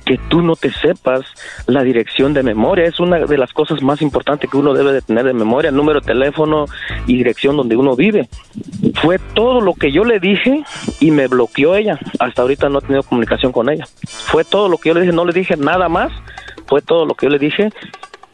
[0.04, 1.22] que tú no te sepas
[1.66, 2.86] la dirección de memoria.
[2.86, 6.00] Es una de las cosas más importantes que uno debe de tener de memoria, número
[6.00, 6.66] de teléfono
[7.06, 8.28] y dirección donde uno vive.
[9.02, 10.64] Fue todo lo que yo le dije
[11.00, 11.98] y me bloqueó ella.
[12.18, 13.86] Hasta ahorita no he tenido comunicación con ella.
[14.06, 16.12] Fue todo lo que yo le dije, no le dije nada más
[16.68, 17.70] fue todo lo que yo le dije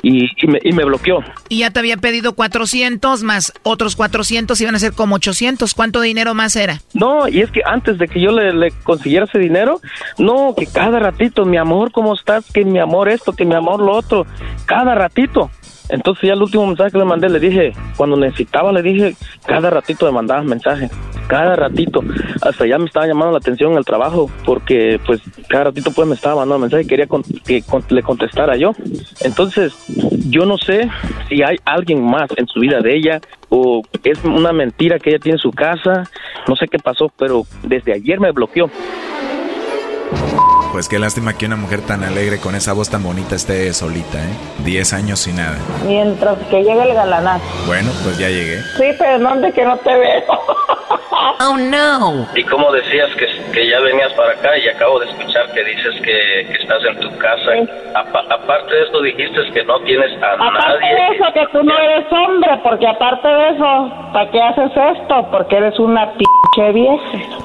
[0.05, 1.25] y, me, y, me, bloqueó.
[1.49, 5.73] Y ya te había pedido 400 más otros 400 iban a ser como 800.
[5.75, 6.81] ¿Cuánto dinero más era?
[6.93, 9.81] No, y es que antes de que yo le, le, consiguiera ese dinero,
[10.19, 12.45] no, que cada ratito, mi amor, ¿cómo estás?
[12.53, 14.27] Que mi amor esto, que mi amor lo otro,
[14.67, 15.51] cada ratito.
[15.89, 19.15] Entonces ya el último mensaje que le mandé, le dije, cuando necesitaba, le dije,
[19.47, 20.91] cada ratito me mandabas mensajes,
[21.27, 22.01] cada ratito.
[22.43, 26.09] Hasta ya me estaba llamando la atención en el trabajo, porque pues cada ratito pues
[26.09, 27.07] me estaba mandando mensajes y quería
[27.45, 28.73] que le contestara yo.
[29.21, 29.75] Entonces,
[30.29, 30.89] yo no sé
[31.29, 33.21] si hay alguien más en su vida de ella
[33.51, 36.05] o es una mentira que ella tiene en su casa,
[36.49, 38.71] no sé qué pasó, pero desde ayer me bloqueó.
[40.75, 44.19] Pues qué lástima que una mujer tan alegre con esa voz tan bonita esté solita,
[44.19, 44.35] ¿eh?
[44.65, 45.57] Diez años sin nada.
[45.87, 47.45] Mientras que llegue el galanazo.
[47.69, 48.59] Bueno, pues ya llegué.
[48.77, 50.25] Sí, pero ¿dónde que no te veo?
[51.47, 52.27] oh, no.
[52.35, 55.95] ¿Y cómo decías que, que, ya venías para acá y acabo de escuchar que dices
[56.03, 57.53] que, que estás en tu casa?
[57.95, 60.59] aparte de eso dijiste que no tienes a aparte nadie.
[60.59, 64.73] Aparte de eso, que tú no eres hombre, porque aparte de eso, ¿para qué haces
[64.99, 65.29] esto?
[65.31, 67.45] Porque eres una pinche vieja.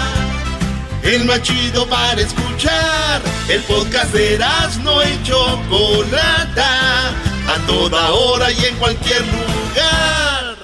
[1.03, 3.21] el más chido para escuchar.
[3.49, 7.09] El podcast de Erasmo y Chocolata,
[7.47, 10.55] a toda hora y en cualquier lugar.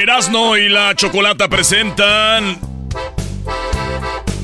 [0.00, 2.58] Erasno y la Chocolata presentan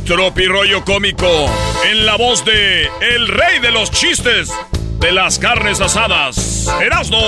[0.07, 1.51] Tropi Rollo Cómico
[1.91, 4.51] en la voz de El Rey de los Chistes
[4.99, 7.19] de las Carnes Asadas, Erasno.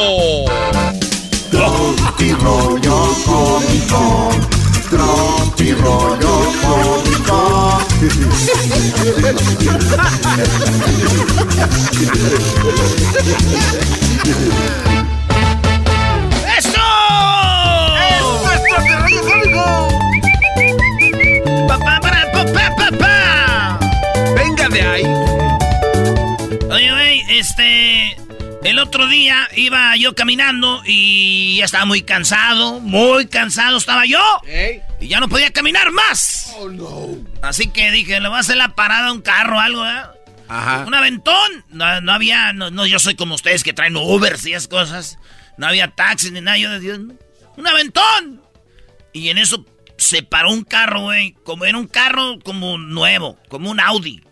[1.51, 3.15] Tropi Rollo
[4.89, 7.79] Cómico Tropi rollo cómico.
[16.57, 16.87] ¡Eso!
[18.11, 19.67] ¡Es nuestro rollo cómico!
[21.69, 23.79] ¡Papá, para, papá, papá!
[24.37, 25.05] ¡Venga de ahí!
[26.71, 28.26] Oye, güey, este...
[28.65, 34.21] El otro día iba yo caminando y ya estaba muy cansado, muy cansado estaba yo.
[35.01, 36.53] Y ya no podía caminar más.
[36.59, 37.19] Oh, no.
[37.43, 40.03] Así que dije, le voy a hacer la parada a un carro o algo, ¿eh?
[40.49, 40.85] Ajá.
[40.87, 41.65] Un aventón.
[41.71, 45.19] No, no había, no, yo soy como ustedes que traen Ubers y esas cosas.
[45.59, 46.59] No había taxis ni nada.
[46.59, 46.95] Yo decía,
[47.57, 48.43] un aventón.
[49.13, 49.65] Y en eso
[49.97, 51.33] se paró un carro, güey.
[51.45, 54.23] Como era un carro como nuevo, como un Audi.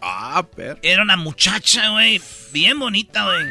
[0.00, 0.78] Ah, pero.
[0.82, 2.20] Era una muchacha, güey.
[2.52, 3.46] Bien bonita, güey.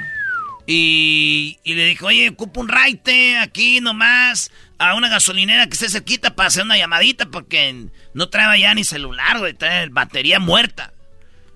[0.68, 6.36] Y, le dijo, oye, ocupo un raite aquí nomás a una gasolinera que esté cerquita
[6.36, 10.94] para hacer una llamadita porque no trae ya ni celular, güey, trae batería muerta.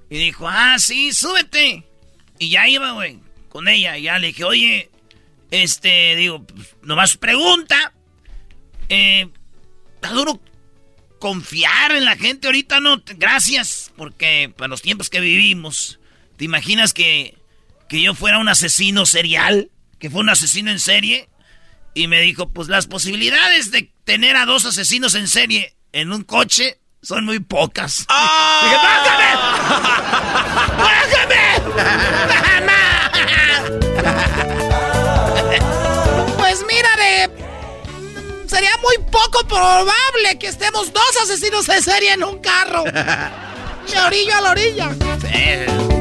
[0.10, 1.84] Y dijo, ah, sí, súbete.
[2.40, 3.20] Y ya iba, güey,
[3.50, 3.98] con ella.
[3.98, 4.90] Y ya le dije, oye,
[5.52, 7.94] este, digo, pues, nomás pregunta.
[8.90, 9.28] Eh,
[9.96, 10.42] está duro
[11.20, 16.00] confiar en la gente ahorita, no, gracias, porque para los tiempos que vivimos,
[16.38, 17.36] ¿te imaginas que
[17.88, 21.30] que yo fuera un asesino serial, que fue un asesino en serie,
[21.94, 26.24] y me dijo, pues las posibilidades de tener a dos asesinos en serie en un
[26.24, 28.06] coche son muy pocas.
[28.10, 28.62] ¡Ah!
[28.64, 29.26] Dije, ¡Bájame!
[36.38, 36.90] pues mira,
[38.48, 42.84] sería muy poco probable que estemos dos asesinos en serie en un carro.
[43.92, 44.90] De orilla a la orilla.
[45.22, 45.95] Sí.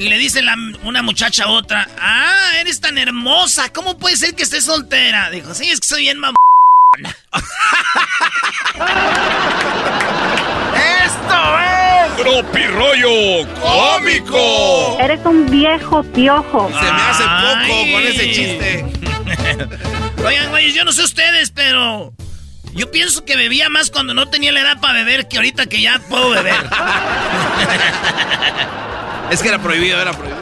[0.00, 4.34] Y le dice la, una muchacha a otra, ah, eres tan hermosa, ¿cómo puede ser
[4.34, 5.28] que estés soltera?
[5.28, 6.34] Dijo, sí, es que soy bien mam...
[11.04, 12.16] ¡Esto es!
[12.16, 14.96] ¡Tropirollo cómico!
[15.00, 16.70] Eres un viejo piojo.
[16.80, 18.86] Se me hace poco con ese chiste.
[20.24, 22.14] Oigan, güey, yo no sé ustedes, pero...
[22.72, 25.82] Yo pienso que bebía más cuando no tenía la edad para beber que ahorita que
[25.82, 26.54] ya puedo beber.
[29.30, 30.40] Es que era prohibido, era prohibido.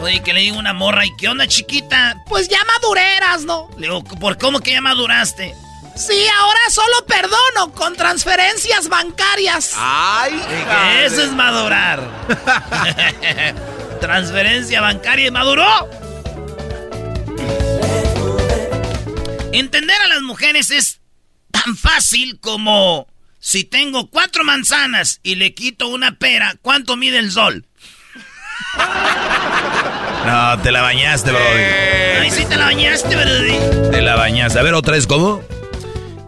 [0.00, 2.22] Oye, que le digo una morra, ¿y qué onda, chiquita?
[2.26, 3.70] Pues ya madureras, ¿no?
[3.76, 5.54] Le digo, ¿por cómo que ya maduraste?
[5.96, 9.74] Sí, ahora solo perdono con transferencias bancarias.
[9.76, 10.42] ¡Ay!
[11.04, 12.02] Eso es madurar.
[14.00, 15.88] Transferencia bancaria y maduró.
[19.52, 21.00] Entender a las mujeres es
[21.52, 23.06] tan fácil como
[23.44, 27.66] si tengo cuatro manzanas y le quito una pera, ¿cuánto mide el sol?
[30.24, 32.22] No, te la bañaste, Brody.
[32.22, 33.90] Ay, sí te la bañaste, Brody.
[33.90, 34.58] Te la bañaste.
[34.58, 35.42] A ver, otra vez, ¿cómo?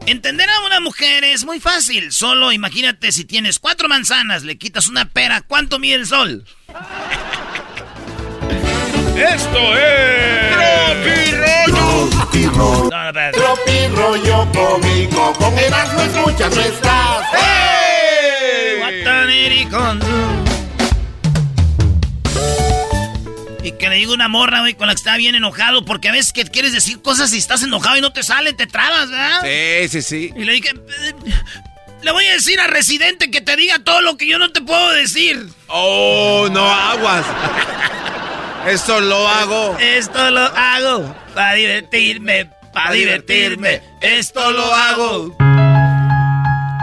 [0.05, 2.13] Entender a una mujer es muy fácil.
[2.13, 6.45] Solo imagínate si tienes cuatro manzanas, le quitas una pera, ¿cuánto mide el sol?
[9.17, 10.17] Esto es.
[12.45, 12.91] Rollo!
[13.33, 15.33] Tropi Rollo cómico.
[15.35, 17.25] Con Erasmo escuchas no estás.
[17.33, 17.67] ¡Hey!
[23.63, 26.13] Y que le digo una morra, güey, con la que está bien enojado, porque a
[26.13, 29.41] veces que quieres decir cosas y estás enojado y no te salen, te trabas, ¿verdad?
[29.43, 30.33] Sí, sí, sí.
[30.37, 30.73] Y le dije,
[32.03, 34.61] le voy a decir a Residente que te diga todo lo que yo no te
[34.61, 35.49] puedo decir.
[35.67, 37.27] Oh, no aguas.
[38.69, 39.77] Esto lo hago.
[39.81, 43.83] Esto lo hago para divertirme, para divertirme.
[44.01, 45.37] Esto lo hago.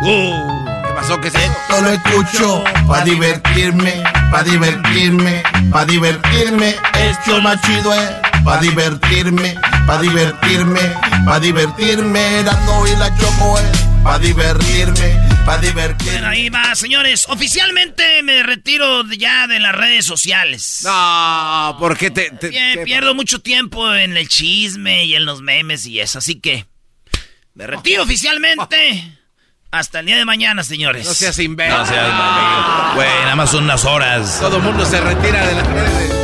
[0.03, 0.65] Uh.
[0.85, 1.19] ¿Qué pasó?
[1.19, 1.43] ¿Qué se?
[1.43, 6.75] Esto lo escucho para divertirme, para divertirme, para divertirme.
[6.99, 8.11] Esto más chido es
[8.45, 9.55] para divertirme,
[9.87, 10.81] para divertirme,
[11.25, 12.43] para divertirme.
[12.43, 16.11] Dando y la choco es para divertirme para divertir.
[16.11, 17.25] Bueno, ahí va, señores.
[17.29, 20.79] Oficialmente me retiro ya de las redes sociales.
[20.83, 25.85] No, porque te, te, te pierdo mucho tiempo en el chisme y en los memes
[25.85, 26.65] y eso, así que
[27.53, 29.17] me retiro oficialmente.
[29.71, 31.03] Hasta el día de mañana, señores.
[31.07, 31.75] No seas imbécil.
[31.75, 34.37] No seas Güey, nada más son unas horas.
[34.39, 36.22] Todo el mundo se retira de las redes.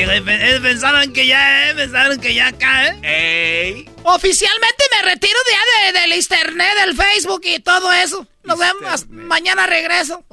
[0.00, 3.84] Eh, pensaron que ya, eh, pensaron que ya acá, ¿eh?
[4.04, 8.24] Oficialmente me retiro ya de, del internet, del Facebook y todo eso.
[8.44, 10.24] Nos vemos, mañana regreso.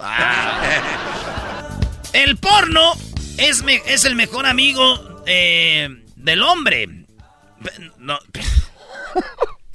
[2.14, 2.94] El porno
[3.38, 6.88] es, es el mejor amigo eh, del hombre.
[7.98, 8.20] No.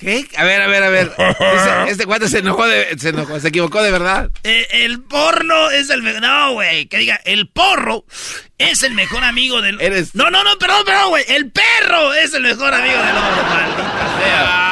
[0.01, 0.27] ¿Qué?
[0.37, 1.13] A ver, a ver, a ver.
[1.89, 4.31] este cuate se enojó, de, se enojó, se equivocó de verdad.
[4.45, 6.23] Eh, el porno es el mejor.
[6.23, 6.87] No, güey.
[6.87, 8.05] Que diga, el porro
[8.59, 9.81] es el mejor amigo del.
[9.81, 10.15] Eres...
[10.15, 11.25] No, no, no, perdón, perdón, güey.
[11.29, 14.71] El perro es el mejor amigo del hombre, maldita sea.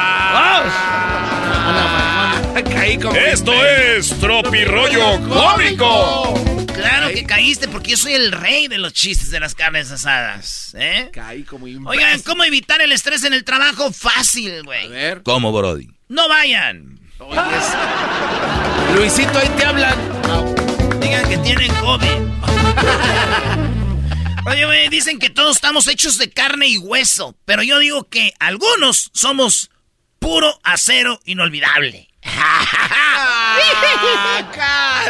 [3.31, 6.58] Esto es Tropirollo Cómico.
[6.81, 10.75] Claro que caíste porque yo soy el rey de los chistes de las carnes asadas.
[10.77, 11.09] ¿eh?
[11.11, 11.87] Caí como imbécil.
[11.89, 13.91] Oigan, ¿cómo evitar el estrés en el trabajo?
[13.91, 14.85] Fácil, güey.
[14.85, 15.23] A ver.
[15.23, 15.87] ¿Cómo, Brody?
[16.07, 16.99] No vayan.
[18.95, 19.97] Luisito, ahí te hablan.
[20.99, 22.29] Digan que tienen COVID.
[24.49, 27.37] Oye, güey, dicen que todos estamos hechos de carne y hueso.
[27.45, 29.69] Pero yo digo que algunos somos
[30.19, 32.08] puro acero inolvidable.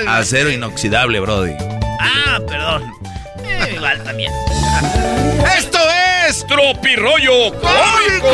[0.07, 1.53] Acero inoxidable, Brody.
[1.99, 2.91] Ah, perdón.
[3.43, 4.31] Eh, igual también.
[5.57, 5.79] Esto
[6.27, 8.29] es Tropirollo Cómico.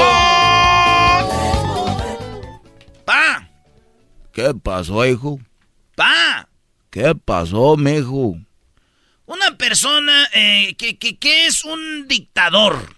[3.05, 3.47] Pa.
[4.31, 5.39] ¿Qué pasó, hijo?
[5.95, 6.47] Pa.
[6.89, 8.35] ¿Qué pasó, mijo?
[9.25, 12.95] Una persona eh, que, que, que es un dictador.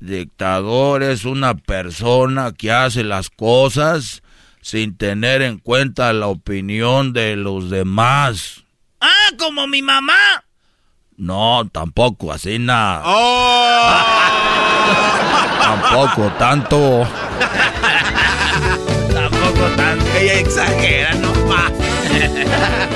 [0.00, 4.22] Dictador es una persona que hace las cosas
[4.68, 8.64] sin tener en cuenta la opinión de los demás.
[9.00, 10.44] Ah, como mi mamá.
[11.16, 13.00] No, tampoco, así nada.
[13.06, 13.96] ¡Oh!
[15.62, 17.08] tampoco tanto.
[19.14, 20.04] tampoco tanto.
[20.18, 21.72] Ella exagera, no más.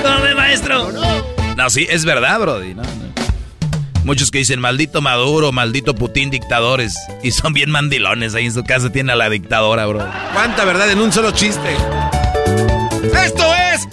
[0.02, 0.92] Tome, maestro.
[1.56, 2.74] No, sí, es verdad, Brody.
[2.74, 3.21] No, no.
[4.04, 6.96] Muchos que dicen, maldito Maduro, maldito Putin, dictadores.
[7.22, 8.34] Y son bien mandilones.
[8.34, 10.08] Ahí en su casa tiene a la dictadora, bro.
[10.32, 11.76] ¿Cuánta verdad en un solo chiste?
[13.24, 13.88] Esto es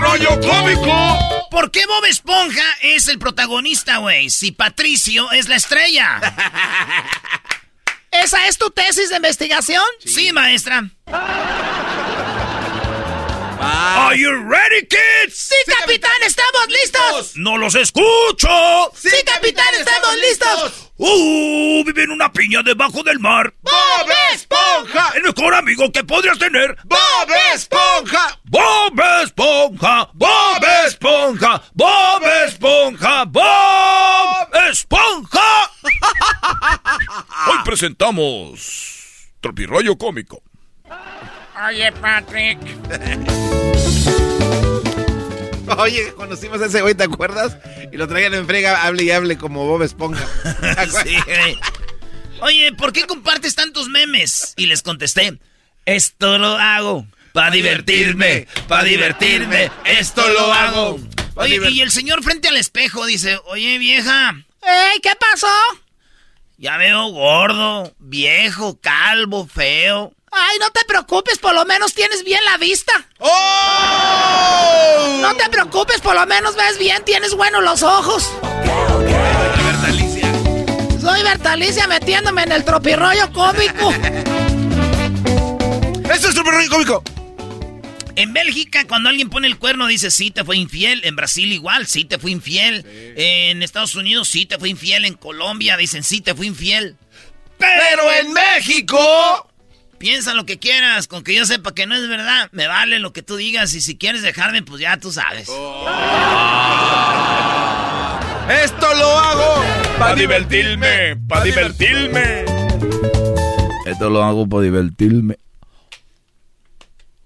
[0.00, 1.18] Rollo Cómico.
[1.50, 4.30] ¿Por qué Bob Esponja es el protagonista, güey?
[4.30, 6.20] Si Patricio es la estrella.
[8.10, 9.82] ¿Esa es tu tesis de investigación?
[10.04, 10.90] Sí, maestra.
[13.62, 15.36] Are you ready, kids?
[15.36, 17.36] Sí, capitán, estamos listos.
[17.36, 18.48] No los escucho.
[18.94, 20.90] Sí, capitán, estamos listos.
[20.96, 23.52] Uh, vive en una piña debajo del mar.
[23.60, 25.12] ¡Bob Esponja!
[25.14, 26.74] El mejor amigo que podrías tener.
[26.84, 28.40] ¡Bob Esponja!
[28.44, 30.10] ¡Bob Esponja!
[30.14, 31.62] ¡Bob Esponja!
[31.74, 33.24] ¡Bob Esponja!
[33.26, 35.70] ¡Bob Esponja!
[37.46, 40.42] Hoy presentamos Tropirollo Cómico.
[41.68, 42.58] Oye, Patrick.
[45.78, 47.56] Oye, conocimos a ese güey, ¿te acuerdas?
[47.92, 50.26] Y lo traían en frega, hable y hable como Bob Esponja.
[51.04, 51.16] sí,
[52.40, 54.54] Oye, ¿por qué compartes tantos memes?
[54.56, 55.38] Y les contesté,
[55.84, 60.98] esto lo hago para divertirme, para divertirme, esto lo hago.
[61.34, 64.34] Oye, y el señor frente al espejo dice, oye, vieja.
[64.62, 65.46] ¡Ey, qué pasó!
[66.58, 70.12] Ya veo gordo, viejo, calvo, feo.
[70.32, 72.92] Ay, no te preocupes, por lo menos tienes bien la vista.
[73.18, 75.18] ¡Oh!
[75.20, 78.30] No te preocupes, por lo menos ves bien, tienes buenos los ojos.
[78.54, 80.32] Soy Bertalicia.
[81.00, 83.90] Soy Bertalicia metiéndome en el tropirroyo cómico.
[86.12, 87.02] ¡Eso es tropirroyo cómico!
[88.16, 91.00] En Bélgica, cuando alguien pone el cuerno, dice sí te fue infiel.
[91.04, 92.84] En Brasil, igual, sí te fue infiel.
[93.16, 95.04] En Estados Unidos, sí te fue infiel.
[95.06, 96.96] En Colombia, dicen sí te fue infiel.
[97.58, 99.49] Pero en México.
[100.00, 102.48] Piensa lo que quieras, con que yo sepa que no es verdad.
[102.52, 105.46] Me vale lo que tú digas y si quieres dejarme, pues ya tú sabes.
[105.50, 105.86] Oh.
[108.48, 109.62] Esto lo hago
[109.98, 112.46] para divertirme, para divertirme.
[113.84, 115.36] Esto lo hago para divertirme.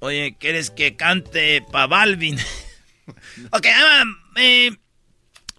[0.01, 2.41] Oye, ¿quieres que cante pa' Balvin?
[3.53, 3.67] ok,
[4.35, 4.77] eh,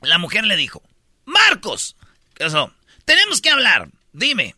[0.02, 0.84] la mujer le dijo,
[1.24, 1.96] Marcos,
[2.34, 2.74] ¿qué eso?
[3.06, 4.54] Tenemos que hablar, dime.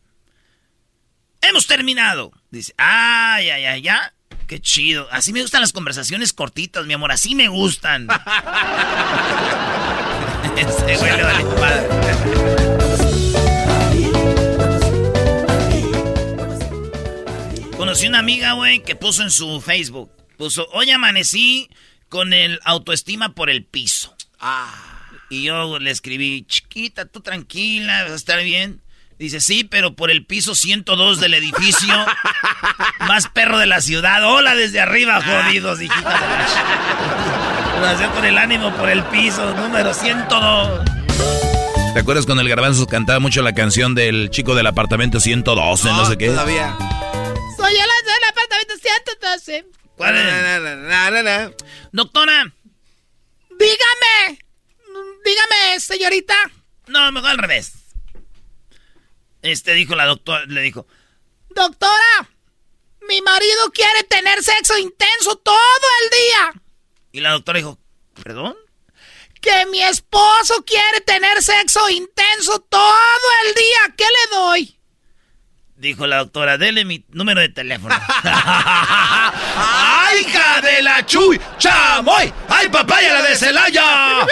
[1.41, 2.31] Hemos terminado.
[2.49, 4.13] Dice, ah, ya, ya, ya.
[4.47, 5.07] Qué chido.
[5.11, 7.11] Así me gustan las conversaciones cortitas, mi amor.
[7.11, 8.07] Así me gustan.
[10.55, 11.87] este güey le vale padre.
[17.75, 20.09] Conocí una amiga, güey, que puso en su Facebook.
[20.37, 21.69] Puso, hoy amanecí
[22.07, 24.15] con el autoestima por el piso.
[24.39, 24.93] Ah.
[25.29, 28.81] Y yo le escribí, chiquita, tú tranquila, vas a estar bien.
[29.17, 32.05] Dice, sí, pero por el piso 102 del edificio
[33.07, 34.23] más perro de la ciudad.
[34.23, 36.19] Hola desde arriba, jodidos, hijita.
[37.79, 40.81] Gracias por el ánimo, por el piso, número 102.
[41.95, 45.97] ¿Te acuerdas cuando el garbanzo cantaba mucho la canción del chico del apartamento 112, no,
[45.97, 46.27] no sé qué?
[46.27, 46.77] Todavía.
[47.57, 49.65] Soy el del apartamento 112.
[49.95, 51.55] ¿Cuál es?
[51.91, 52.53] Doctora.
[53.49, 54.39] Dígame.
[55.25, 56.35] Dígame, señorita.
[56.85, 57.86] No, mejor al revés.
[59.47, 60.85] Este dijo la doctora, le dijo.
[61.49, 62.29] Doctora,
[63.07, 65.55] mi marido quiere tener sexo intenso todo
[66.03, 66.61] el día.
[67.13, 67.79] Y la doctora dijo,
[68.23, 68.55] ¿perdón?
[69.41, 73.95] Que mi esposo quiere tener sexo intenso todo el día.
[73.95, 74.77] ¿Qué le doy?
[75.77, 77.95] Dijo la doctora, dele mi número de teléfono.
[78.23, 81.39] ¡Ay, hija de la chuy!
[81.57, 82.33] ¡Chamoy!
[82.49, 84.27] ¡Ay, papaya la de Celaya!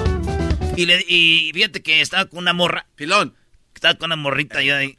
[0.76, 2.86] Y, le, y fíjate que estaba con una morra.
[2.96, 3.35] Pilón.
[3.76, 4.98] Estaba con una morrita yo ahí.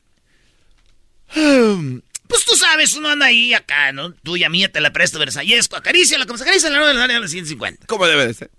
[2.27, 4.11] Pues tú sabes, uno anda ahí acá, ¿no?
[4.11, 5.77] Tuya, mía, te la presto, Versallesco.
[5.77, 7.85] Acaríciala como se acaricia la nueva de la 150.
[7.87, 8.51] ¿Cómo debe de ser?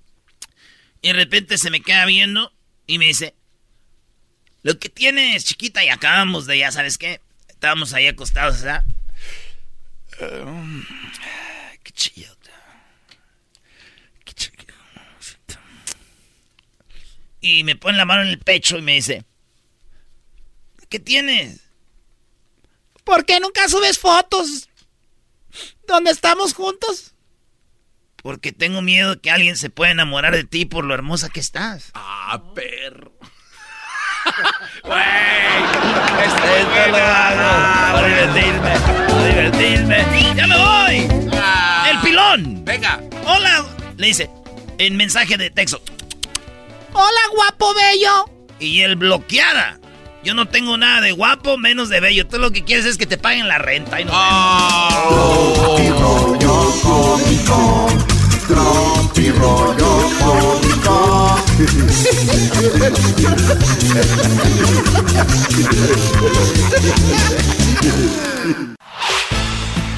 [1.02, 2.50] Y de repente se me queda viendo
[2.86, 3.34] y me dice,
[4.62, 8.84] lo que tienes, chiquita, y acabamos de, ya sabes qué, estábamos ahí acostados, ¿verdad?
[10.46, 10.82] Um,
[11.82, 12.34] qué chido.
[14.24, 14.64] Qué chido.
[17.42, 19.24] Y me pone la mano en el pecho y me dice,
[20.88, 21.60] ¿qué tienes?
[23.04, 24.68] ¿Por qué nunca subes fotos
[25.86, 27.14] donde estamos juntos?
[28.22, 31.90] Porque tengo miedo que alguien se pueda enamorar de ti por lo hermosa que estás.
[31.94, 33.12] Ah, perro.
[34.84, 35.00] Güey,
[36.24, 37.92] este es lo hago.
[37.94, 40.34] Para divertirme, para divertirme.
[40.36, 41.30] ¡Ya me voy!
[41.32, 41.86] Ah.
[41.90, 42.64] ¡El pilón!
[42.64, 43.00] Venga.
[43.24, 43.64] Hola.
[43.96, 44.30] Le dice,
[44.78, 45.80] en mensaje de texto.
[46.92, 48.30] Hola, guapo bello.
[48.58, 49.78] Y el bloqueada.
[50.24, 52.26] Yo no tengo nada de guapo, menos de bello.
[52.26, 54.00] Tú lo que quieres es que te paguen la renta.
[54.00, 54.12] Y no.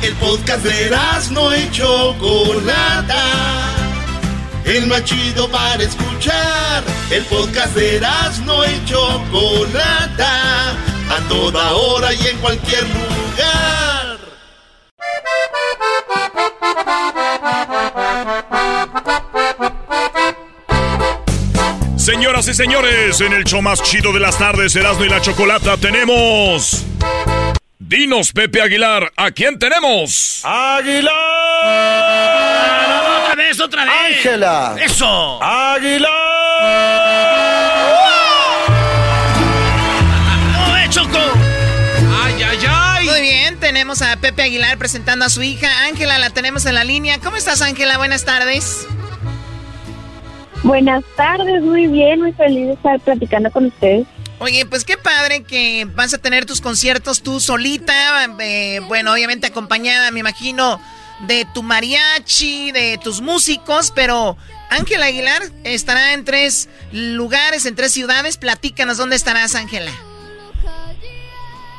[0.02, 0.90] El podcast de
[1.30, 3.79] no y Chocolata.
[4.70, 6.84] El más chido para escuchar.
[7.10, 8.00] El podcast de
[8.44, 10.70] no y Chocolata.
[11.10, 14.18] A toda hora y en cualquier lugar.
[21.96, 25.78] Señoras y señores, en el show más chido de las tardes, Erasmo y la Chocolata,
[25.78, 26.84] tenemos...
[27.76, 30.42] Dinos, Pepe Aguilar, ¿a quién tenemos?
[30.44, 31.10] ¡Aguilar!
[33.62, 34.16] ¡Otra vez, otra vez!
[34.16, 34.76] ¡Ángela!
[34.80, 35.42] ¡Eso!
[35.42, 36.10] ¡Aguilar!
[40.52, 41.18] ¡No, eh, Choco!
[42.22, 43.06] ¡Ay, ay, ay!
[43.06, 45.68] Muy bien, tenemos a Pepe Aguilar presentando a su hija.
[45.84, 47.18] Ángela, la tenemos en la línea.
[47.22, 47.98] ¿Cómo estás, Ángela?
[47.98, 48.86] Buenas tardes.
[50.62, 54.06] Buenas tardes, muy bien, muy feliz de estar platicando con ustedes.
[54.38, 59.46] Oye, pues qué padre que vas a tener tus conciertos tú solita, eh, bueno, obviamente
[59.46, 60.80] acompañada, me imagino,
[61.26, 64.36] de tu mariachi, de tus músicos, pero
[64.70, 68.36] Ángela Aguilar estará en tres lugares, en tres ciudades.
[68.36, 69.90] Platícanos dónde estarás, Ángela.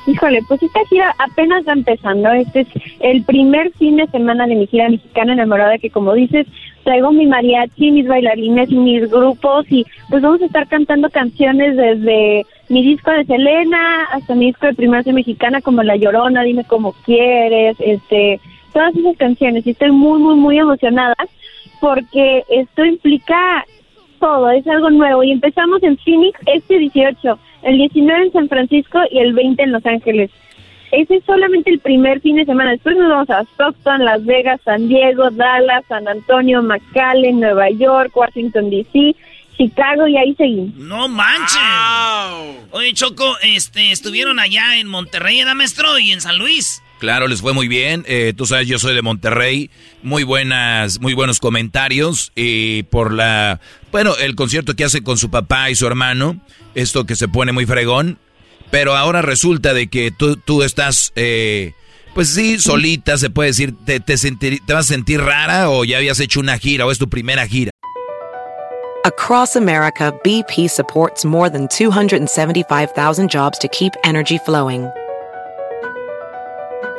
[0.07, 2.31] Híjole, pues esta gira apenas va empezando.
[2.31, 2.67] Este es
[2.99, 6.47] el primer fin de semana de mi gira mexicana enamorada que, como dices,
[6.83, 12.45] traigo mi mariachi, mis bailarines, mis grupos y pues vamos a estar cantando canciones desde
[12.69, 16.93] mi disco de Selena hasta mi disco de Primera Mexicana como La Llorona, Dime Cómo
[17.05, 18.39] Quieres, este,
[18.73, 21.15] todas esas canciones y estoy muy, muy, muy emocionada
[21.79, 23.65] porque esto implica
[24.19, 28.99] todo, es algo nuevo y empezamos en Phoenix este 18, el 19 en San Francisco
[29.11, 30.29] y el 20 en Los Ángeles.
[30.91, 32.71] Ese es solamente el primer fin de semana.
[32.71, 38.15] Después nos vamos a Stockton, Las Vegas, San Diego, Dallas, San Antonio, McAllen, Nueva York,
[38.15, 39.15] Washington D.C.,
[39.57, 40.75] Chicago y ahí seguimos.
[40.75, 41.61] No manches.
[42.71, 46.81] Oye, Choco, este, estuvieron allá en Monterrey, maestro, y en San Luis.
[47.01, 48.05] Claro, les fue muy bien.
[48.07, 49.71] Eh, tú sabes, yo soy de Monterrey.
[50.03, 52.31] Muy buenas, muy buenos comentarios.
[52.35, 53.59] Y por la,
[53.91, 56.39] bueno, el concierto que hace con su papá y su hermano,
[56.75, 58.19] esto que se pone muy fregón.
[58.69, 61.73] Pero ahora resulta de que tú, tú estás, eh,
[62.13, 65.97] pues sí, solita, se puede decir, te, te, ¿te vas a sentir rara o ya
[65.97, 67.71] habías hecho una gira o es tu primera gira?
[69.05, 74.87] Across America, BP supports more than 275,000 jobs to keep energy flowing.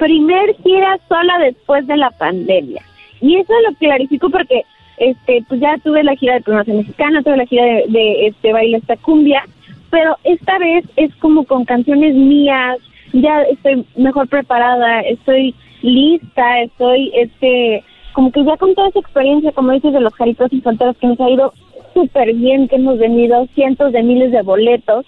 [0.00, 2.82] primer gira sola después de la pandemia.
[3.20, 4.64] Y eso lo clarifico porque
[4.96, 8.52] este pues ya tuve la gira de promoción mexicana, tuve la gira de, de este
[8.52, 9.44] baile esta cumbia,
[9.90, 12.78] pero esta vez es como con canciones mías,
[13.12, 19.52] ya estoy mejor preparada, estoy lista, estoy este como que ya con toda esa experiencia,
[19.52, 21.52] como dices, de los Jaritos y que nos ha ido
[21.94, 25.04] súper bien, que hemos vendido cientos de miles de boletos,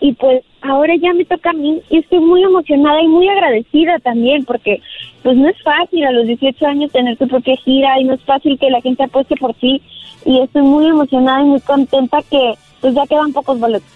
[0.00, 3.98] y pues ahora ya me toca a mí y estoy muy emocionada y muy agradecida
[4.00, 4.80] también porque
[5.22, 8.22] pues no es fácil a los 18 años tener tu propia gira y no es
[8.22, 9.80] fácil que la gente apueste por ti
[10.24, 13.88] y estoy muy emocionada y muy contenta que pues ya quedan pocos boletos.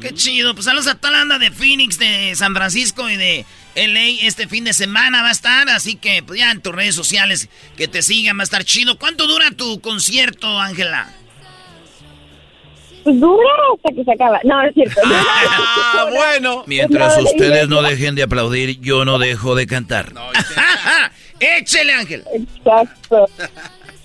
[0.00, 3.44] Qué chido, pues saludos a toda la banda de Phoenix, de San Francisco y de
[3.74, 6.94] LA este fin de semana va a estar, así que pues ya en tus redes
[6.94, 8.98] sociales que te sigan, va a estar chido.
[8.98, 11.12] ¿Cuánto dura tu concierto, Ángela?
[13.04, 14.40] Pues dura hasta que se acaba.
[14.44, 15.00] No, es cierto.
[15.92, 16.64] Ah, bueno.
[16.66, 20.12] Mientras ustedes no dejen de aplaudir, yo no dejo de cantar.
[21.40, 22.24] Échele, Ángel.
[22.32, 23.26] Exacto.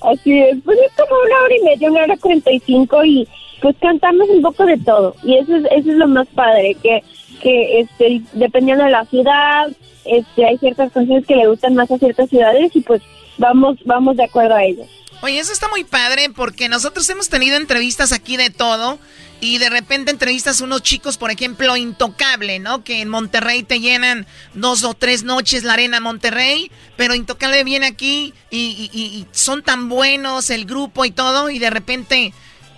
[0.01, 0.57] Así es.
[0.63, 3.27] Pues es como una hora y media, una hora cuarenta y cinco y
[3.61, 5.15] pues cantamos un poco de todo.
[5.23, 7.03] Y eso es, eso es lo más padre, que,
[7.41, 9.69] que este, dependiendo de la ciudad,
[10.05, 13.01] este, hay ciertas canciones que le gustan más a ciertas ciudades y pues
[13.38, 14.88] vamos, vamos de acuerdo a ellas.
[15.21, 18.99] Oye, eso está muy padre porque nosotros hemos tenido entrevistas aquí de todo
[19.41, 22.83] y de repente entrevistas a unos chicos, por ejemplo, Intocable, ¿no?
[22.83, 27.85] Que en Monterrey te llenan dos o tres noches la arena Monterrey, pero Intocable viene
[27.87, 32.33] aquí y, son tan buenos el grupo y todo y de repente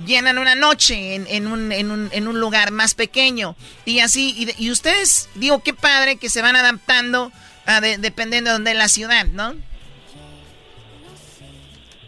[0.06, 3.56] llenan una noche en, un, en, un, en un, lugar más pequeño
[3.86, 7.32] y así, y, ustedes, digo, qué padre que se van adaptando
[7.66, 9.56] a dependiendo de la ciudad, ¿no?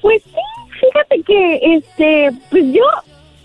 [0.01, 2.83] Pues sí, fíjate que, este, pues yo,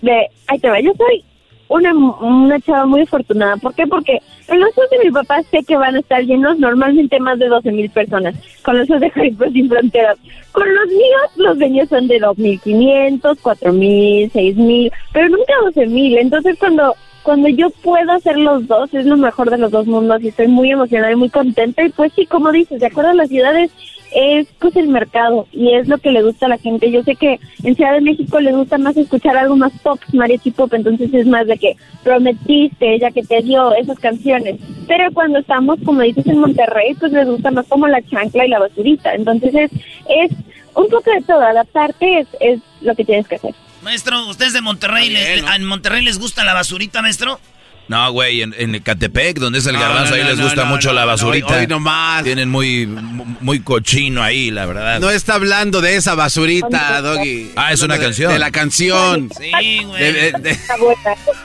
[0.01, 1.23] de, ahí te va, yo soy
[1.67, 3.57] una, una chava muy afortunada.
[3.57, 3.87] ¿Por qué?
[3.87, 7.39] Porque en los shows de mi papá sé que van a estar llenos normalmente más
[7.39, 10.17] de 12 mil personas, con los shows de Jaripos Sin Fronteras.
[10.51, 16.17] Con los míos, los venues son de 2.500, 4.000, 6.000, pero nunca 12.000.
[16.19, 20.21] Entonces cuando cuando yo puedo hacer los dos, es lo mejor de los dos mundos
[20.21, 21.83] y estoy muy emocionada y muy contenta.
[21.83, 23.71] Y pues sí, como dices, de acuerdo a las ciudades,
[24.15, 26.89] es pues el mercado y es lo que le gusta a la gente.
[26.89, 30.51] Yo sé que en Ciudad de México le gusta más escuchar algo más pop, mariachi
[30.51, 34.55] pop, entonces es más de que prometiste, ella que te dio esas canciones.
[34.87, 38.49] Pero cuando estamos, como dices, en Monterrey, pues les gusta más como la chancla y
[38.49, 39.13] la basurita.
[39.13, 39.71] Entonces es,
[40.07, 40.31] es
[40.75, 43.53] un poco de todo, adaptarte es, es lo que tienes que hacer.
[43.83, 47.39] Maestro, ¿ustedes de Monterrey, ¿en Monterrey les gusta la basurita, maestro?
[47.87, 51.57] No, güey, en, en Catepec, donde es el garbanzo, ahí les gusta mucho la basurita.
[51.57, 52.23] Hoy, nomás.
[52.23, 54.99] Tienen muy, muy cochino ahí, la verdad.
[54.99, 57.51] No está hablando de esa basurita, Doggy.
[57.55, 58.31] Ah, es una canción.
[58.31, 59.29] De la canción.
[59.37, 60.31] Sí, güey.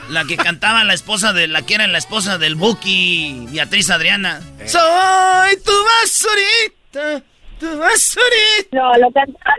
[0.08, 4.40] La que cantaba la esposa de, la que era la esposa del Buki, Beatriz Adriana.
[4.66, 7.22] Soy tu basurita,
[7.58, 8.68] tu basurita.
[8.72, 9.58] No, lo cantaban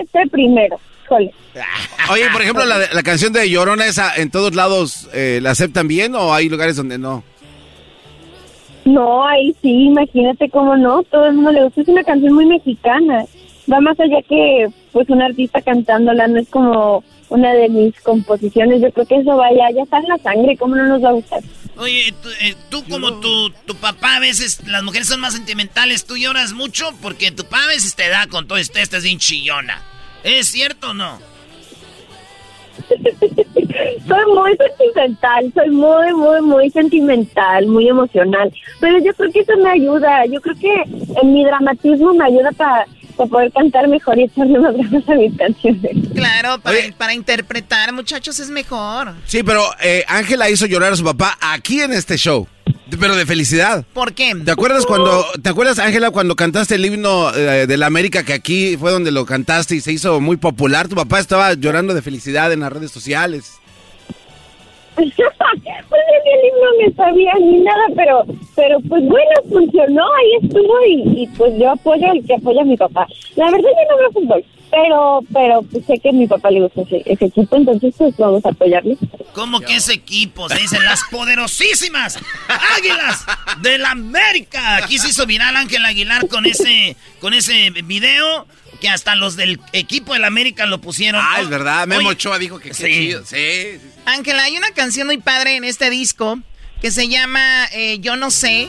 [0.00, 0.78] este primero.
[2.10, 6.14] Oye, por ejemplo, la, canción de Llorona, esa en todos lados eh, la aceptan bien
[6.14, 7.24] o hay lugares donde no?
[8.84, 12.46] No, ahí sí, imagínate cómo no, todo el mundo le gusta, es una canción muy
[12.46, 13.24] mexicana.
[13.70, 18.82] Va más allá que pues un artista cantándola, no es como una de mis composiciones,
[18.82, 21.12] yo creo que eso vaya, ya está en la sangre, ¿cómo no nos va a
[21.12, 21.40] gustar?
[21.76, 22.56] Oye, tú, eh,
[22.90, 27.30] como tu, tu papá a veces, las mujeres son más sentimentales, tú lloras mucho porque
[27.30, 29.80] tu papá a veces te da con todo esto, estás bien chillona.
[30.24, 31.18] ¿Es cierto o no?
[34.08, 38.52] soy muy sentimental, soy muy, muy, muy sentimental, muy emocional.
[38.80, 40.26] Pero yo creo que eso me ayuda.
[40.26, 40.82] Yo creo que
[41.20, 42.86] en mi dramatismo me ayuda para
[43.16, 45.96] poder cantar mejor y echarle más ganas a mis canciones.
[46.14, 49.12] Claro, para, para interpretar, muchachos, es mejor.
[49.26, 52.46] Sí, pero eh, Ángela hizo llorar a su papá aquí en este show.
[52.98, 53.84] Pero de felicidad.
[53.92, 54.34] ¿Por qué?
[54.44, 58.32] ¿Te acuerdas cuando, te acuerdas Ángela cuando cantaste el himno eh, de la América que
[58.32, 60.88] aquí fue donde lo cantaste y se hizo muy popular?
[60.88, 63.60] Tu papá estaba llorando de felicidad en las redes sociales.
[65.88, 68.24] Pues el himno me sabía ni nada, pero,
[68.54, 72.64] pero pues bueno, funcionó, ahí estuvo y, y pues yo apoyo el que apoya a
[72.64, 73.06] mi papá.
[73.36, 76.60] La verdad yo no veo fútbol, pero, pero pues sé que a mi papá le
[76.60, 78.96] gusta ese, ese equipo, entonces pues vamos a apoyarle.
[79.32, 80.48] ¿Cómo que ese equipo?
[80.48, 82.18] Se dicen las poderosísimas
[82.76, 83.24] Águilas
[83.62, 84.76] del América.
[84.76, 88.46] Aquí se hizo viral Ángel Aguilar con ese, con ese video
[88.80, 91.20] que hasta los del equipo del América lo pusieron.
[91.24, 91.86] Ah, es verdad.
[91.86, 92.84] Memo Ochoa dijo que qué Sí.
[92.84, 93.24] chido.
[93.24, 93.88] Sí, sí, sí.
[94.06, 96.38] Ángela, hay una canción muy padre en este disco
[96.80, 98.68] que se llama eh, Yo no sé.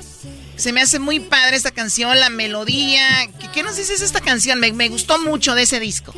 [0.58, 3.02] Se me hace muy padre esta canción, la melodía.
[3.40, 4.60] ¿Qué, qué nos dices de esta canción?
[4.60, 6.14] Me, me gustó mucho de ese disco.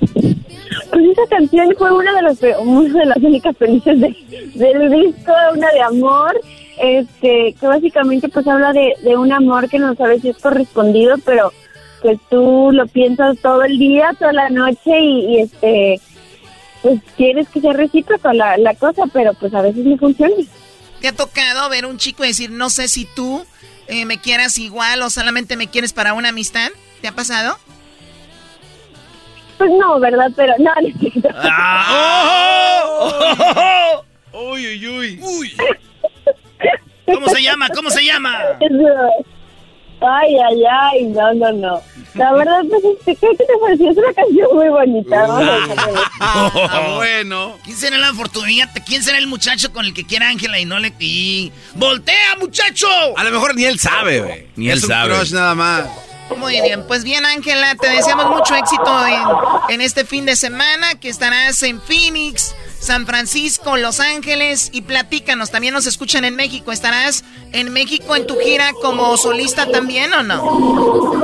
[0.00, 4.16] Pues esa canción fue una de, las, una de las únicas felices de,
[4.54, 6.40] del disco, una de amor,
[6.78, 11.16] este, que básicamente pues habla de, de un amor que no sabes si es correspondido,
[11.24, 11.52] pero
[12.02, 16.00] pues tú lo piensas todo el día, toda la noche y, y, este,
[16.82, 20.34] pues quieres que sea recíproco la, la cosa, pero pues a veces no funciona.
[21.00, 23.44] ¿Te ha tocado ver un chico y decir, no sé si tú
[23.88, 26.68] eh, me quieras igual o solamente me quieres para una amistad?
[27.00, 27.58] ¿Te ha pasado?
[29.58, 30.30] Pues no, ¿verdad?
[30.36, 31.28] Pero no, no es cierto.
[34.32, 35.20] Uy, uy, uy.
[35.22, 35.56] Uy.
[37.06, 37.68] ¿Cómo se llama?
[37.70, 38.38] ¿Cómo se llama?
[40.00, 41.82] Ay, ay, ay, no, no, no.
[42.14, 43.90] La verdad, pues, este, ¿qué te pareció?
[43.90, 45.26] Es una canción muy bonita.
[45.26, 46.10] Vamos a.
[46.20, 47.56] Ah, bueno.
[47.64, 48.68] ¿Quién será la oportunidad?
[48.86, 50.92] ¿Quién será el muchacho con el que quiera Ángela y no le...
[50.98, 51.52] Y...
[51.74, 52.88] ¡Voltea, muchacho!
[53.16, 54.48] A lo mejor ni él sabe, güey.
[54.56, 55.14] Ni es él un sabe.
[55.14, 55.84] crush nada más.
[56.36, 60.94] Muy bien, pues bien Ángela, te deseamos mucho éxito en, en este fin de semana,
[61.00, 66.72] que estarás en Phoenix, San Francisco, Los Ángeles y platícanos, también nos escuchan en México,
[66.72, 71.20] ¿estarás en México en tu gira como solista también o no?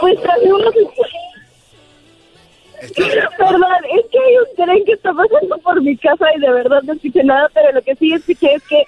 [0.00, 0.70] Pues también uno
[3.38, 6.82] Perdón, es que hay un tren que está pasando por mi casa y de verdad
[6.82, 8.84] no escuché nada, pero lo que sí escuché es que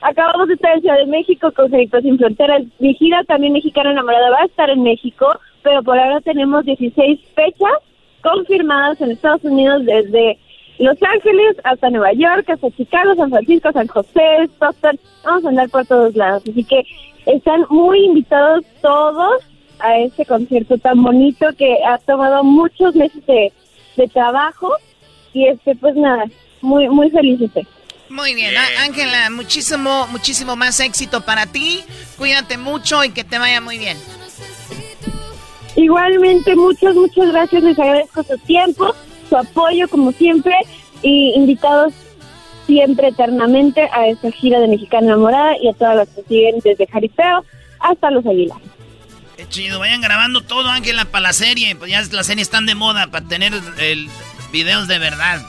[0.00, 2.62] acabamos de estar en Ciudad de México con Génicos Sin Fronteras.
[2.80, 5.26] Mi gira también mexicana enamorada va a estar en México,
[5.62, 7.89] pero por ahora tenemos 16 fechas
[8.22, 10.38] confirmadas en Estados Unidos desde
[10.78, 14.98] Los Ángeles hasta Nueva York, hasta Chicago, San Francisco, San José, Stockton.
[15.24, 16.42] Vamos a andar por todos lados.
[16.48, 16.82] Así que
[17.26, 19.42] están muy invitados todos
[19.80, 23.52] a este concierto tan bonito que ha tomado muchos meses de,
[23.96, 24.70] de trabajo
[25.32, 26.24] y este pues nada,
[26.60, 27.40] muy muy feliz.
[28.08, 31.82] Muy bien, Ángela, muchísimo, muchísimo más éxito para ti,
[32.18, 33.96] cuídate mucho y que te vaya muy bien.
[35.80, 38.94] Igualmente, muchas, muchas gracias, les agradezco su tiempo,
[39.30, 40.54] su apoyo como siempre
[41.02, 41.94] y invitados
[42.66, 46.86] siempre eternamente a esta gira de Mexicana Enamorada y a todas las que siguen desde
[46.86, 47.46] Jaripeo
[47.78, 48.58] hasta Los Aguilar.
[49.38, 51.74] Qué chido, vayan grabando todo, Ángela, para la serie.
[51.74, 54.10] Pues ya las series están de moda para tener el
[54.52, 55.40] videos de verdad.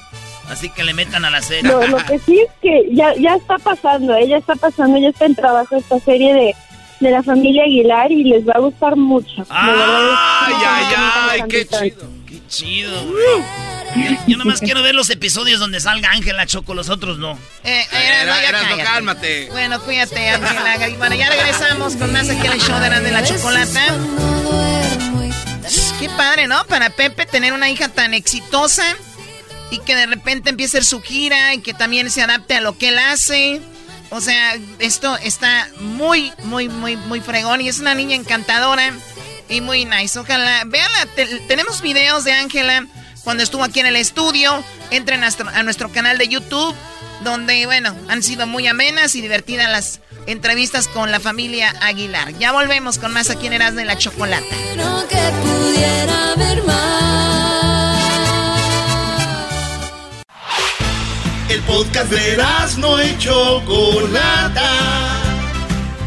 [0.48, 1.70] Así que le metan a la serie.
[1.70, 5.26] Lo, lo que sí es que ya, ya está pasando, ella está pasando, ya está
[5.26, 6.56] en trabajo esta serie de,
[7.02, 9.46] de la familia Aguilar y les va a gustar mucho.
[9.50, 10.86] ¡Ay, ay,
[11.32, 11.42] ay!
[11.50, 12.08] ¡Qué chido!
[12.28, 12.92] ¡Qué chido!
[14.28, 17.38] Yo nomás quiero ver los episodios donde salga Ángela Choco, los otros no.
[17.64, 18.84] Eh, Erasmo, ya Erasmo, cállate.
[18.84, 19.48] cálmate.
[19.52, 20.88] Bueno, cuídate, Ángela.
[20.90, 23.82] Y Bueno, ya regresamos con más aquí en el show de Erasmo de la Chocolata.
[26.00, 26.64] Qué padre, ¿no?
[26.66, 28.84] Para Pepe tener una hija tan exitosa
[29.70, 32.62] y que de repente empiece a hacer su gira y que también se adapte a
[32.62, 33.62] lo que él hace.
[34.12, 38.94] O sea, esto está muy, muy, muy, muy fregón y es una niña encantadora
[39.50, 40.20] y muy nice.
[40.20, 42.86] Ojalá, veanla, te- tenemos videos de Ángela
[43.24, 44.64] cuando estuvo aquí en el estudio.
[44.92, 46.76] Entren a a nuestro canal de YouTube,
[47.24, 52.38] donde, bueno, han sido muy amenas y divertidas las entrevistas con la familia Aguilar.
[52.38, 54.44] Ya volvemos con más aquí en Erasmo de la Chocolata.
[55.10, 56.62] que pudiera haber
[61.52, 62.38] El podcast de
[62.78, 64.70] no y Chocolata.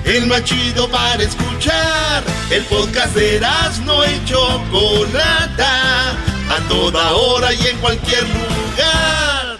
[0.06, 2.24] El más chido para escuchar.
[2.50, 3.40] El podcast de
[3.84, 6.12] no y Chocolata.
[6.48, 9.58] A toda hora y en cualquier lugar.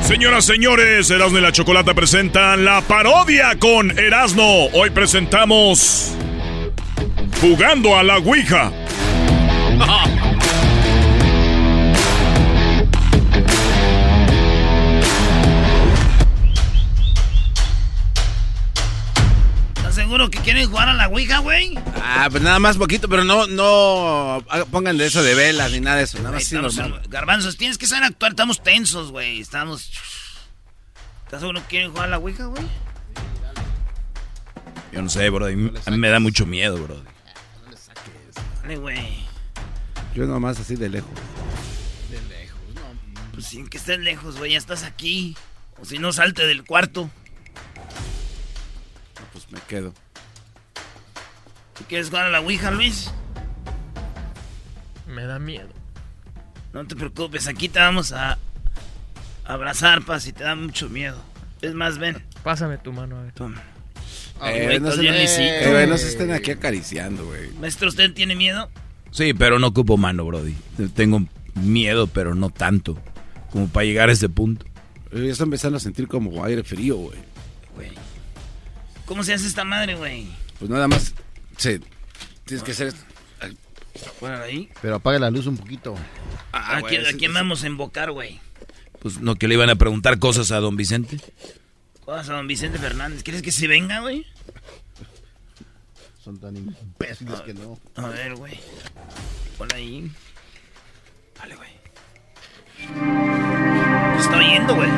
[0.00, 4.68] Señoras, señores, Erasmo y la Chocolata presentan la parodia con Erasmo.
[4.72, 6.12] Hoy presentamos
[7.40, 8.70] Jugando a la Ouija.
[20.54, 21.76] quieren jugar a la Ouija, güey?
[21.96, 25.96] Ah, pues nada más poquito, pero no, no pongan de eso de velas ni nada
[25.96, 26.18] de eso.
[26.18, 27.02] Nada más así normal.
[27.08, 28.32] Garbanzos, tienes que saber actuar.
[28.32, 29.40] Estamos tensos, güey.
[29.40, 29.90] Estamos.
[31.24, 32.62] ¿Estás seguro que quieren jugar a la Ouija, güey?
[34.92, 35.46] Yo no sé, bro.
[35.46, 36.94] A mí, me da mucho miedo, bro.
[36.94, 38.62] No le saques.
[38.62, 39.24] Dale, güey.
[40.14, 41.10] Yo nomás así de lejos.
[42.10, 43.32] De lejos, no.
[43.32, 44.52] Pues sin que estés lejos, güey.
[44.52, 45.36] Ya estás aquí.
[45.80, 47.10] O si no, salte del cuarto.
[49.32, 49.92] pues me quedo.
[51.88, 53.10] ¿Quieres jugar a la Ouija, Luis?
[55.06, 55.68] Me da miedo.
[56.72, 58.38] No te preocupes, aquí te vamos a
[59.44, 61.22] abrazar, pa, si te da mucho miedo.
[61.60, 62.22] Es más, ven.
[62.42, 63.32] Pásame tu mano, a ver.
[63.32, 63.62] Toma.
[64.42, 67.50] Eh, no, se, eh, no se estén aquí acariciando, güey.
[67.60, 68.68] Maestro, ¿usted tiene miedo?
[69.10, 70.54] Sí, pero no ocupo mano, Brody.
[70.94, 71.24] Tengo
[71.54, 72.98] miedo, pero no tanto.
[73.52, 74.66] Como para llegar a ese punto.
[75.12, 77.18] Ya está empezando a sentir como aire frío, güey.
[79.06, 80.26] ¿Cómo se hace esta madre, güey?
[80.58, 81.14] Pues nada más.
[81.56, 81.80] Sí.
[82.44, 82.92] Tienes que hacer.
[84.22, 84.68] ahí.
[84.82, 85.94] Pero apaga la luz un poquito.
[86.52, 88.40] Ah, ¿A, quién, vamos a invocar, güey?
[89.00, 91.18] Pues no, que le iban a preguntar cosas a don Vicente.
[92.04, 93.22] Cosas a don Vicente Fernández.
[93.22, 94.26] ¿Quieres que se venga, güey?
[96.22, 97.78] Son tan imbéciles que no.
[97.96, 98.58] A ver, güey.
[99.58, 100.10] Pon ahí.
[101.38, 101.70] Dale, güey.
[104.16, 104.90] Se está oyendo, güey.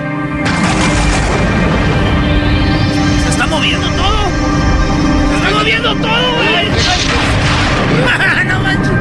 [3.25, 4.66] Se está moviendo todo.
[5.47, 6.67] Está moviendo todo, güey.
[8.47, 8.93] no manches.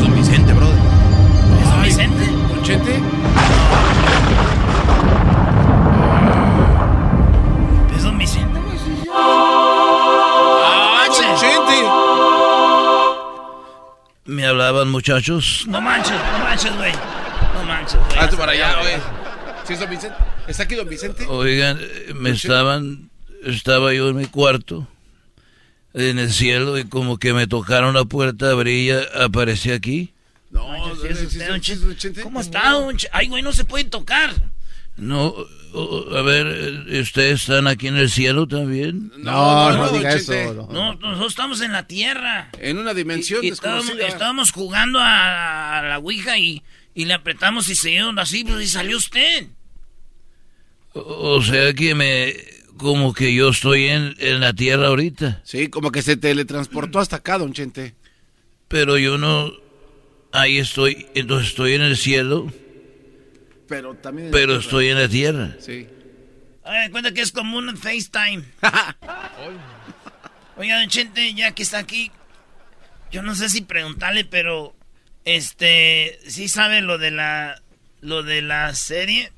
[0.00, 0.76] Son Vicente, brother.
[1.62, 2.24] ¿Es Don Vicente?
[2.48, 3.00] ¿Conchete?
[7.96, 8.60] ¿Es Don Vicente?
[9.14, 11.88] ¡Ah, Conchete!
[14.26, 15.64] ¿Me hablaban, muchachos?
[15.68, 16.92] No manches, no manches, güey.
[17.54, 18.18] No manches, güey.
[18.18, 18.94] Hazte para allá, güey.
[19.66, 20.16] ¿Sí es Don Vicente?
[20.48, 21.26] ¿Está aquí Don Vicente?
[21.26, 21.78] Oigan,
[22.14, 23.10] me estaban...
[23.44, 24.86] Estaba yo en mi cuarto,
[25.94, 30.12] en el cielo, y como que me tocaron la puerta, brilla, aparecí aquí.
[30.50, 30.68] No,
[32.22, 34.30] ¿Cómo está, don Ay, güey, no se puede tocar.
[34.96, 35.34] No,
[36.14, 39.10] a ver, ¿ustedes están aquí en el cielo también?
[39.16, 40.68] No, no, diga eso.
[40.70, 40.94] No.
[40.94, 42.50] nosotros estamos en la tierra.
[42.58, 46.62] En una dimensión y, estábamos, jugando a, la Ouija y,
[46.94, 49.46] y, le apretamos y se dio así, pues, y salió usted.
[50.92, 52.34] O, sea que me...
[52.76, 55.40] Como que yo estoy en, en la tierra ahorita.
[55.44, 57.94] Sí, como que se teletransportó hasta acá, don Chente.
[58.68, 59.52] Pero yo no...
[60.32, 62.50] Ahí estoy, entonces estoy en el cielo.
[63.68, 64.30] Pero también.
[64.30, 65.56] Pero estoy en la tierra.
[65.60, 65.86] Sí.
[66.64, 68.42] Ay, cuenta que es como un FaceTime.
[70.56, 72.10] Oiga, don Chente, ya que está aquí,
[73.10, 74.74] yo no sé si preguntarle, pero
[75.24, 77.62] este, ¿sí sabe lo de la
[78.00, 79.32] lo de la serie?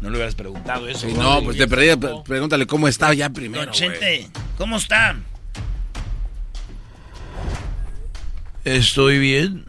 [0.00, 1.08] No le hubieras preguntado eso.
[1.08, 1.88] no, pues te perdí,
[2.24, 3.64] pregúntale cómo está ya primero.
[3.64, 5.16] Don Chente, ¿cómo está?
[8.64, 9.64] Estoy bien,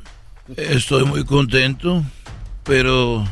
[0.56, 2.04] estoy muy contento,
[2.64, 3.26] pero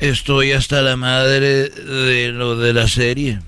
[0.00, 3.40] estoy hasta la madre de lo de la serie.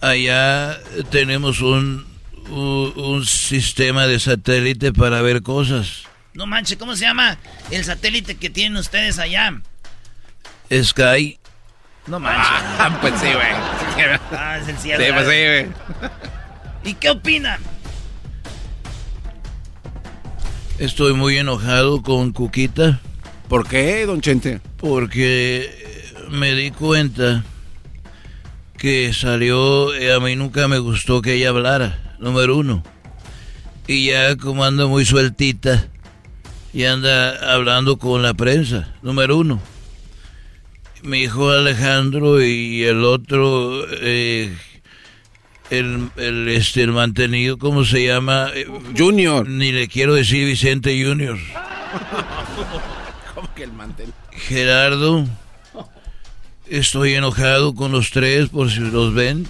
[0.00, 2.07] Allá tenemos un,
[2.50, 6.04] un, sistema de satélite para ver cosas.
[6.34, 7.38] No manche, ¿cómo se llama
[7.70, 9.60] el satélite que tienen ustedes allá?
[10.72, 11.38] Sky.
[12.06, 12.46] No manches.
[12.50, 14.18] Ah, pues sí, güey.
[14.32, 15.04] Ah, es el cielo.
[15.04, 15.66] Sí, pues sí, güey.
[16.84, 17.60] ¿Y qué opinan?
[20.78, 23.00] Estoy muy enojado con Cuquita.
[23.48, 24.60] ¿Por qué, don Chente?
[24.76, 25.88] Porque
[26.30, 27.42] me di cuenta
[28.76, 32.82] que salió, eh, a mí nunca me gustó que ella hablara, número uno.
[33.86, 35.88] Y ya como anda muy sueltita,
[36.72, 39.60] y anda hablando con la prensa, número uno.
[41.02, 44.54] Mi hijo Alejandro y el otro, eh,
[45.70, 48.50] el, el, este, el mantenido, ¿cómo se llama?
[48.96, 49.48] Junior.
[49.48, 51.38] Ni le quiero decir Vicente Junior.
[53.34, 54.14] ¿Cómo que el mantenido?
[54.32, 55.26] Gerardo.
[56.66, 59.46] Estoy enojado con los tres por si los ven.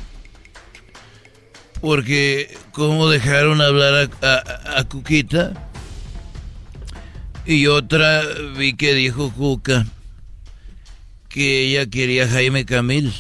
[1.81, 5.53] Porque cómo dejaron hablar a, a, Cuquita.
[7.47, 8.23] Y otra
[8.57, 9.87] vi que dijo Cuca
[11.29, 13.13] que ella quería a Jaime Camil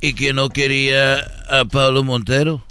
[0.00, 1.18] y que no quería
[1.48, 2.64] a Pablo Montero.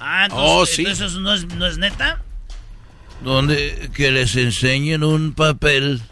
[0.00, 2.20] Ah, entonces, oh, ¿eso no es, no es neta?
[3.22, 6.02] Donde que les enseñen un papel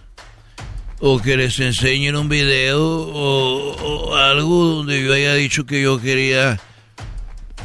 [1.00, 6.60] o que les enseñen un video o, algo donde yo haya dicho que yo quería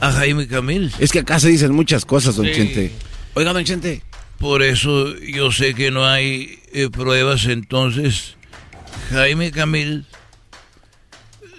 [0.02, 0.92] a Jaime Camil.
[1.00, 2.92] Es que acá se dicen muchas cosas, don Chente.
[3.34, 4.02] Oiga, don Chente.
[4.40, 8.36] Por eso yo sé que no hay eh, pruebas entonces,
[9.10, 10.06] Jaime Camil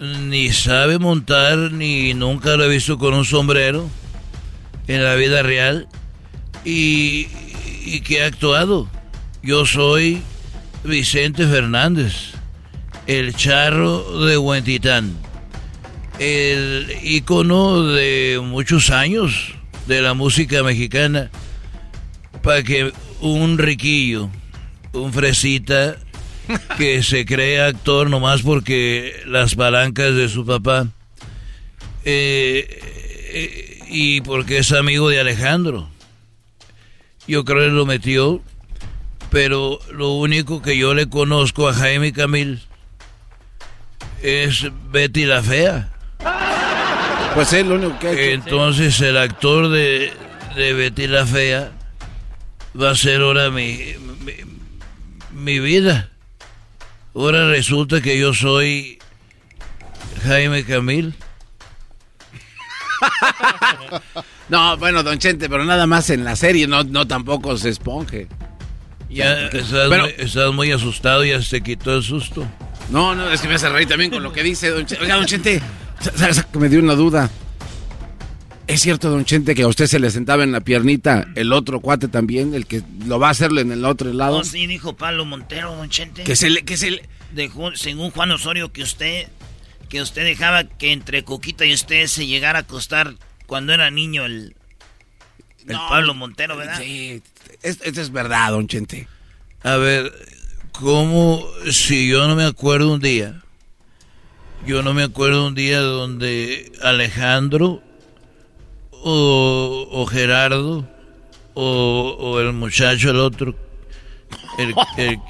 [0.00, 3.88] ni sabe montar ni nunca lo he visto con un sombrero
[4.88, 5.88] en la vida real
[6.64, 7.28] y,
[7.84, 8.88] y que ha actuado.
[9.42, 10.22] Yo soy
[10.84, 12.32] Vicente Fernández,
[13.06, 15.16] el charro de Huentitán,
[16.18, 19.54] el ícono de muchos años
[19.86, 21.30] de la música mexicana,
[22.42, 24.30] para que un riquillo,
[24.92, 25.96] un fresita,
[26.78, 30.88] que se cree actor nomás porque las palancas de su papá,
[32.04, 32.66] eh,
[33.32, 35.88] eh, y porque es amigo de Alejandro.
[37.26, 38.40] Yo creo que lo metió,
[39.30, 42.60] pero lo único que yo le conozco a Jaime Camil
[44.22, 45.95] es Betty la Fea.
[47.36, 48.32] Pues es lo único que ha hecho.
[48.32, 50.10] Entonces el actor de,
[50.56, 51.70] de Betty la Fea
[52.80, 53.78] va a ser ahora mi,
[54.24, 54.32] mi,
[55.32, 56.08] mi vida.
[57.14, 58.98] Ahora resulta que yo soy
[60.24, 61.14] Jaime Camil.
[64.48, 68.28] no, bueno, don Chente, pero nada más en la serie, no, no tampoco se esponje.
[69.10, 72.46] Ya estás, muy, estás, muy, asustado, ya se quitó el susto.
[72.88, 75.04] No, no, es que me hace reír también con lo que dice don Chente.
[75.04, 75.60] Oiga, don Chente,
[76.58, 77.30] me dio una duda.
[78.66, 81.80] ¿Es cierto, don Chente, que a usted se le sentaba en la piernita el otro
[81.80, 84.38] cuate también, el que lo va a hacerlo en el otro lado?
[84.38, 86.24] No, sí, dijo Pablo Montero, don Chente.
[86.24, 86.64] Que se le...
[86.64, 87.08] Que se le...
[87.32, 89.28] Dejó, según Juan Osorio, que usted
[89.88, 93.14] que usted dejaba que entre Coquita y usted se llegara a acostar
[93.46, 94.54] cuando era niño el,
[95.66, 96.78] el no, Pablo Montero, ¿verdad?
[96.78, 97.22] Sí,
[97.62, 99.08] esto es verdad, don Chente.
[99.62, 100.12] A ver,
[100.72, 103.42] ¿cómo si yo no me acuerdo un día?
[104.66, 107.82] Yo no me acuerdo un día donde Alejandro
[108.90, 110.84] o, Gerardo
[111.54, 113.54] o, el muchacho, el otro,
[114.58, 114.74] el,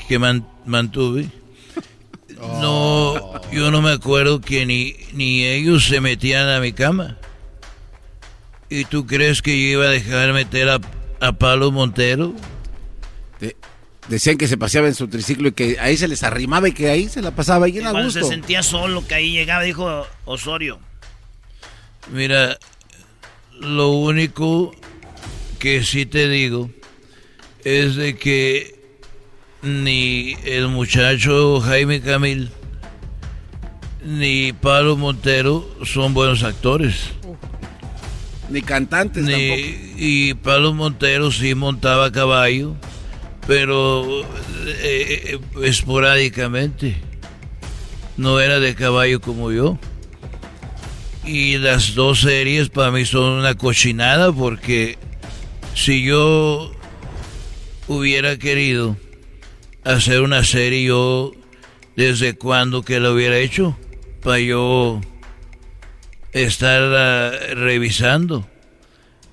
[0.09, 1.29] que man, mantuve.
[2.39, 7.19] No, yo no me acuerdo que ni, ni ellos se metían a mi cama.
[8.71, 10.81] ¿Y tú crees que yo iba a dejar meter a,
[11.21, 12.33] a Pablo Montero?
[13.39, 13.55] De,
[14.09, 16.91] decían que se paseaba en su triciclo y que ahí se les arrimaba y que
[16.91, 18.23] ahí se la pasaba y era gusto.
[18.23, 20.79] se sentía solo, que ahí llegaba, dijo Osorio.
[22.13, 22.59] Mira,
[23.61, 24.75] lo único
[25.59, 26.71] que sí te digo
[27.65, 28.77] es de que
[29.63, 32.51] ni el muchacho Jaime Camil
[34.05, 37.11] ni Pablo Montero son buenos actores.
[38.49, 39.97] Ni cantantes ni, tampoco.
[39.99, 42.77] Y Pablo Montero sí montaba caballo,
[43.47, 44.25] pero
[44.67, 46.97] eh, esporádicamente.
[48.17, 49.79] No era de caballo como yo.
[51.25, 54.97] Y las dos series para mí son una cochinada porque
[55.75, 56.73] si yo
[57.89, 58.97] hubiera querido
[59.85, 61.33] hacer una serie yo
[61.97, 63.77] desde cuando que lo hubiera hecho
[64.23, 65.01] para yo
[66.33, 68.49] estar uh, revisando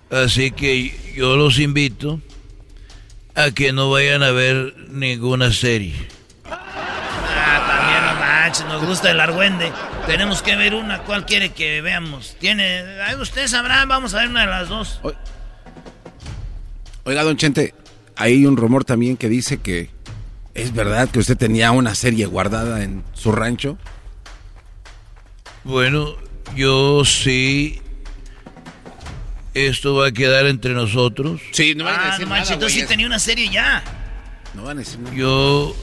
[0.09, 2.21] así que yo los invito
[3.35, 5.95] a que no vayan a ver ninguna serie
[6.45, 9.71] ah también no manches nos gusta el argüende
[10.05, 12.83] tenemos que ver una cuál quiere que veamos tiene
[13.19, 14.99] usted sabrá vamos a ver una de las dos
[17.03, 17.73] oiga don Chente
[18.15, 19.89] hay un rumor también que dice que
[20.53, 23.77] ¿Es verdad que usted tenía una serie guardada en su rancho?
[25.63, 26.15] Bueno,
[26.55, 27.81] yo sí.
[29.53, 31.41] Esto va a quedar entre nosotros.
[31.51, 33.83] Sí, no van a ah, decir no, nada, Entonces sí tenía una serie ya.
[34.53, 35.15] No van a decir nada.
[35.15, 35.75] Yo,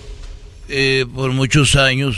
[0.68, 2.16] eh, por muchos años,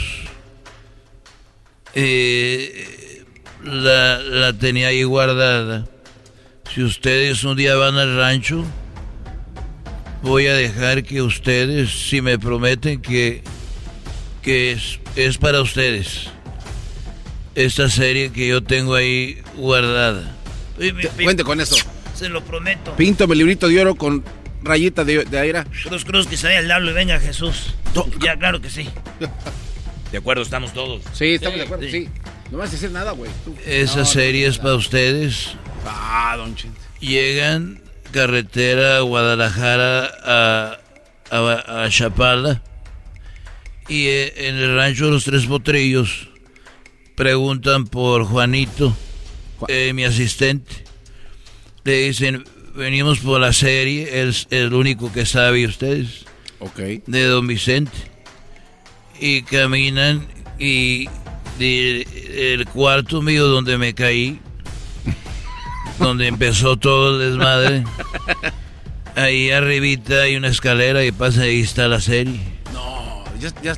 [1.93, 3.23] eh,
[3.63, 5.87] la, la tenía ahí guardada.
[6.73, 8.65] Si ustedes un día van al rancho,
[10.23, 13.43] voy a dejar que ustedes, si me prometen que,
[14.41, 16.29] que es, es, para ustedes,
[17.53, 20.35] esta serie que yo tengo ahí guardada.
[21.15, 21.75] Cuente con eso.
[22.15, 22.95] Se lo prometo.
[22.95, 24.23] Pinto mi librito de oro con
[24.61, 25.63] rayita de, de aire.
[25.83, 27.73] Cruz, cruz, que se vaya el diablo y venga Jesús.
[27.95, 28.05] No.
[28.19, 28.87] Ya, claro que sí.
[30.11, 31.01] De acuerdo, estamos todos.
[31.13, 31.91] Sí, estamos sí, de acuerdo, sí.
[31.91, 32.09] sí.
[32.51, 33.31] No vas a decir nada, güey.
[33.65, 35.55] Esa no, serie no, es para ustedes.
[35.87, 36.79] Ah, don Chente.
[36.99, 37.81] Llegan
[38.11, 40.79] carretera Guadalajara a,
[41.31, 42.61] a, a, Chapala
[43.89, 46.29] y eh, en el rancho de los Tres Potrillos
[47.15, 48.95] preguntan por Juanito,
[49.67, 50.83] eh, mi asistente.
[51.83, 52.43] Le dicen,
[52.75, 56.25] venimos por la serie, es el único que sabe ustedes.
[56.59, 56.79] Ok.
[57.05, 57.91] De Don Vicente.
[59.19, 60.27] Y caminan
[60.59, 61.07] y
[61.59, 62.07] de,
[62.53, 64.39] el cuarto mío donde me caí
[65.99, 67.83] donde empezó todo el desmadre.
[69.15, 72.39] Ahí arribita hay una escalera y pasa ahí está la serie.
[72.73, 73.75] No, ya, ya.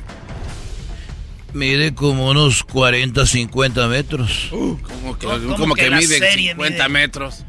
[1.56, 4.52] Mide como unos 40, 50 metros.
[4.52, 5.26] Uh, como que,
[5.56, 7.44] como que, mide 50 metros.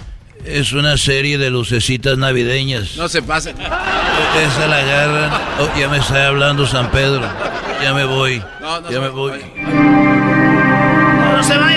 [0.45, 2.95] Es una serie de lucecitas navideñas.
[2.95, 3.49] No se pase.
[3.49, 5.41] Esa la agarran.
[5.59, 7.21] Oh, ya me está hablando San Pedro.
[7.83, 8.41] Ya me voy.
[8.61, 9.41] No, no ya me voy.
[9.57, 11.76] No, no se vayan.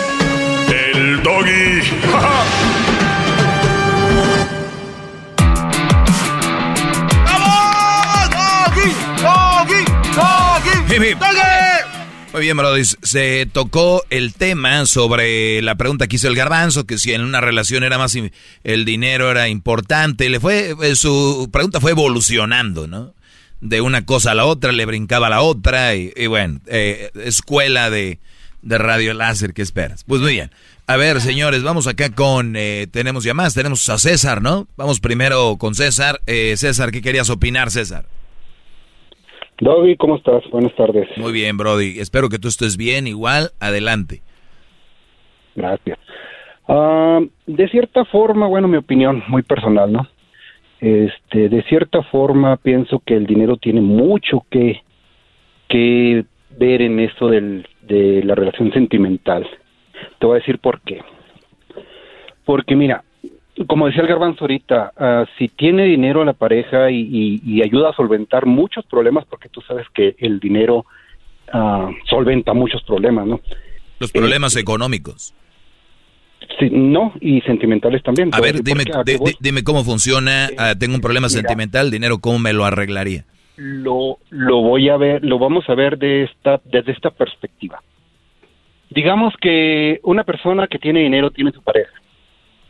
[1.39, 2.21] el doggy.
[12.33, 12.83] Muy bien, Brody.
[12.85, 17.41] Se tocó el tema sobre la pregunta que hizo el garbanzo, que si en una
[17.41, 18.17] relación era más
[18.63, 20.29] el dinero era importante.
[20.29, 23.13] Le fue, eh, su pregunta fue evolucionando, ¿no?
[23.59, 27.89] De una cosa a la otra, le brincaba a la otra, y, bueno, eh, escuela
[27.89, 28.19] de,
[28.63, 30.03] radio láser, ¿qué esperas?
[30.03, 30.51] Pues muy bien.
[30.87, 34.67] A ver, señores, vamos acá con, eh, tenemos ya más, tenemos a César, ¿no?
[34.77, 36.19] Vamos primero con César.
[36.25, 38.05] César, ¿qué querías opinar, César?
[39.61, 40.43] Doggy, ¿cómo estás?
[40.51, 41.07] Buenas tardes.
[41.17, 41.99] Muy bien, Brody.
[41.99, 43.05] Espero que tú estés bien.
[43.05, 44.21] Igual, adelante.
[45.55, 45.99] Gracias.
[46.67, 50.07] Ah, de cierta forma, bueno, mi opinión muy personal, ¿no?
[50.79, 54.81] Este, de cierta forma pienso que el dinero tiene mucho que,
[55.69, 56.25] que
[56.57, 59.47] ver en esto del, de la relación sentimental.
[60.19, 61.01] Te voy a decir por qué.
[62.45, 63.03] Porque mira,
[63.67, 68.45] como decía el garbanzo ahorita, ah, si tiene dinero la pareja y, ayuda a solventar
[68.45, 70.85] muchos problemas, porque tú sabes que el dinero
[71.53, 73.39] uh, solventa muchos problemas, ¿no?
[73.99, 75.33] Los problemas económicos.
[76.59, 78.29] Sí, no, y sentimentales también.
[78.33, 78.83] A ver, dime,
[79.39, 80.49] dime cómo funciona.
[80.57, 83.25] Ah, tengo un problema sentimental, dinero, ¿cómo me lo arreglaría?
[83.63, 87.79] Lo, lo voy a ver, lo vamos a ver de esta, desde esta perspectiva.
[88.89, 91.93] Digamos que una persona que tiene dinero tiene su pareja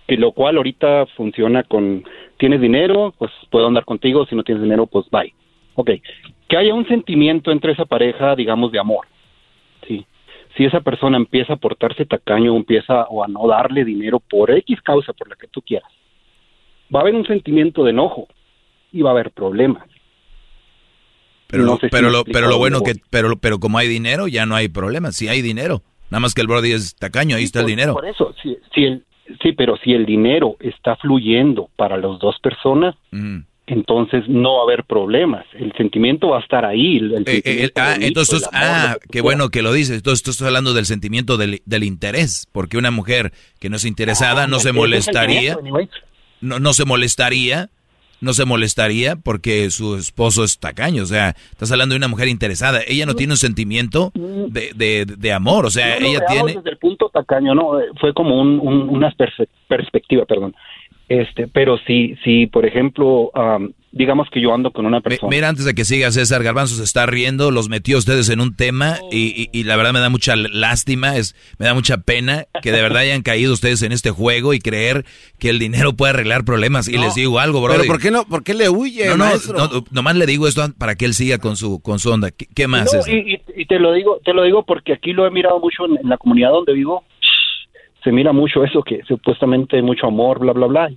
[0.06, 2.04] y lo cual ahorita funciona con,
[2.36, 5.34] tienes dinero, pues puedo andar contigo, si no tienes dinero, pues bye.
[5.76, 5.92] Ok,
[6.50, 9.08] que haya un sentimiento entre esa pareja, digamos, de amor,
[9.88, 10.06] ¿sí?
[10.58, 14.82] Si esa persona empieza a portarse tacaño, empieza o a no darle dinero por X
[14.82, 15.90] causa, por la que tú quieras,
[16.94, 18.28] va a haber un sentimiento de enojo
[18.92, 19.88] y va a haber problemas.
[21.52, 24.56] Pero, lo, pero, lo, pero lo bueno que, pero, pero como hay dinero, ya no
[24.56, 25.12] hay problema.
[25.12, 27.94] Si hay dinero, nada más que el Brody es tacaño, ahí está el dinero.
[27.94, 29.04] Por eso, si, si, el,
[29.42, 33.40] Sí, pero si el dinero está fluyendo para las dos personas, mm.
[33.68, 35.46] entonces no va a haber problemas.
[35.54, 36.98] El sentimiento va a estar ahí.
[37.26, 39.98] Eh, eh, ah, entonces, ah, qué bueno que lo dices.
[39.98, 43.86] Entonces, tú estás hablando del sentimiento del, del interés, porque una mujer que no es
[43.86, 45.58] interesada ah, no se molestaría.
[46.42, 47.70] No, no se molestaría
[48.22, 51.04] no se molestaría porque su esposo es tacaño.
[51.04, 52.80] O sea, estás hablando de una mujer interesada.
[52.88, 55.66] Ella no tiene un sentimiento de, de, amor.
[55.66, 56.54] O sea, ella tiene...
[56.54, 59.14] Desde el punto tacaño, no, fue como un, una
[59.68, 60.56] perspectiva, perdón.
[61.10, 63.32] Este, pero si, si por ejemplo,
[63.92, 65.30] digamos que yo ando con una persona.
[65.30, 68.56] Mira, antes de que siga César Garbanzo se está riendo, los metió ustedes en un
[68.56, 72.72] tema y, y, la verdad me da mucha lástima, es, me da mucha pena que
[72.72, 75.06] de verdad hayan caído ustedes en este juego y creer
[75.40, 76.88] que el dinero puede arreglar problemas.
[76.88, 77.74] Y les digo algo, bro.
[77.74, 78.26] Pero ¿por qué no?
[78.26, 81.58] ¿Por qué le huye, no, no, nomás le digo esto para que él siga con
[81.58, 82.30] su, con su onda.
[82.32, 82.90] ¿Qué, más?
[83.08, 86.08] Y, y, te lo digo, te lo digo porque aquí lo he mirado mucho en
[86.08, 87.04] la comunidad donde vivo
[88.04, 90.92] se mira mucho eso, que supuestamente mucho amor, bla, bla, bla.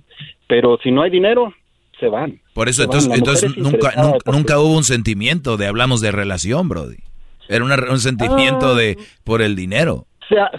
[0.47, 1.53] Pero si no hay dinero,
[1.99, 2.39] se van.
[2.53, 3.93] Por eso, entonces, entonces nunca,
[4.25, 6.97] nunca, hubo un sentimiento de hablamos de relación, Brody.
[7.47, 8.75] Era un sentimiento ah.
[8.75, 10.05] de por el dinero.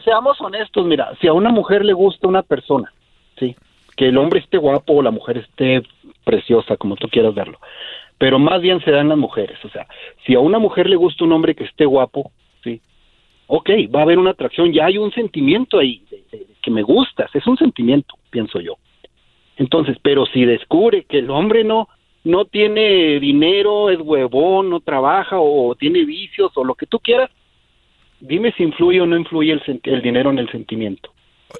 [0.04, 2.92] seamos honestos, mira, si a una mujer le gusta una persona,
[3.38, 3.56] sí,
[3.96, 5.82] que el hombre esté guapo o la mujer esté
[6.24, 7.58] preciosa, como tú quieras verlo,
[8.18, 9.86] pero más bien se dan las mujeres, o sea,
[10.24, 12.30] si a una mujer le gusta un hombre que esté guapo,
[12.62, 12.80] sí,
[13.48, 16.02] ok, va a haber una atracción, ya hay un sentimiento ahí,
[16.62, 18.76] que me gustas, es un sentimiento, pienso yo.
[19.56, 21.88] Entonces, pero si descubre que el hombre no
[22.24, 27.30] no tiene dinero, es huevón, no trabaja o tiene vicios o lo que tú quieras,
[28.18, 31.12] dime si influye o no influye el, el dinero en el sentimiento.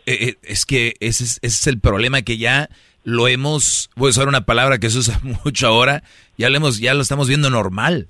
[0.05, 2.69] Eh, eh, es que ese es, ese es el problema que ya
[3.05, 6.03] lo hemos, voy a usar una palabra que se usa mucho ahora,
[6.37, 8.09] ya lo hemos, ya lo estamos viendo normal.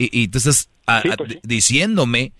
[0.00, 2.32] Y, tú estás pues diciéndome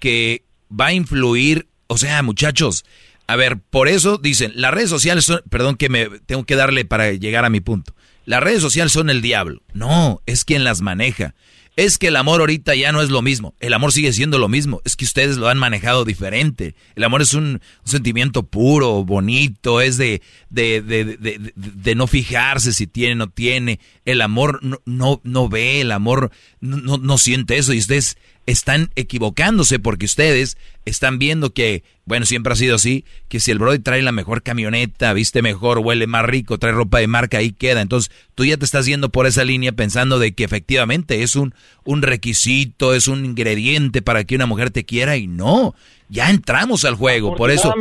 [0.00, 2.84] que va a influir, o sea, muchachos,
[3.26, 6.84] a ver, por eso dicen, las redes sociales son, perdón que me tengo que darle
[6.84, 7.94] para llegar a mi punto.
[8.26, 9.62] Las redes sociales son el diablo.
[9.72, 11.34] No, es quien las maneja.
[11.76, 13.54] Es que el amor ahorita ya no es lo mismo.
[13.58, 14.80] El amor sigue siendo lo mismo.
[14.84, 16.76] Es que ustedes lo han manejado diferente.
[16.94, 22.86] El amor es un, sentimiento puro, bonito, es de, de, de, de, no fijarse si
[22.86, 23.80] tiene o no tiene.
[24.04, 26.30] El amor no, no, no ve, el amor
[26.60, 27.72] no, no siente eso.
[27.72, 33.40] Y ustedes están equivocándose porque ustedes están viendo que, bueno, siempre ha sido así, que
[33.40, 37.06] si el Brody trae la mejor camioneta, viste mejor, huele más rico, trae ropa de
[37.06, 37.80] marca, ahí queda.
[37.80, 41.54] Entonces tú ya te estás yendo por esa línea pensando de que efectivamente es un,
[41.84, 45.74] un requisito, es un ingrediente para que una mujer te quiera y no,
[46.08, 47.34] ya entramos al juego.
[47.36, 47.72] Por eso...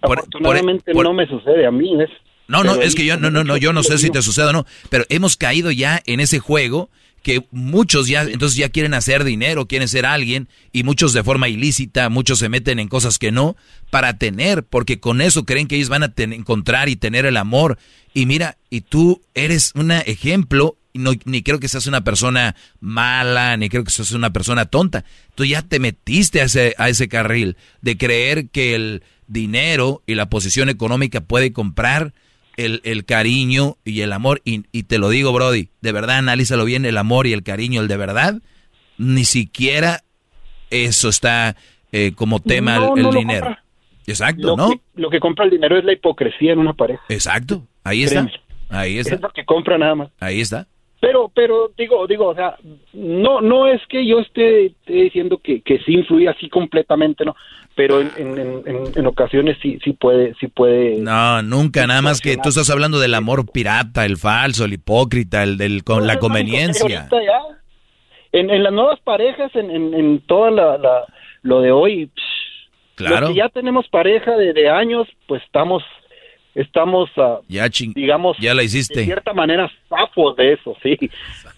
[0.00, 2.10] afortunadamente no me sucede a mí, es...
[2.48, 4.52] No, no, es que yo no, no, no, yo no sé si te sucede o
[4.52, 6.90] no, pero hemos caído ya en ese juego
[7.26, 11.48] que muchos ya, entonces ya quieren hacer dinero, quieren ser alguien, y muchos de forma
[11.48, 13.56] ilícita, muchos se meten en cosas que no,
[13.90, 17.80] para tener, porque con eso creen que ellos van a encontrar y tener el amor.
[18.14, 22.54] Y mira, y tú eres un ejemplo, y no, ni creo que seas una persona
[22.78, 25.04] mala, ni creo que seas una persona tonta.
[25.34, 30.14] Tú ya te metiste a ese, a ese carril de creer que el dinero y
[30.14, 32.14] la posición económica puede comprar
[32.56, 36.64] el, el cariño y el amor, y, y, te lo digo, Brody, de verdad, analízalo
[36.64, 38.34] bien, el amor y el cariño, el de verdad,
[38.98, 40.00] ni siquiera
[40.70, 41.56] eso está
[41.92, 43.56] eh, como tema el, dinero.
[44.06, 44.70] Exacto, lo ¿no?
[44.70, 47.02] Que, lo que compra el dinero es la hipocresía en una pareja.
[47.08, 48.28] Exacto, ahí está.
[48.68, 49.14] Ahí está.
[49.16, 50.10] Es lo que compra nada más.
[50.20, 50.66] Ahí está.
[51.00, 52.56] Pero, pero digo, digo, o sea,
[52.94, 57.36] no, no es que yo esté, diciendo que, que sí influye así completamente, no,
[57.76, 58.62] pero en, en,
[58.96, 60.96] en, ocasiones sí, sí puede, sí puede.
[60.96, 65.42] No, nunca, nada más que tú estás hablando del amor pirata, el falso, el hipócrita,
[65.42, 67.06] el del con la conveniencia.
[68.32, 71.04] En, en las nuevas parejas, en, en, en toda la, la,
[71.42, 72.10] lo de hoy,
[72.94, 73.30] claro.
[73.32, 75.82] ya tenemos pareja de, de años, pues estamos
[76.56, 79.00] estamos, uh, ya digamos, ya la hiciste.
[79.00, 80.96] de cierta manera sapos de eso, sí.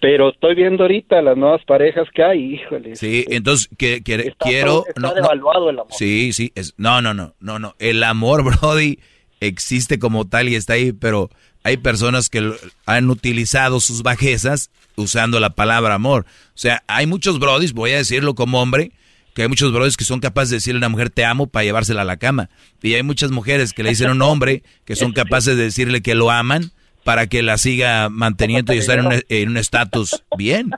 [0.01, 2.97] Pero estoy viendo ahorita las nuevas parejas que hay, híjole.
[2.97, 4.85] Sí, entonces que, quiero...
[4.87, 5.93] Está no, devaluado el amor.
[5.93, 7.75] Sí, sí, es, no, no, no, no, no.
[7.79, 8.99] El amor, Brody,
[9.41, 11.31] existe como tal y está ahí, pero
[11.63, 12.53] hay personas que
[12.87, 16.27] han utilizado sus bajezas usando la palabra amor.
[16.49, 18.91] O sea, hay muchos Brodis, voy a decirlo como hombre,
[19.39, 21.63] que hay muchos brothers que son capaces de decirle a una mujer te amo para
[21.63, 22.51] llevársela a la cama.
[22.83, 26.03] Y hay muchas mujeres que le dicen a un hombre que son capaces de decirle
[26.03, 26.73] que lo aman
[27.05, 30.73] para que la siga manteniendo y estar en un estatus bien.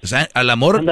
[0.00, 0.84] O sea, al amor,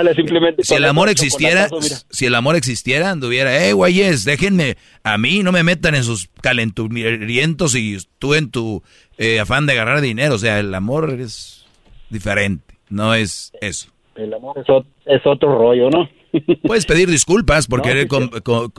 [0.62, 1.68] si el amor existiera,
[2.10, 6.28] si el amor existiera, anduviera, eh, güeyes, déjenme, a mí no me metan en sus
[6.42, 8.82] calenturientos y tú en tu
[9.16, 10.34] eh, afán de agarrar dinero.
[10.34, 11.66] O sea, el amor es
[12.08, 13.92] diferente, no es eso.
[14.16, 16.19] El amor es otro rollo, ¿no?
[16.62, 18.08] Puedes pedir disculpas por querer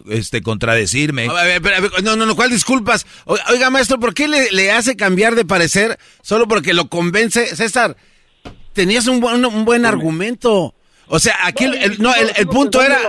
[0.09, 1.27] este, contradecirme.
[2.03, 3.05] no, no, no, ¿cuál disculpas?
[3.25, 7.55] Oiga, maestro, ¿por qué le, le, hace cambiar de parecer solo porque lo convence?
[7.55, 7.97] César,
[8.73, 10.75] tenías un buen, un buen argumento.
[11.13, 12.99] O sea, aquí el, no, el, punto era...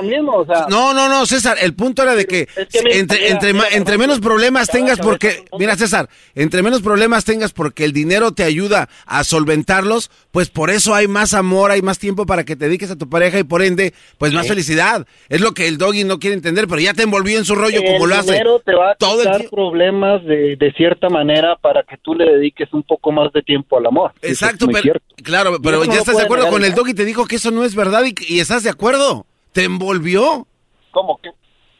[0.68, 2.48] No, no, no, César, el punto era de que,
[2.90, 5.44] entre, entre, entre menos problemas tengas porque...
[5.56, 10.70] Mira, César, entre menos problemas tengas porque el dinero te ayuda a solventarlos, pues por
[10.70, 13.44] eso hay más amor, hay más tiempo para que te dediques a tu pareja y
[13.44, 15.06] por ende, pues más felicidad.
[15.28, 17.84] Es lo que el doggy no quiere entender, pero ya te envolvió en su rollo
[17.84, 18.30] como lo hace.
[18.30, 22.24] El dinero te va a todo problemas de, de cierta manera para que tú le
[22.24, 24.10] dediques un poco más de tiempo al amor.
[24.22, 27.52] Exacto, pero, claro, pero ya estás de acuerdo con el doggy, te dijo que eso
[27.52, 27.91] no es verdad
[28.28, 29.26] y, estás de acuerdo.
[29.52, 30.46] ¿Te envolvió?
[30.90, 31.30] ¿Cómo que?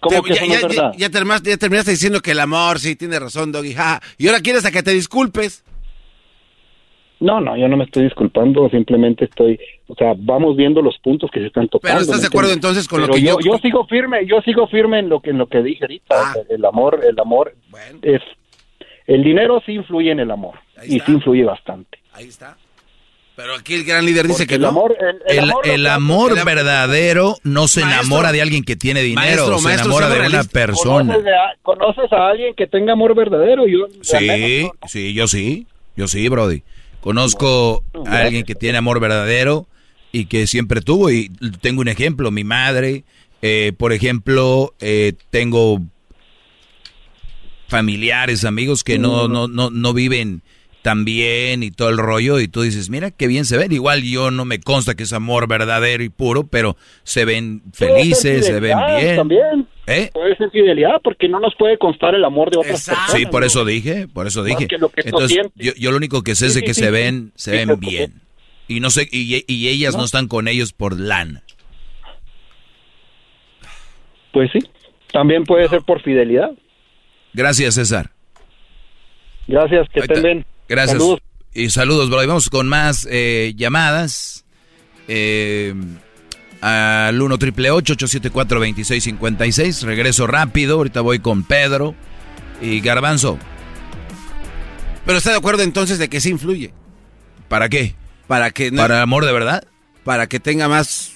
[0.00, 0.92] ¿Cómo que ya, no es verdad?
[0.96, 3.74] Ya, terminaste, diciendo que el amor, sí, tiene razón, Doggy.
[4.18, 5.64] Y ahora quieres a que te disculpes.
[7.20, 9.56] No, no, yo no me estoy disculpando, simplemente estoy,
[9.86, 11.94] o sea, vamos viendo los puntos que se están tocando.
[11.94, 14.98] Pero estás de acuerdo entonces con lo que yo, yo, sigo firme, yo sigo firme
[14.98, 16.34] en lo que en lo que dije ahorita, ah.
[16.48, 17.54] el amor, el amor
[18.02, 18.20] es
[19.06, 21.98] el dinero sí influye en el amor y sí influye bastante.
[22.12, 22.56] Ahí está.
[23.34, 24.68] Pero aquí el gran líder dice que el no.
[24.68, 24.94] Amor,
[25.64, 30.44] el, amor, verdadero no se enamora de alguien que tiene dinero, se enamora de una
[30.44, 31.18] persona.
[31.62, 33.66] ¿Conoces a, alguien que tenga amor verdadero?
[33.66, 36.62] Yo, sí, sí, yo sí, yo sí, Brody.
[37.00, 39.66] Conozco a alguien que tiene amor verdadero
[40.12, 41.30] y que siempre tuvo, y
[41.60, 43.04] tengo un ejemplo, mi madre,
[43.40, 45.80] eh, por ejemplo, eh, tengo
[47.66, 50.42] familiares, amigos que no, no, no, no viven
[50.82, 53.72] también y todo el rollo y tú dices, mira qué bien se ven.
[53.72, 58.46] Igual yo no me consta que es amor verdadero y puro, pero se ven felices,
[58.46, 59.16] se ven bien.
[59.16, 59.68] También.
[59.86, 60.10] ¿Eh?
[60.12, 63.12] Puede ser fidelidad porque no nos puede constar el amor de otras personas.
[63.12, 64.68] Sí, por eso dije, por eso dije.
[64.96, 68.20] Entonces, yo, yo, lo único que sé es que se ven, se ven bien.
[68.68, 70.04] Y no sé, y, y ellas no.
[70.04, 71.42] están con ellos por lana.
[74.32, 74.60] Pues sí,
[75.12, 76.50] también puede ser por fidelidad.
[77.34, 78.10] Gracias, César.
[79.46, 80.46] Gracias, que estén bien.
[80.72, 80.98] Gracias.
[80.98, 81.20] Saludos.
[81.52, 82.22] Y saludos, bro.
[82.22, 84.46] Y vamos con más eh, llamadas.
[85.06, 85.74] Eh,
[86.62, 89.82] al 1 triple 874 2656.
[89.82, 90.76] Regreso rápido.
[90.76, 91.94] Ahorita voy con Pedro
[92.62, 93.38] y Garbanzo.
[95.04, 96.72] Pero está de acuerdo entonces de que sí influye.
[97.48, 97.94] ¿Para qué?
[98.26, 99.64] Para que ¿Para amor de verdad?
[100.04, 101.12] Para que tenga más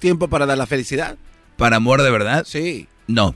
[0.00, 1.16] tiempo para dar la felicidad.
[1.56, 2.44] ¿Para amor de verdad?
[2.46, 2.88] Sí.
[3.06, 3.34] No.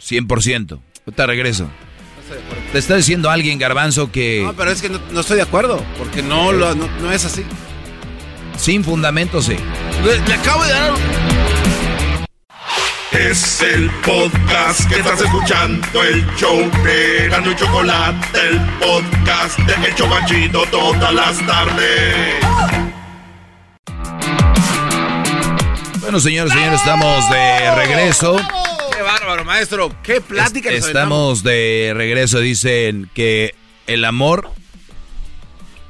[0.00, 0.80] 100%.
[1.06, 1.68] Ahorita regreso.
[2.72, 4.40] Te está diciendo alguien, Garbanzo, que...
[4.42, 7.44] No, pero es que no, estoy de acuerdo, porque no, lo, no, es así.
[8.56, 9.56] Sin fundamento, sí.
[10.02, 10.94] Le, acabo de dar...
[13.12, 19.94] Es el podcast que estás escuchando, el show de y Chocolate, el podcast de El
[19.94, 22.36] Chocachito todas las tardes.
[26.00, 28.36] Bueno, señores, señores, estamos de regreso
[29.44, 29.90] maestro.
[30.02, 30.70] Qué plática.
[30.70, 32.40] estamos de regreso.
[32.40, 33.54] Dicen que
[33.86, 34.50] el amor,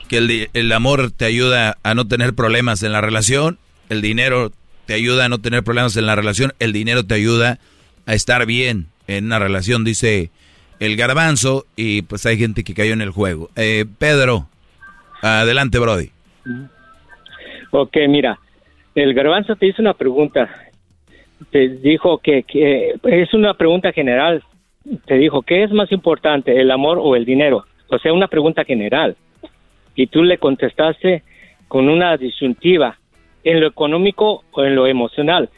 [0.09, 3.59] que el, amor te ayuda a no tener problemas en la relación.
[3.89, 4.53] El dinero
[4.87, 6.53] te ayuda a no tener problemas en la relación.
[6.59, 7.59] El dinero te ayuda
[8.07, 10.31] a estar bien en una relación, dice
[10.81, 11.67] el garbanzo.
[11.77, 13.51] Y pues hay gente que cayó en el juego.
[13.57, 14.49] Eh, Pedro,
[15.21, 16.11] adelante, Brody.
[17.71, 18.39] Ok, mira.
[18.95, 20.62] El garbanzo te hizo una pregunta
[21.51, 22.45] te dijo que,
[23.05, 24.43] es una pregunta general.
[25.07, 27.65] Te dijo, ¿qué es más importante, el amor o el dinero?
[27.89, 29.17] O sea, una pregunta general.
[29.95, 31.23] Y tú le contestaste
[31.69, 32.99] con una disyuntiva,
[33.45, 35.51] en lo económico o en lo emocional.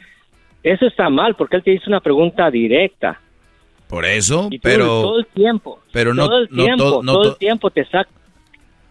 [0.63, 3.19] Eso está mal porque él te hizo una pregunta directa.
[3.87, 7.69] Por eso, pero todo el tiempo, pero no todo el tiempo, no, todo el tiempo
[7.69, 8.13] te sacas,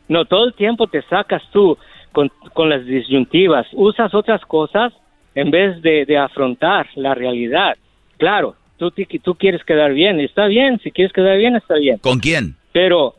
[0.06, 1.76] no todo el tiempo te sacas tú
[2.12, 4.92] con, con las disyuntivas, usas otras cosas
[5.34, 7.76] en vez de, afrontar la realidad.
[8.18, 8.92] Claro, tú,
[9.22, 11.98] tú quieres quedar bien, está bien, si quieres quedar bien, está bien.
[11.98, 12.56] ¿Con quién?
[12.72, 13.14] Pero,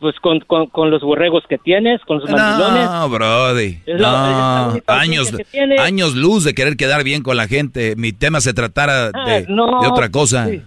[0.00, 2.90] pues con, con, los borregos que tienes, con los mandilones.
[2.90, 3.78] No, Brody.
[3.98, 5.32] no, años,
[5.78, 7.94] años luz de querer quedar bien con la gente.
[7.96, 9.46] Mi tema se tratara ah, de,
[9.88, 10.46] otra cosa.
[10.46, 10.62] Sí.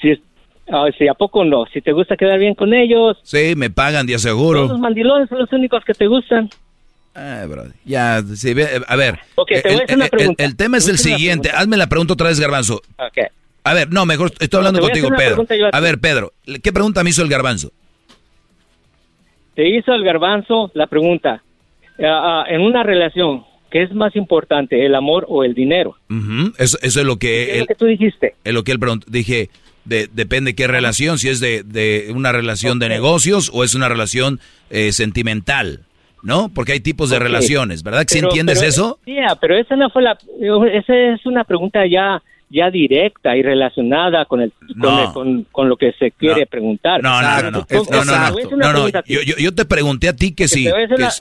[0.00, 1.66] Si, ¿A poco no?
[1.72, 3.18] Si te gusta quedar bien con ellos.
[3.22, 4.68] Sí, me pagan de aseguro.
[4.68, 6.48] Los mandilones son los únicos que te gustan.
[7.14, 7.44] Ah,
[7.84, 9.18] Ya, a ver.
[10.38, 11.50] el, tema es el siguiente.
[11.50, 12.82] Hazme la pregunta otra vez, Garbanzo.
[13.64, 15.44] A ver, no, mejor estoy hablando contigo, Pedro.
[15.72, 16.32] A, ver, Pedro,
[16.62, 17.72] ¿qué pregunta me hizo el Garbanzo?
[19.54, 21.42] Te hizo el Garbanzo la pregunta.
[21.98, 25.96] Ah, ah, en una relación, ¿qué es más importante, el amor o el dinero?
[26.58, 27.54] eso, es lo que...
[27.54, 28.36] es lo que tú dijiste?
[28.44, 29.06] Es lo que él preguntó.
[29.10, 29.50] Dije,
[29.84, 33.88] de, depende qué relación, si es de, de una relación de negocios o es una
[33.88, 35.80] relación eh, sentimental.
[36.22, 36.48] ¿No?
[36.54, 38.04] Porque hay tipos de relaciones, ¿verdad?
[38.06, 38.98] ¿Sí entiendes eso?
[39.04, 40.18] Sí, pero esa no fue la,
[40.72, 44.52] esa es una pregunta ya ya directa y relacionada con el,
[45.52, 47.00] con, lo que se quiere preguntar.
[47.00, 47.66] No, no, no,
[48.56, 50.68] no, no, Yo, te pregunté a ti que, si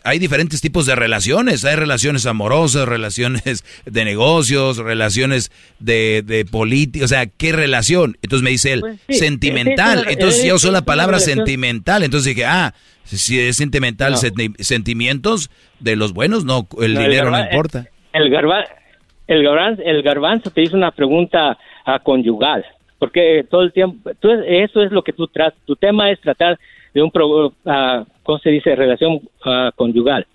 [0.04, 7.06] hay diferentes tipos de relaciones, hay relaciones amorosas, relaciones de negocios, relaciones de, de política,
[7.06, 8.18] o sea, ¿qué relación?
[8.24, 10.06] Entonces me dice él, pues sentimental.
[10.10, 12.74] entonces yo usó la palabra sentimental, entonces dije, ah,
[13.04, 17.88] si es sentimental, sentimientos de los buenos, no, el dinero no importa.
[18.14, 18.32] El, el,
[19.44, 22.66] garbanzo, el garbanzo te hizo una pregunta a conyugal,
[22.98, 24.10] porque todo el tiempo,
[24.48, 26.58] eso es lo que tú tratas, tu tema es tratar
[26.94, 29.22] de un, uh, ¿cómo se dice?, relación
[29.76, 30.26] conyugal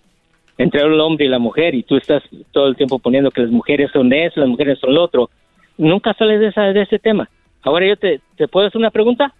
[0.56, 2.22] entre el hombre y la mujer, y tú estás
[2.52, 5.30] todo el tiempo poniendo que las mujeres son eso, las mujeres son lo otro.
[5.76, 7.28] Nunca sales de, esa, de ese tema.
[7.62, 9.34] Ahora yo te, te puedo hacer una pregunta.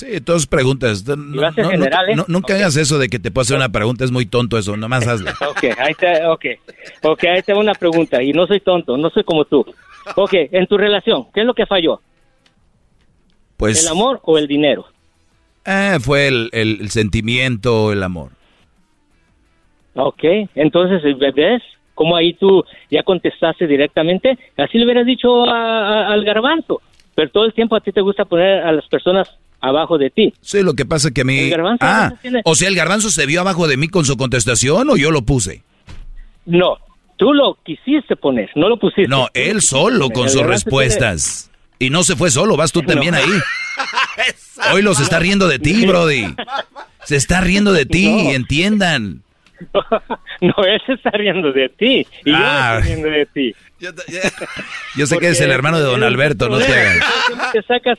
[0.00, 1.06] Sí, todas preguntas.
[1.06, 4.56] No, no, nunca hagas eso de que te puedo hacer una pregunta, es muy tonto
[4.56, 5.30] eso, nomás hazlo.
[5.50, 6.56] ok, ahí te, okay.
[7.02, 9.62] ok, ahí te una pregunta, y no soy tonto, no soy como tú.
[10.16, 12.00] Ok, en tu relación, ¿qué es lo que falló?
[13.58, 13.82] Pues...
[13.84, 14.86] ¿El amor o el dinero?
[15.66, 18.30] Eh, fue el, el, sentimiento, el amor.
[19.94, 20.24] Ok,
[20.54, 21.02] entonces,
[21.34, 21.62] ¿ves?
[21.94, 26.80] Como ahí tú ya contestaste directamente, así le hubieras dicho al garbanzo.
[27.14, 29.28] Pero todo el tiempo a ti te gusta poner a las personas
[29.60, 30.32] abajo de ti.
[30.40, 31.50] Sí, lo que pasa es que a mí...
[31.80, 32.12] ah,
[32.44, 35.22] o sea, ¿el garbanzo se vio abajo de mí con su contestación o yo lo
[35.22, 35.62] puse?
[36.46, 36.78] No,
[37.16, 39.08] tú lo quisiste poner, no lo pusiste.
[39.08, 41.50] No, él solo con sus respuestas.
[41.78, 43.24] Y no se fue solo, vas tú también ahí.
[44.74, 46.34] Hoy los está riendo de ti, Brody.
[47.04, 49.22] Se está riendo de ti, entiendan.
[50.42, 52.06] No, él se está riendo de ti.
[52.24, 52.78] Y yo ah.
[52.78, 53.54] estoy riendo de ti.
[54.96, 56.64] Yo, sé que es el hermano de don Alberto, no te
[57.52, 57.98] Te sacas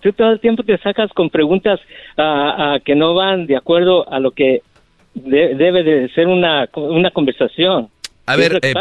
[0.00, 1.80] tú todo el tiempo te sacas con preguntas
[2.16, 4.62] uh, que no van de acuerdo a lo que
[5.14, 7.88] debe de ser una, una conversación.
[8.26, 8.74] A ver, eh,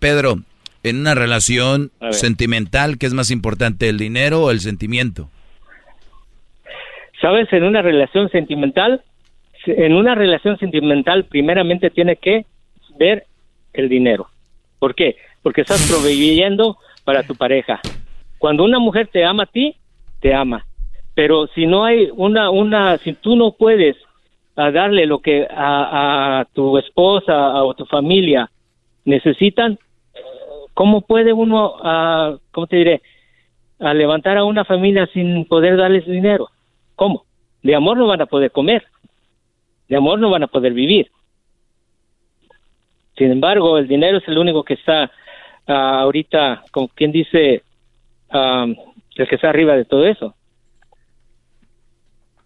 [0.00, 0.36] Pedro,
[0.82, 5.28] en una relación sentimental, ¿qué es más importante, el dinero o el sentimiento?
[7.20, 9.02] Sabes, en una relación sentimental,
[9.66, 12.46] en una relación sentimental, primeramente tiene que
[12.98, 13.26] ver
[13.72, 14.28] el dinero.
[14.80, 15.16] ¿Por qué?
[15.42, 17.80] Porque estás proveyendo para tu pareja.
[18.38, 19.76] Cuando una mujer te ama a ti,
[20.22, 20.64] te ama.
[21.14, 23.96] Pero si no hay una, una, si tú no puedes
[24.54, 28.50] darle lo que a, tu esposa o tu familia
[29.04, 29.78] necesitan,
[30.72, 33.02] ¿cómo puede uno, a, cómo te diré,
[33.80, 36.48] a levantar a una familia sin poder darles dinero?
[36.94, 37.24] ¿Cómo?
[37.62, 38.84] De amor no van a poder comer,
[39.88, 41.10] de amor no van a poder vivir.
[43.16, 45.10] Sin embargo, el dinero es el único que está
[45.66, 47.62] ah, ahorita, como quien dice,
[49.16, 50.34] el que está arriba de todo eso.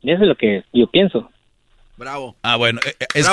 [0.02, 1.30] Y eso es lo que yo pienso.
[1.96, 2.36] Bravo.
[2.42, 3.28] Ah, bueno, eh, eh, es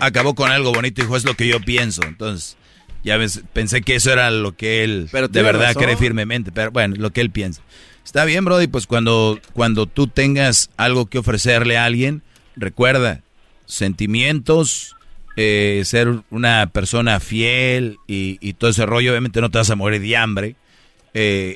[0.00, 2.02] acabó con algo bonito, dijo, es lo que yo pienso.
[2.04, 2.56] Entonces,
[3.04, 6.94] ya ves, pensé que eso era lo que él de verdad cree firmemente, pero bueno,
[6.98, 7.62] lo que él piensa.
[8.04, 12.22] Está bien, Brody, pues cuando, cuando tú tengas algo que ofrecerle a alguien,
[12.56, 13.20] recuerda,
[13.66, 14.96] sentimientos,
[15.36, 20.00] eh, ser una persona fiel y, todo ese rollo, obviamente no te vas a morir
[20.00, 20.56] de hambre.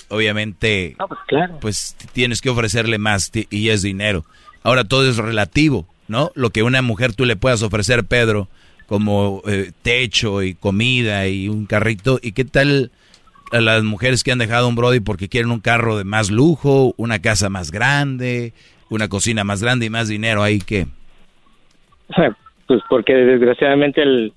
[0.09, 1.59] Obviamente, pues, claro.
[1.61, 4.25] pues tienes que ofrecerle más y es dinero.
[4.63, 5.87] Ahora todo es relativo.
[6.09, 6.31] ¿no?
[6.35, 8.49] Lo que una mujer tú le puedas ofrecer, Pedro,
[8.87, 12.19] como eh, techo y comida y un carrito.
[12.23, 12.91] ¿Y qué tal
[13.53, 16.95] a las mujeres que han dejado un Brody porque quieren un carro de más lujo,
[16.97, 18.53] una casa más grande,
[18.91, 20.43] una cocina más grande y más dinero?
[20.43, 20.87] ¿Ahí qué?
[22.67, 24.33] Pues porque desgraciadamente el,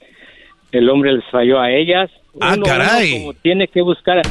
[0.71, 2.09] el hombre les falló a ellas.
[2.41, 3.27] Ah, caray.
[3.41, 4.21] tiene que buscar...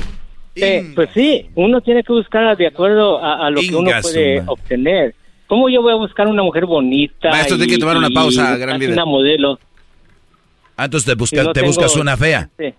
[0.61, 5.15] Eh, pues sí, uno tiene que buscar de acuerdo a, lo que uno puede obtener.
[5.47, 7.31] ¿Cómo yo voy a buscar una mujer bonita?
[7.31, 8.93] Maestro, tiene que tomar una pausa, gran vida.
[8.93, 9.59] Una modelo.
[10.77, 12.51] Ah, entonces te, te buscas una fea.
[12.59, 12.75] Sí.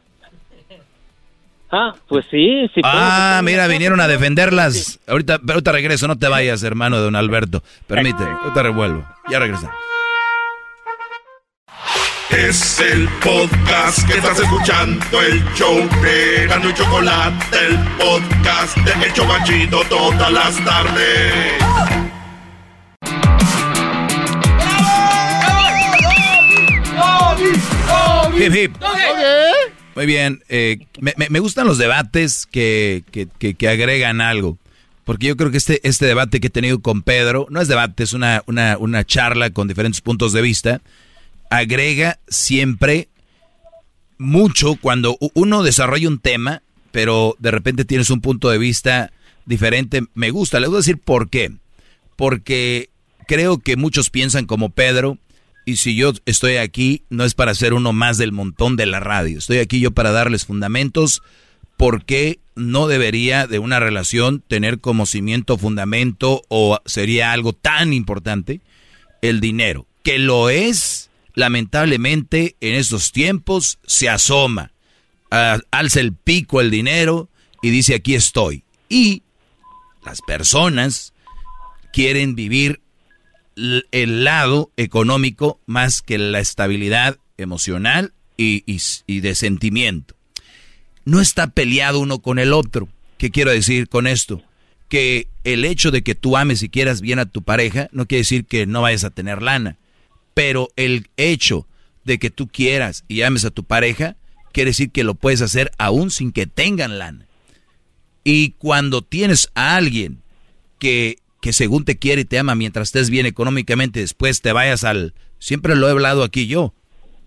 [1.72, 2.68] Ah, pues sí.
[2.74, 5.00] sí ah, mira, vinieron a defenderlas.
[5.08, 7.62] Ahorita, ahorita regreso, no te vayas, hermano de don Alberto.
[7.86, 9.06] Permite, ahorita revuelvo.
[9.30, 9.72] Ya regresa.
[12.30, 19.08] Es el podcast que estás escuchando, el show de Gano y Chocolate, el podcast de
[19.08, 21.64] El Chocachito todas las tardes.
[29.96, 30.44] Muy bien.
[30.50, 33.04] Eh, me, gustan los debates que,
[33.68, 34.60] agregan algo.
[35.04, 38.04] Porque yo creo que este, este debate que he tenido con Pedro, no es debate,
[38.04, 40.82] es una, una charla con diferentes puntos de vista,
[41.50, 43.10] agrega siempre
[44.18, 46.62] mucho cuando uno desarrolla un tema,
[46.92, 49.12] pero de repente tienes un punto de vista
[49.46, 50.04] diferente.
[50.14, 51.52] Me gusta, le voy a decir por qué.
[52.16, 52.90] Porque
[53.28, 55.18] creo que muchos piensan como Pedro
[55.66, 59.00] y si yo estoy aquí, no es para ser uno más del montón de la
[59.00, 59.38] radio.
[59.38, 61.22] Estoy aquí yo para darles fundamentos
[61.78, 67.94] por qué no debería de una relación tener como cimiento, fundamento o sería algo tan
[67.94, 68.62] importante
[69.22, 69.86] el dinero.
[70.04, 71.09] Que lo es,
[71.40, 74.74] lamentablemente, en estos tiempos se asoma,
[75.72, 77.30] alza el pico el dinero
[77.62, 78.64] y dice aquí estoy.
[78.90, 79.24] Y
[80.04, 81.14] las personas
[81.94, 82.82] quieren vivir
[83.56, 88.62] el lado económico más que la estabilidad emocional y,
[89.08, 90.16] de sentimiento.
[91.06, 92.90] No está peleado uno con el otro.
[93.18, 94.44] ¿Qué quiero decir con esto?
[94.90, 98.22] Que el hecho de que tú ames y quieras bien a tu pareja no quiere
[98.22, 99.78] decir que no vayas a tener lana.
[100.40, 101.68] Pero el hecho
[102.06, 104.16] de que tú quieras y ames a tu pareja
[104.54, 107.28] quiere decir que lo puedes hacer aún sin que tengan lana.
[108.24, 110.22] Y cuando tienes a alguien
[110.80, 114.86] que que según te quiere y te ama mientras estés bien económicamente, después te vayas
[114.86, 115.14] al...
[115.40, 116.74] Siempre lo he hablado aquí yo.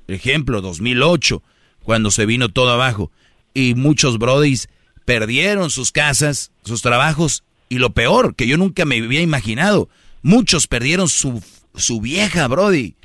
[0.08, 1.42] Ejemplo, 2008,
[1.82, 3.12] cuando se vino todo abajo.
[3.52, 4.70] Y muchos brodis
[5.04, 7.44] perdieron sus casas, sus trabajos.
[7.68, 9.90] Y lo peor, que yo nunca me había imaginado,
[10.22, 11.42] muchos perdieron su,
[11.74, 12.96] su vieja, brody.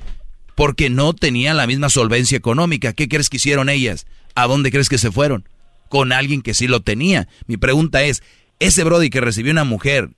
[0.58, 2.92] Porque no tenían la misma solvencia económica.
[2.92, 4.08] ¿Qué crees que hicieron ellas?
[4.34, 5.48] ¿A dónde crees que se fueron?
[5.88, 7.28] Con alguien que sí lo tenía.
[7.46, 8.24] Mi pregunta es,
[8.58, 10.10] ese brody que recibió una mujer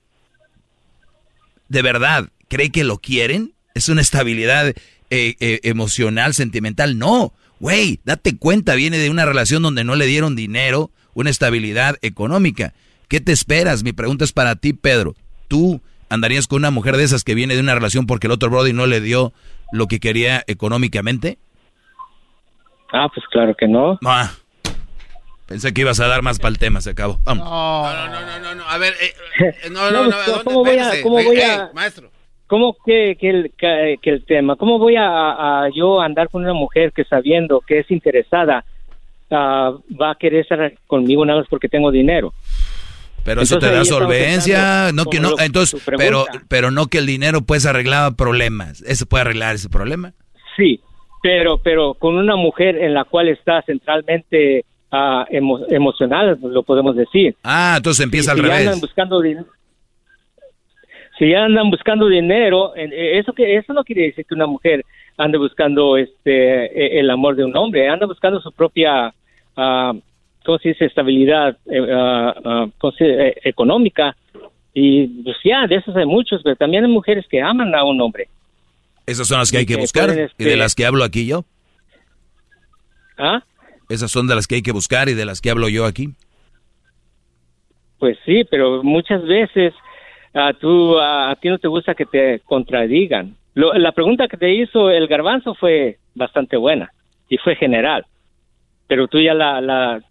[1.69, 3.53] de verdad cree que lo quieren?
[3.75, 4.75] ¿Es una estabilidad eh,
[5.09, 6.97] eh, emocional, sentimental?
[6.97, 11.97] No, güey, date cuenta, viene de una relación donde no le dieron dinero, una estabilidad
[12.01, 12.73] económica.
[13.07, 13.83] ¿Qué te esperas?
[13.83, 15.15] Mi pregunta es para ti, Pedro.
[15.47, 15.81] ¿Tú
[16.11, 18.73] andarías con una mujer de esas que viene de una relación porque el otro Brody
[18.73, 19.33] no le dio
[19.71, 21.37] lo que quería económicamente?
[22.93, 23.97] Ah, pues claro que no.
[24.05, 24.31] Ah,
[25.51, 27.19] Pensé que ibas a dar más para el tema, se acabó.
[27.25, 27.43] Vamos.
[27.43, 29.13] No, no, no, no, no, A ver, eh,
[29.65, 30.15] eh no, no, no,
[30.45, 32.09] ¿cómo, voy a, ¿cómo voy a, maestro.
[32.47, 34.55] ¿cómo que, que, el, que, el tema?
[34.55, 38.63] ¿Cómo voy a, yo andar con una mujer que sabiendo que es interesada
[39.29, 42.33] ah, va a querer estar conmigo nada más porque tengo dinero?
[43.23, 47.41] Pero eso te da solvencia, no que no, entonces, pero, pero no que el dinero
[47.41, 48.81] pues arreglar problemas.
[48.81, 50.13] ¿Eso puede arreglar ese problema?
[50.57, 50.79] Sí,
[51.21, 55.25] pero, pero con una mujer en la cual está centralmente uh,
[55.69, 57.35] emocional, lo podemos decir.
[57.43, 58.67] Ah, entonces empieza al revés.
[58.67, 59.21] Andan buscando
[61.21, 64.83] si ya andan buscando dinero, eh, eso que eso no quiere decir que una mujer
[65.17, 69.13] ande buscando este e, el amor de un hombre, anda buscando su propia
[69.55, 69.99] uh,
[70.45, 70.85] ¿cómo se dice?
[70.85, 72.71] estabilidad uh,
[73.43, 74.15] económica
[74.73, 77.99] y pues ya, de esos hay muchos, pero también hay mujeres que aman a un
[78.01, 78.27] hombre.
[79.05, 81.43] Esas son las que hay que buscar y de este las que hablo aquí yo.
[83.17, 83.43] ¿Ah?
[83.89, 86.09] Esas son de las que hay que buscar y de las que hablo yo aquí.
[87.99, 89.73] Pues sí, pero muchas veces
[90.33, 93.35] a, tú, a, ti no te gusta que te contradigan.
[93.53, 96.91] la pregunta que te hizo el garbanzo fue bastante buena
[97.27, 98.05] y fue general,
[98.87, 100.01] pero tú ya la, la,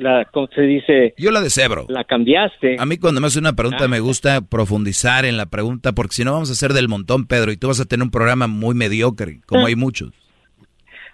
[0.00, 1.14] la ¿cómo se dice?
[1.16, 1.86] Yo la desebro.
[1.88, 2.76] La cambiaste.
[2.78, 6.24] A mí cuando me hace una pregunta me gusta profundizar en la pregunta porque si
[6.24, 8.74] no vamos a hacer del montón, Pedro, y tú vas a tener un programa muy
[8.74, 10.12] mediocre, como hay muchos.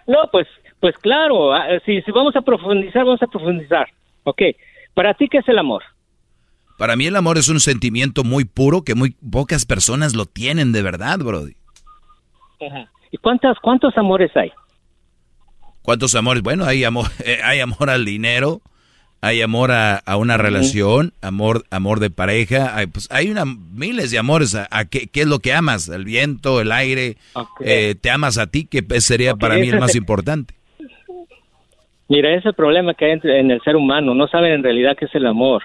[0.07, 0.47] No, pues,
[0.79, 3.87] pues claro, ah, si, si vamos a profundizar, vamos a profundizar.
[4.23, 4.41] Ok,
[4.93, 5.83] para ti, ¿qué es el amor?
[6.77, 10.71] Para mí el amor es un sentimiento muy puro que muy pocas personas lo tienen
[10.71, 11.55] de verdad, Brody.
[13.11, 14.51] ¿Y cuántos, cuántos amores hay?
[15.81, 16.43] ¿Cuántos amores?
[16.43, 18.61] Bueno, hay amor, eh, hay amor al dinero,
[19.27, 24.17] hay amor a, una relación, amor, amor de pareja, hay, pues hay una, miles de
[24.17, 24.55] amores.
[24.55, 25.89] ¿A, qué, es lo que amas?
[25.89, 27.17] El viento, el aire,
[27.61, 30.55] eh, te amas a ti, que sería para mí el más importante.
[32.09, 34.95] Mira, ese es el problema que hay en el ser humano, no saben en realidad
[34.97, 35.63] qué es el amor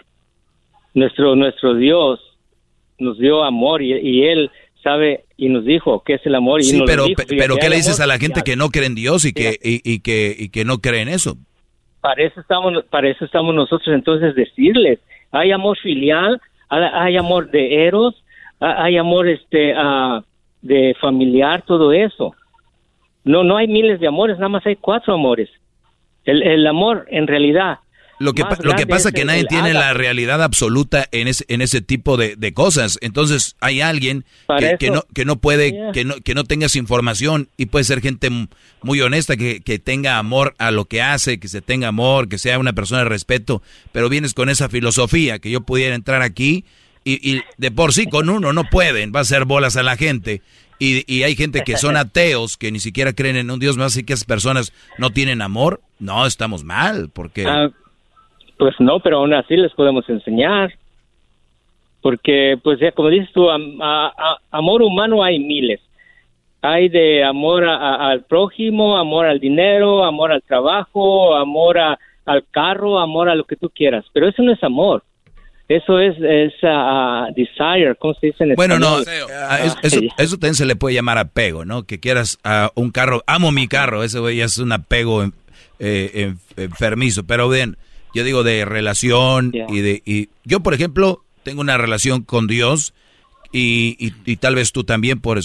[0.94, 2.20] nuestro, nuestro Dios
[2.98, 4.50] nos dio amor y, Él
[4.82, 6.60] sabe y nos dijo que es el amor.
[6.60, 9.24] Y sí, pero, pero ¿qué le dices a la gente que no cree en Dios
[9.24, 11.36] y que, y, que, y que no cree en eso?
[12.02, 14.98] Para eso, estamos, para eso estamos nosotros entonces decirles,
[15.30, 16.38] hay amor filial,
[16.68, 18.22] hay amor de eros,
[18.60, 19.74] hay amor este
[20.60, 22.34] de familiar, todo eso.
[23.24, 25.48] No, no hay miles de amores, nada más hay cuatro amores.
[26.24, 27.78] El, el amor en realidad
[28.22, 31.60] lo que, lo que pasa es que nadie tiene la realidad absoluta en ese, en
[31.60, 32.98] ese tipo de, cosas.
[33.00, 34.24] Entonces hay alguien
[34.78, 38.30] que, no, que no puede, que, no, que no tengas información y puede ser gente
[38.82, 42.38] muy honesta, que, que tenga amor a lo que hace, que se tenga amor, que
[42.38, 46.64] sea una persona de respeto, pero vienes con esa filosofía que yo pudiera entrar aquí
[47.04, 49.96] y, y de por sí con uno no pueden, va a hacer bolas a la
[49.96, 50.42] gente.
[50.78, 53.96] Y, y, hay gente que son ateos, que ni siquiera creen en un Dios más,
[53.96, 55.80] y que esas personas no tienen amor.
[55.98, 57.46] No, estamos mal, porque...
[57.46, 57.70] Ah,
[58.62, 60.72] pues no, pero aún así les podemos enseñar.
[62.00, 65.80] Porque, pues ya como dices tú, amor humano hay miles.
[66.60, 73.28] Hay de amor al prójimo, amor al dinero, amor al trabajo, amor al carro, amor
[73.28, 74.04] a lo que tú quieras.
[74.12, 75.02] Pero eso no es amor.
[75.68, 76.52] Eso es, es
[77.34, 78.98] desire, ¿cómo se dice en Bueno, no,
[79.48, 81.82] ah, eso, eso, también se le puede llamar apego, ¿no?
[81.82, 85.24] Que quieras a un carro, amo mi carro, ese güey es un apego
[85.80, 87.24] eh, enfermizo.
[87.26, 87.76] Pero bien,
[88.14, 90.02] yo digo de relación y de...
[90.04, 92.94] Y yo, por ejemplo, tengo una relación con Dios
[93.52, 95.38] y, y, tal vez tú también por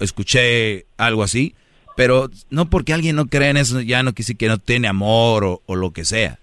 [0.00, 1.54] escuché algo así,
[1.94, 5.44] pero no porque alguien no cree en eso, ya no quise que no tiene amor
[5.44, 6.38] o, o, lo que sea.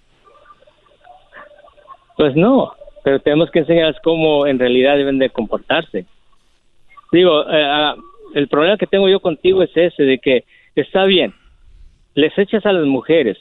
[2.17, 2.73] Pues no,
[3.03, 6.05] pero tenemos que enseñarles cómo en realidad deben de comportarse.
[7.11, 7.95] Digo, eh, ah,
[8.35, 10.43] el problema que tengo yo contigo es ese, de que
[10.75, 11.33] está bien,
[12.13, 13.37] les echas a las mujeres,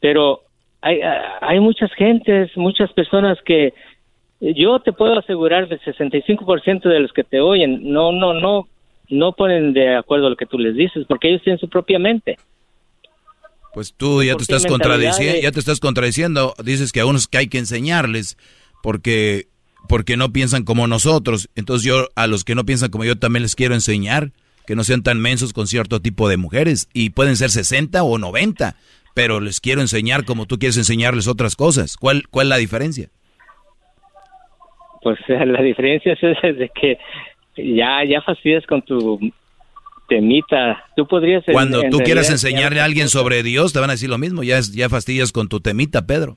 [0.00, 0.42] pero
[0.82, 1.00] hay,
[1.40, 3.74] hay muchas gentes, muchas personas que
[4.40, 8.68] yo te puedo asegurar del 65% de los que te oyen no, no, no,
[9.10, 11.98] no ponen de acuerdo a lo que tú les dices porque ellos tienen su propia
[11.98, 12.38] mente.
[13.74, 17.38] Pues tú ya te estás contradiciendo, ya te estás contradiciendo, dices que a unos que
[17.38, 18.36] hay que enseñarles
[18.82, 19.46] porque
[19.88, 21.48] porque no piensan como nosotros.
[21.54, 24.32] Entonces yo a los que no piensan como yo también les quiero enseñar
[24.66, 28.18] que no sean tan mensos con cierto tipo de mujeres y pueden ser 60 o
[28.18, 28.76] 90
[29.14, 31.96] pero les quiero enseñar como tú quieres enseñarles otras cosas.
[31.96, 33.08] ¿Cuál, cuál es la diferencia?
[35.02, 36.98] Pues la diferencia es de que
[37.56, 39.18] ya, ya fastidias con tu
[40.08, 40.84] temita.
[40.96, 41.44] Tú podrías...
[41.50, 44.42] Cuando tú quieras enseñarle a alguien sobre Dios, te van a decir lo mismo.
[44.42, 46.36] Ya, ya fastidias con tu temita, Pedro.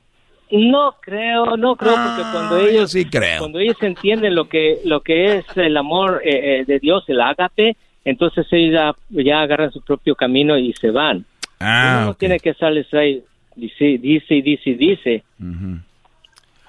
[0.51, 3.39] No creo, no creo, porque cuando ellos sí creo.
[3.39, 7.21] cuando ellos entienden lo que lo que es el amor eh, eh, de Dios, el
[7.21, 11.25] ágape, entonces ellos ya agarran su propio camino y se van.
[11.64, 13.24] Ah, no tiene que estarles ahí,
[13.56, 15.24] dice, dice, dice, dice.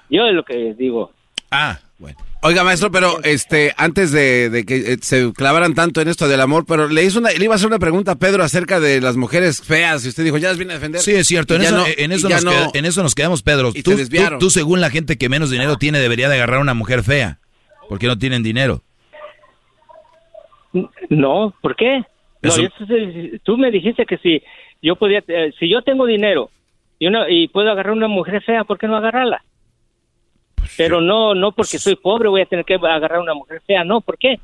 [0.09, 1.11] Yo es lo que digo.
[1.51, 2.17] Ah, bueno.
[2.41, 6.65] Oiga, maestro, pero este, antes de, que eh, se clavaran tanto en esto del amor,
[6.67, 9.17] pero le hizo una, le iba a hacer una pregunta a Pedro acerca de las
[9.17, 11.01] mujeres feas y usted dijo, ya las viene a defender.
[11.01, 13.73] Sí, es cierto, en, eso, en, eso nos en, eso nos quedamos, Pedro.
[13.73, 13.95] Tú,
[14.39, 17.39] tú, según la gente que menos dinero tiene, debería de agarrar a una mujer fea,
[17.89, 18.83] porque no tienen dinero.
[21.09, 22.03] No, ¿por qué?
[22.43, 22.53] No,
[23.43, 24.43] tú me dijiste que si
[24.85, 26.51] yo podía, eh, si yo tengo dinero
[26.99, 29.43] y, una, y puedo agarrar una mujer fea, ¿por qué no agarrarla?
[30.77, 34.01] Pero no, no porque soy pobre voy a tener que agarrar una mujer fea, no,
[34.01, 34.39] ¿por qué?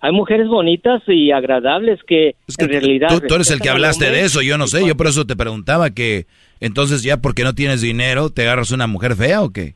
[0.00, 3.08] Hay mujeres bonitas y agradables que, en realidad...
[3.26, 5.90] Tú, eres el que hablaste de eso, yo no sé, yo por eso te preguntaba
[5.90, 6.26] que
[6.60, 9.74] entonces ya porque no tienes dinero, ¿te agarras una mujer fea o qué?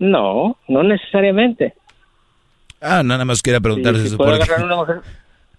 [0.00, 1.74] No, no necesariamente.
[2.80, 4.16] Ah, nada más quería preguntar eso.
[4.16, 4.96] ¿puedo agarrar una mujer?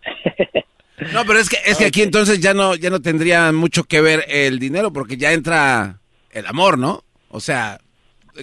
[1.14, 4.02] no, pero es que es que aquí entonces ya no ya no tendría mucho que
[4.02, 6.00] ver el dinero porque ya entra
[6.32, 7.04] el amor, ¿no?
[7.30, 7.80] O sea,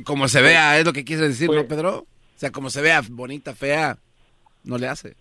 [0.05, 2.07] como se vea, es lo que quieres decir, ¿no, pues- Pedro?
[2.37, 3.99] O sea, como se vea bonita, fea,
[4.65, 5.17] no le hace.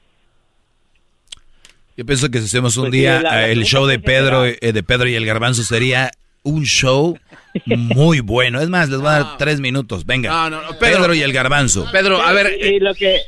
[1.96, 5.08] Yo pienso que si hacemos un pues día el show de Pedro, eh, de Pedro
[5.10, 6.12] y el Garbanzo sería
[6.44, 7.18] un show
[7.66, 8.62] muy bueno.
[8.62, 10.06] Es más, les voy a dar tres minutos.
[10.06, 10.50] Venga.
[10.80, 11.90] Pedro, y el Garbanzo.
[11.92, 12.54] Pedro, a ver.
[12.64, 13.22] Y lo que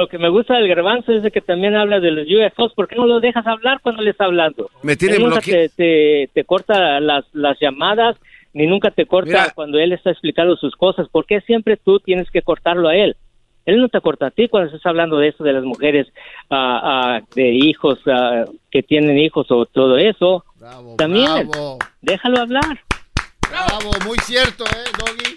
[0.00, 2.72] lo que me gusta del Garbanzo es de que también habla de los UFOs.
[2.72, 4.70] ¿Por qué no lo dejas hablar cuando le está hablando?
[4.82, 5.68] Me tiene bloqueado.
[5.76, 8.16] Te, te, corta las, las llamadas
[8.54, 11.06] ni nunca te corta cuando él está explicando sus cosas.
[11.08, 13.14] ¿Por qué siempre tú tienes que cortarlo a él?
[13.66, 16.06] Él no te corta a ti cuando estás hablando de eso, de las mujeres,
[16.50, 20.46] uh, de hijos uh, que tienen hijos o todo eso.
[20.96, 21.48] También,
[22.00, 22.80] déjalo hablar.
[23.50, 25.29] Bravo, muy cierto, ¿eh, Doggy?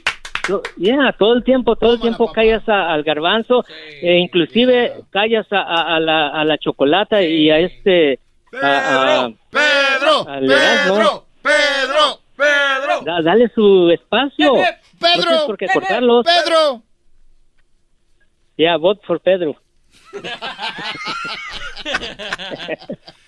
[0.77, 3.65] Ya, todo el tiempo, todo el tiempo callas al garbanzo,
[4.01, 8.19] e inclusive callas a, la, a la chocolata y a este...
[8.51, 13.01] Pedro, Pedro, Pedro, Pedro, Pedro.
[13.23, 14.53] dale su espacio.
[14.99, 15.31] Pedro.
[15.31, 16.25] No por qué cortarlos.
[16.25, 16.83] Pedro.
[18.55, 19.55] Ya, yeah, vote for Pedro.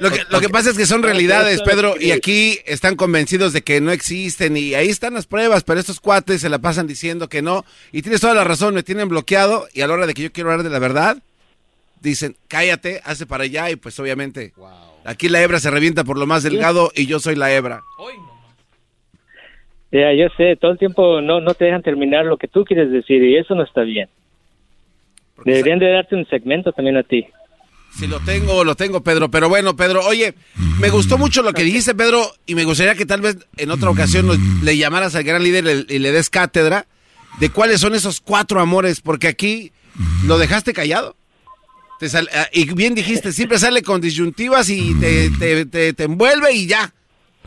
[0.00, 3.62] Lo que, lo que pasa es que son realidades, Pedro, y aquí están convencidos de
[3.62, 7.28] que no existen y ahí están las pruebas, pero estos cuates se la pasan diciendo
[7.28, 7.64] que no.
[7.92, 10.32] Y tienes toda la razón, me tienen bloqueado y a la hora de que yo
[10.32, 11.18] quiero hablar de la verdad,
[12.00, 14.52] dicen, cállate, hace para allá y pues obviamente
[15.04, 17.82] aquí la hebra se revienta por lo más delgado y yo soy la hebra.
[19.90, 22.90] Ya, yo sé, todo el tiempo no, no te dejan terminar lo que tú quieres
[22.90, 24.08] decir y eso no está bien.
[25.44, 27.26] Deberían de darte un segmento también a ti.
[27.96, 29.30] Si lo tengo, lo tengo, Pedro.
[29.30, 30.34] Pero bueno, Pedro, oye,
[30.80, 33.90] me gustó mucho lo que dijiste, Pedro, y me gustaría que tal vez en otra
[33.90, 34.28] ocasión
[34.62, 36.86] le llamaras al gran líder y le des cátedra
[37.40, 39.72] de cuáles son esos cuatro amores, porque aquí
[40.24, 41.16] lo dejaste callado.
[42.32, 46.94] Ah, y bien dijiste, siempre sale con disyuntivas y te, te, envuelve y ya.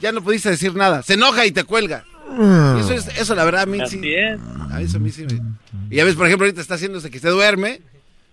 [0.01, 1.03] Ya no pudiste decir nada.
[1.03, 2.03] Se enoja y te cuelga.
[2.79, 4.01] eso, es, eso la verdad a mí sí.
[4.71, 5.41] A eso a mí sí me...
[5.89, 7.81] Y ya ves, por ejemplo, ahorita está haciéndose que se duerme